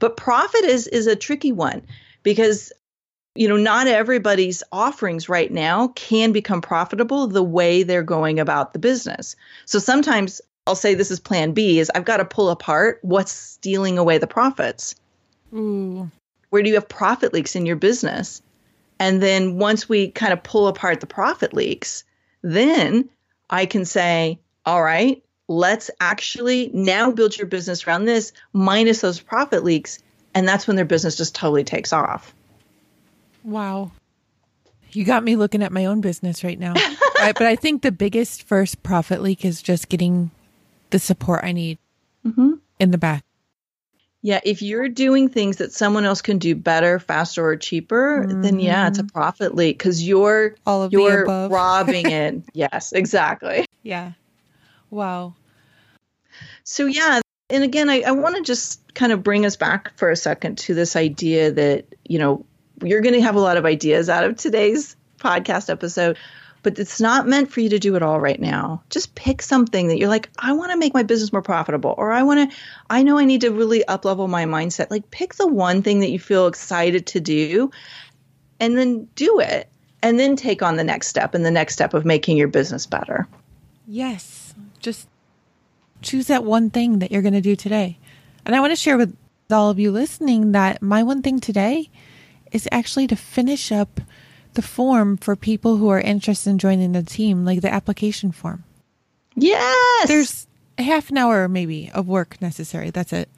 But 0.00 0.16
profit 0.16 0.64
is 0.64 0.88
is 0.88 1.06
a 1.06 1.14
tricky 1.14 1.52
one 1.52 1.82
because 2.24 2.72
you 3.36 3.46
know 3.46 3.56
not 3.56 3.86
everybody's 3.86 4.64
offerings 4.72 5.28
right 5.28 5.48
now 5.48 5.88
can 5.94 6.32
become 6.32 6.60
profitable 6.60 7.28
the 7.28 7.40
way 7.40 7.84
they're 7.84 8.02
going 8.02 8.40
about 8.40 8.72
the 8.72 8.80
business. 8.80 9.36
So 9.64 9.78
sometimes 9.78 10.40
I'll 10.66 10.74
say 10.74 10.94
this 10.94 11.12
is 11.12 11.20
plan 11.20 11.52
B 11.52 11.78
is 11.78 11.88
I've 11.94 12.04
got 12.04 12.16
to 12.16 12.24
pull 12.24 12.50
apart 12.50 12.98
what's 13.02 13.30
stealing 13.30 13.96
away 13.96 14.18
the 14.18 14.26
profits. 14.26 14.96
Ooh. 15.54 16.10
Where 16.50 16.64
do 16.64 16.68
you 16.68 16.74
have 16.74 16.88
profit 16.88 17.32
leaks 17.32 17.54
in 17.54 17.64
your 17.64 17.76
business? 17.76 18.42
And 18.98 19.22
then 19.22 19.58
once 19.58 19.88
we 19.88 20.10
kind 20.10 20.32
of 20.32 20.42
pull 20.42 20.68
apart 20.68 21.00
the 21.00 21.06
profit 21.06 21.54
leaks, 21.54 22.04
then 22.42 23.08
I 23.50 23.66
can 23.66 23.84
say, 23.84 24.38
all 24.64 24.82
right, 24.82 25.22
let's 25.48 25.90
actually 26.00 26.70
now 26.72 27.10
build 27.10 27.36
your 27.36 27.46
business 27.46 27.86
around 27.86 28.04
this 28.04 28.32
minus 28.52 29.00
those 29.00 29.20
profit 29.20 29.64
leaks. 29.64 29.98
And 30.34 30.48
that's 30.48 30.66
when 30.66 30.76
their 30.76 30.84
business 30.84 31.16
just 31.16 31.34
totally 31.34 31.64
takes 31.64 31.92
off. 31.92 32.34
Wow. 33.44 33.90
You 34.92 35.04
got 35.04 35.24
me 35.24 35.36
looking 35.36 35.62
at 35.62 35.72
my 35.72 35.86
own 35.86 36.00
business 36.00 36.44
right 36.44 36.58
now. 36.58 36.74
I, 36.76 37.32
but 37.32 37.46
I 37.46 37.56
think 37.56 37.82
the 37.82 37.92
biggest 37.92 38.44
first 38.44 38.82
profit 38.82 39.22
leak 39.22 39.44
is 39.44 39.62
just 39.62 39.88
getting 39.88 40.30
the 40.90 40.98
support 40.98 41.44
I 41.44 41.52
need 41.52 41.78
mm-hmm. 42.26 42.54
in 42.78 42.90
the 42.90 42.98
back. 42.98 43.24
Yeah, 44.24 44.40
if 44.44 44.62
you're 44.62 44.88
doing 44.88 45.28
things 45.28 45.56
that 45.56 45.72
someone 45.72 46.04
else 46.04 46.22
can 46.22 46.38
do 46.38 46.54
better, 46.54 47.00
faster, 47.00 47.44
or 47.44 47.56
cheaper, 47.56 48.24
mm-hmm. 48.24 48.42
then 48.42 48.60
yeah, 48.60 48.86
it's 48.86 48.98
a 48.98 49.02
mm-hmm. 49.02 49.18
profit 49.18 49.56
leak 49.56 49.78
because 49.78 50.06
you're 50.06 50.54
all 50.64 50.84
of 50.84 50.92
you're 50.92 51.24
robbing 51.48 52.08
it. 52.08 52.44
yes, 52.52 52.92
exactly. 52.92 53.66
Yeah. 53.82 54.12
Wow. 54.90 55.34
So 56.62 56.86
yeah, 56.86 57.20
and 57.50 57.64
again, 57.64 57.90
I, 57.90 58.02
I 58.02 58.12
want 58.12 58.36
to 58.36 58.42
just 58.42 58.94
kind 58.94 59.10
of 59.10 59.24
bring 59.24 59.44
us 59.44 59.56
back 59.56 59.96
for 59.96 60.10
a 60.10 60.16
second 60.16 60.58
to 60.58 60.74
this 60.74 60.94
idea 60.94 61.50
that 61.52 61.86
you 62.04 62.18
know 62.20 62.46
you're 62.82 63.00
going 63.00 63.14
to 63.14 63.22
have 63.22 63.36
a 63.36 63.40
lot 63.40 63.56
of 63.56 63.64
ideas 63.64 64.08
out 64.08 64.24
of 64.24 64.36
today's 64.36 64.96
podcast 65.18 65.68
episode, 65.68 66.16
but 66.62 66.78
it's 66.78 67.00
not 67.00 67.26
meant 67.26 67.50
for 67.50 67.60
you 67.60 67.68
to 67.70 67.78
do 67.78 67.96
it 67.96 68.02
all 68.02 68.20
right 68.20 68.40
now. 68.40 68.82
Just 68.90 69.14
pick 69.14 69.42
something 69.42 69.88
that 69.88 69.98
you're 69.98 70.08
like, 70.08 70.30
I 70.38 70.52
want 70.52 70.72
to 70.72 70.78
make 70.78 70.94
my 70.94 71.02
business 71.02 71.32
more 71.32 71.42
profitable, 71.42 71.94
or 71.96 72.12
I 72.12 72.22
want 72.22 72.50
to, 72.50 72.56
I 72.88 73.02
know 73.02 73.18
I 73.18 73.24
need 73.24 73.40
to 73.42 73.50
really 73.50 73.84
up 73.86 74.04
level 74.04 74.28
my 74.28 74.44
mindset. 74.44 74.90
Like, 74.90 75.10
pick 75.10 75.34
the 75.34 75.48
one 75.48 75.82
thing 75.82 76.00
that 76.00 76.10
you 76.10 76.18
feel 76.18 76.46
excited 76.46 77.06
to 77.08 77.20
do 77.20 77.70
and 78.60 78.76
then 78.76 79.08
do 79.14 79.40
it. 79.40 79.68
And 80.04 80.18
then 80.18 80.34
take 80.34 80.62
on 80.62 80.74
the 80.74 80.82
next 80.82 81.06
step 81.06 81.32
and 81.32 81.44
the 81.44 81.50
next 81.52 81.74
step 81.74 81.94
of 81.94 82.04
making 82.04 82.36
your 82.36 82.48
business 82.48 82.86
better. 82.86 83.28
Yes. 83.86 84.52
Just 84.80 85.08
choose 86.00 86.26
that 86.26 86.42
one 86.42 86.70
thing 86.70 86.98
that 86.98 87.12
you're 87.12 87.22
going 87.22 87.34
to 87.34 87.40
do 87.40 87.54
today. 87.54 87.98
And 88.44 88.56
I 88.56 88.58
want 88.58 88.72
to 88.72 88.76
share 88.76 88.96
with 88.96 89.16
all 89.48 89.70
of 89.70 89.78
you 89.78 89.92
listening 89.92 90.52
that 90.52 90.82
my 90.82 91.04
one 91.04 91.22
thing 91.22 91.38
today 91.38 91.88
is 92.50 92.68
actually 92.72 93.06
to 93.06 93.16
finish 93.16 93.70
up 93.70 94.00
the 94.54 94.62
form 94.62 95.16
for 95.16 95.36
people 95.36 95.76
who 95.76 95.88
are 95.88 96.00
interested 96.00 96.50
in 96.50 96.58
joining 96.58 96.92
the 96.92 97.02
team, 97.02 97.44
like 97.44 97.60
the 97.60 97.72
application 97.72 98.32
form. 98.32 98.64
Yes. 99.34 100.08
There's 100.08 100.46
half 100.78 101.10
an 101.10 101.18
hour 101.18 101.48
maybe 101.48 101.90
of 101.94 102.08
work 102.08 102.40
necessary. 102.40 102.90
That's 102.90 103.12
it. 103.12 103.28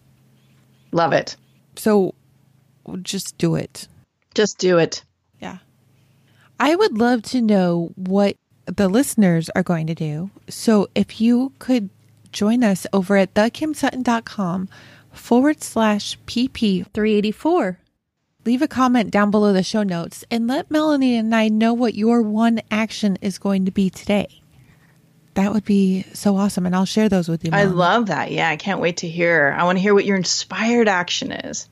Love 0.93 1.13
it. 1.13 1.37
So 1.77 2.15
just 3.03 3.39
do 3.39 3.55
it. 3.55 3.89
Just 4.35 4.59
do 4.59 4.79
it. 4.79 5.05
Yeah. 5.41 5.59
I 6.59 6.75
would 6.75 6.99
love 6.99 7.23
to 7.23 7.41
know 7.41 7.93
what 7.97 8.37
the 8.67 8.89
listeners 8.89 9.51
are 9.51 9.63
going 9.63 9.87
to 9.89 9.95
do. 9.95 10.31
So 10.49 10.89
if 10.95 11.21
you 11.21 11.53
could 11.59 11.91
join 12.33 12.65
us 12.65 12.87
over 12.93 13.17
at 13.17 13.35
thekimsutton.com 13.35 14.69
forward 15.13 15.63
slash 15.63 16.19
PP384 16.27 17.77
leave 18.45 18.63
a 18.63 18.69
comment 18.69 19.11
down 19.11 19.31
below 19.31 19.53
the 19.53 19.63
show 19.63 19.83
notes 19.83 20.25
and 20.31 20.47
let 20.47 20.71
Melanie 20.71 21.17
and 21.17 21.35
I 21.35 21.49
know 21.49 21.75
what 21.75 21.95
your 21.95 22.23
one 22.23 22.61
action 22.71 23.19
is 23.21 23.39
going 23.39 23.65
to 23.65 23.71
be 23.71 23.91
today. 23.91 24.43
That 25.35 25.53
would 25.53 25.65
be 25.65 26.05
so 26.13 26.37
awesome. 26.37 26.65
And 26.65 26.77
I'll 26.77 26.85
share 26.85 27.09
those 27.09 27.29
with 27.29 27.45
you. 27.45 27.51
Melanie. 27.51 27.71
I 27.71 27.75
love 27.75 28.07
that. 28.07 28.31
Yeah, 28.31 28.49
I 28.49 28.57
can't 28.57 28.81
wait 28.81 28.99
to 28.99 29.09
hear. 29.09 29.55
I 29.57 29.65
want 29.65 29.79
to 29.79 29.83
hear 29.83 29.95
what 29.95 30.05
your 30.05 30.17
inspired 30.17 30.89
action 30.89 31.33
is. 31.33 31.69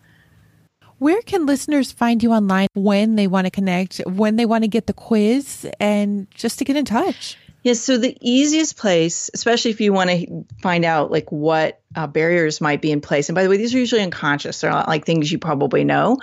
Where 0.99 1.23
can 1.23 1.47
listeners 1.47 1.91
find 1.91 2.23
you 2.23 2.33
online 2.33 2.69
when 2.75 3.17
they 3.17 3.27
want 3.27 3.47
to 3.47 3.51
connect, 3.51 3.99
when 4.07 4.37
they 4.37 4.47
want 4.47 4.65
to 4.65 4.69
get 4.69 4.87
the 4.87 4.93
quiz, 4.93 5.67
and 5.81 6.29
just 6.31 6.61
to 6.61 6.65
get 6.65 6.77
in 6.77 6.85
touch? 6.85 7.37
Yes, 7.65 7.81
so 7.81 7.99
the 7.99 8.17
easiest 8.21 8.77
place, 8.77 9.31
especially 9.35 9.73
if 9.73 9.81
you 9.81 9.93
want 9.93 10.11
to 10.11 10.45
find 10.61 10.85
out 10.85 11.11
like 11.11 11.31
what 11.31 11.81
uh, 11.95 12.07
barriers 12.07 12.61
might 12.61 12.81
be 12.81 12.91
in 12.91 13.01
place, 13.01 13.29
and 13.29 13.35
by 13.35 13.43
the 13.43 13.49
way, 13.49 13.57
these 13.57 13.75
are 13.75 13.79
usually 13.79 14.03
unconscious. 14.03 14.61
They're 14.61 14.71
not 14.71 14.89
like 14.89 15.05
things 15.05 15.31
you 15.31 15.39
probably 15.39 15.85
know. 15.85 16.19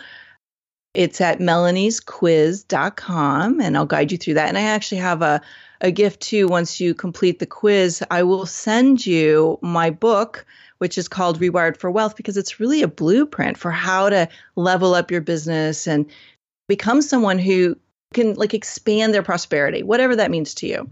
It's 0.93 1.19
at 1.21 1.39
melaniesquiz.com 1.39 3.61
and 3.61 3.77
I'll 3.77 3.85
guide 3.85 4.11
you 4.11 4.17
through 4.17 4.33
that. 4.35 4.49
And 4.49 4.57
I 4.57 4.61
actually 4.61 4.97
have 4.97 5.21
a, 5.21 5.39
a 5.81 5.91
gift 5.91 6.21
too. 6.21 6.47
Once 6.47 6.79
you 6.79 6.95
complete 6.95 7.37
the 7.39 7.45
quiz, 7.45 8.03
I 8.09 8.23
will 8.23 8.47
send 8.47 9.05
you 9.05 9.59
my 9.61 9.91
book, 9.91 10.45
which 10.79 10.97
is 10.97 11.07
called 11.07 11.39
Rewired 11.39 11.77
for 11.77 11.91
Wealth, 11.91 12.15
because 12.15 12.37
it's 12.37 12.59
really 12.59 12.81
a 12.81 12.87
blueprint 12.87 13.55
for 13.57 13.69
how 13.71 14.09
to 14.09 14.27
level 14.55 14.95
up 14.95 15.11
your 15.11 15.21
business 15.21 15.85
and 15.85 16.09
become 16.67 17.03
someone 17.03 17.37
who 17.37 17.77
can 18.13 18.33
like 18.33 18.55
expand 18.55 19.13
their 19.13 19.21
prosperity, 19.21 19.83
whatever 19.83 20.15
that 20.15 20.31
means 20.31 20.55
to 20.55 20.65
you. 20.67 20.89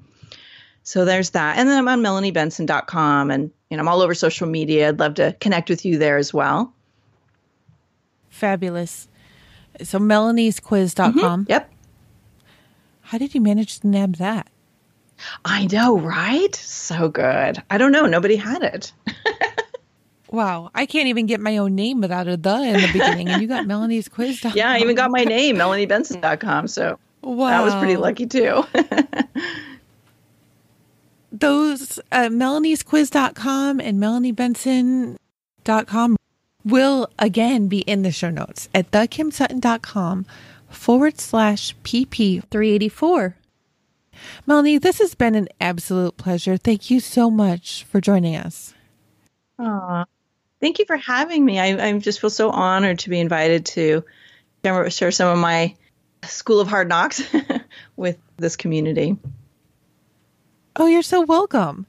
So 0.83 1.05
there's 1.05 1.31
that. 1.31 1.57
And 1.57 1.67
then 1.67 1.75
I'm 1.77 1.87
on 1.87 2.01
melaniebenson.com 2.01 3.31
and 3.31 3.49
you 3.69 3.77
know, 3.77 3.81
I'm 3.81 3.87
all 3.87 4.01
over 4.01 4.13
social 4.13 4.47
media. 4.47 4.89
I'd 4.89 4.99
love 4.99 5.15
to 5.15 5.35
connect 5.39 5.69
with 5.69 5.85
you 5.85 5.97
there 5.97 6.17
as 6.17 6.33
well. 6.33 6.73
Fabulous. 8.29 9.07
So 9.83 9.99
melaniesquiz.com. 9.99 11.13
Mm-hmm. 11.13 11.51
Yep. 11.51 11.71
How 13.01 13.17
did 13.17 13.33
you 13.33 13.41
manage 13.41 13.79
to 13.79 13.87
nab 13.87 14.17
that? 14.17 14.47
I 15.45 15.67
know, 15.67 15.97
right? 15.97 16.53
So 16.55 17.09
good. 17.09 17.63
I 17.69 17.77
don't 17.77 17.91
know. 17.91 18.05
Nobody 18.05 18.35
had 18.35 18.63
it. 18.63 18.91
wow. 20.31 20.71
I 20.75 20.85
can't 20.85 21.07
even 21.07 21.25
get 21.25 21.39
my 21.39 21.57
own 21.57 21.75
name 21.75 22.01
without 22.01 22.27
a 22.27 22.35
the 22.37 22.55
in 22.55 22.81
the 22.81 22.89
beginning. 22.91 23.29
And 23.29 23.41
you 23.41 23.47
got 23.47 23.65
Melanie's 23.67 24.09
melaniesquiz.com. 24.09 24.53
Yeah, 24.55 24.71
I 24.71 24.79
even 24.79 24.95
got 24.95 25.11
my 25.11 25.23
name, 25.23 25.55
melaniebenson.com. 25.57 26.67
So 26.67 26.99
wow. 27.21 27.49
that 27.49 27.63
was 27.63 27.73
pretty 27.75 27.97
lucky 27.97 28.27
too. 28.27 28.63
Those 31.31 31.99
uh, 32.11 32.29
melaniesquiz.com 32.29 33.79
and 33.79 34.01
melaniebenson.com 34.01 36.17
will 36.67 37.09
again 37.17 37.67
be 37.67 37.79
in 37.79 38.01
the 38.01 38.11
show 38.11 38.29
notes 38.29 38.69
at 38.73 38.91
thekimsutton.com 38.91 40.25
forward 40.69 41.19
slash 41.19 41.75
PP384. 41.83 43.33
Melanie, 44.45 44.77
this 44.77 44.99
has 44.99 45.15
been 45.15 45.35
an 45.35 45.47
absolute 45.61 46.17
pleasure. 46.17 46.57
Thank 46.57 46.89
you 46.89 46.99
so 46.99 47.29
much 47.29 47.85
for 47.89 48.01
joining 48.01 48.35
us. 48.35 48.73
Aw, 49.59 50.05
thank 50.59 50.79
you 50.79 50.85
for 50.85 50.97
having 50.97 51.45
me. 51.45 51.59
I, 51.59 51.87
I 51.87 51.99
just 51.99 52.19
feel 52.19 52.29
so 52.29 52.49
honored 52.49 52.99
to 52.99 53.09
be 53.09 53.19
invited 53.19 53.65
to 53.67 54.03
share 54.89 55.11
some 55.11 55.29
of 55.29 55.37
my 55.37 55.75
School 56.23 56.59
of 56.59 56.67
Hard 56.67 56.89
Knocks 56.89 57.23
with 57.95 58.17
this 58.37 58.55
community. 58.55 59.17
Oh, 60.75 60.87
you're 60.87 61.01
so 61.01 61.21
welcome. 61.21 61.85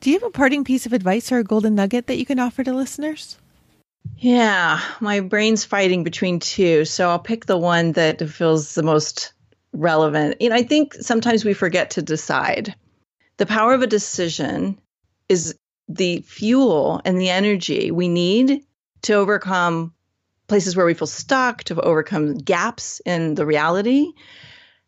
Do 0.00 0.10
you 0.10 0.18
have 0.18 0.26
a 0.26 0.30
parting 0.30 0.64
piece 0.64 0.86
of 0.86 0.92
advice 0.92 1.30
or 1.30 1.38
a 1.38 1.44
golden 1.44 1.74
nugget 1.74 2.06
that 2.06 2.18
you 2.18 2.26
can 2.26 2.38
offer 2.38 2.64
to 2.64 2.72
listeners? 2.72 3.38
Yeah, 4.16 4.80
my 5.00 5.20
brain's 5.20 5.64
fighting 5.64 6.04
between 6.04 6.40
two, 6.40 6.84
so 6.84 7.10
I'll 7.10 7.18
pick 7.18 7.46
the 7.46 7.58
one 7.58 7.92
that 7.92 8.26
feels 8.28 8.74
the 8.74 8.82
most 8.82 9.32
relevant. 9.72 10.40
You 10.40 10.48
know, 10.48 10.56
I 10.56 10.62
think 10.62 10.94
sometimes 10.94 11.44
we 11.44 11.52
forget 11.52 11.90
to 11.90 12.02
decide. 12.02 12.74
The 13.36 13.46
power 13.46 13.74
of 13.74 13.82
a 13.82 13.86
decision 13.86 14.78
is 15.28 15.54
the 15.88 16.20
fuel 16.22 17.02
and 17.04 17.20
the 17.20 17.30
energy 17.30 17.90
we 17.90 18.08
need 18.08 18.64
to 19.02 19.14
overcome 19.14 19.92
places 20.46 20.76
where 20.76 20.86
we 20.86 20.94
feel 20.94 21.06
stuck, 21.06 21.64
to 21.64 21.80
overcome 21.80 22.38
gaps 22.38 23.00
in 23.04 23.34
the 23.34 23.44
reality. 23.44 24.12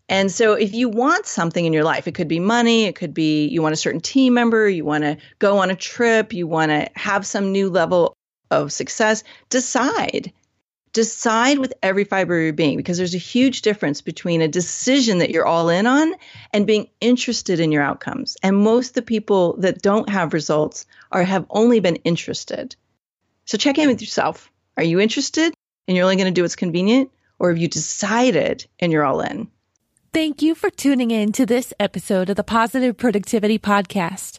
And 0.08 0.30
so, 0.30 0.54
if 0.54 0.72
you 0.72 0.88
want 0.88 1.26
something 1.26 1.64
in 1.64 1.72
your 1.72 1.84
life, 1.84 2.06
it 2.06 2.14
could 2.14 2.28
be 2.28 2.40
money, 2.40 2.84
it 2.84 2.94
could 2.94 3.12
be 3.12 3.48
you 3.48 3.60
want 3.60 3.72
a 3.72 3.76
certain 3.76 4.00
team 4.00 4.34
member, 4.34 4.68
you 4.68 4.84
want 4.84 5.04
to 5.04 5.18
go 5.40 5.58
on 5.58 5.70
a 5.70 5.76
trip, 5.76 6.32
you 6.32 6.46
want 6.46 6.70
to 6.70 6.88
have 6.94 7.26
some 7.26 7.52
new 7.52 7.68
level 7.68 8.15
of 8.50 8.72
success, 8.72 9.24
decide. 9.48 10.32
Decide 10.92 11.58
with 11.58 11.74
every 11.82 12.04
fiber 12.04 12.38
of 12.38 12.44
your 12.44 12.52
being 12.54 12.78
because 12.78 12.96
there's 12.96 13.14
a 13.14 13.18
huge 13.18 13.60
difference 13.60 14.00
between 14.00 14.40
a 14.40 14.48
decision 14.48 15.18
that 15.18 15.30
you're 15.30 15.46
all 15.46 15.68
in 15.68 15.86
on 15.86 16.14
and 16.52 16.66
being 16.66 16.88
interested 17.00 17.60
in 17.60 17.70
your 17.70 17.82
outcomes. 17.82 18.36
And 18.42 18.56
most 18.56 18.88
of 18.90 18.94
the 18.94 19.02
people 19.02 19.56
that 19.58 19.82
don't 19.82 20.08
have 20.08 20.32
results 20.32 20.86
are 21.12 21.22
have 21.22 21.44
only 21.50 21.80
been 21.80 21.96
interested. 21.96 22.74
So 23.44 23.58
check 23.58 23.76
in 23.76 23.88
with 23.88 24.00
yourself. 24.00 24.50
Are 24.78 24.84
you 24.84 24.98
interested 24.98 25.52
and 25.86 25.96
you're 25.96 26.04
only 26.04 26.16
going 26.16 26.32
to 26.32 26.38
do 26.38 26.42
what's 26.42 26.56
convenient? 26.56 27.10
Or 27.38 27.50
have 27.50 27.58
you 27.58 27.68
decided 27.68 28.66
and 28.80 28.90
you're 28.90 29.04
all 29.04 29.20
in? 29.20 29.48
Thank 30.12 30.40
you 30.40 30.54
for 30.54 30.70
tuning 30.70 31.10
in 31.10 31.32
to 31.32 31.44
this 31.44 31.74
episode 31.78 32.30
of 32.30 32.36
the 32.36 32.42
Positive 32.42 32.96
Productivity 32.96 33.58
Podcast. 33.58 34.38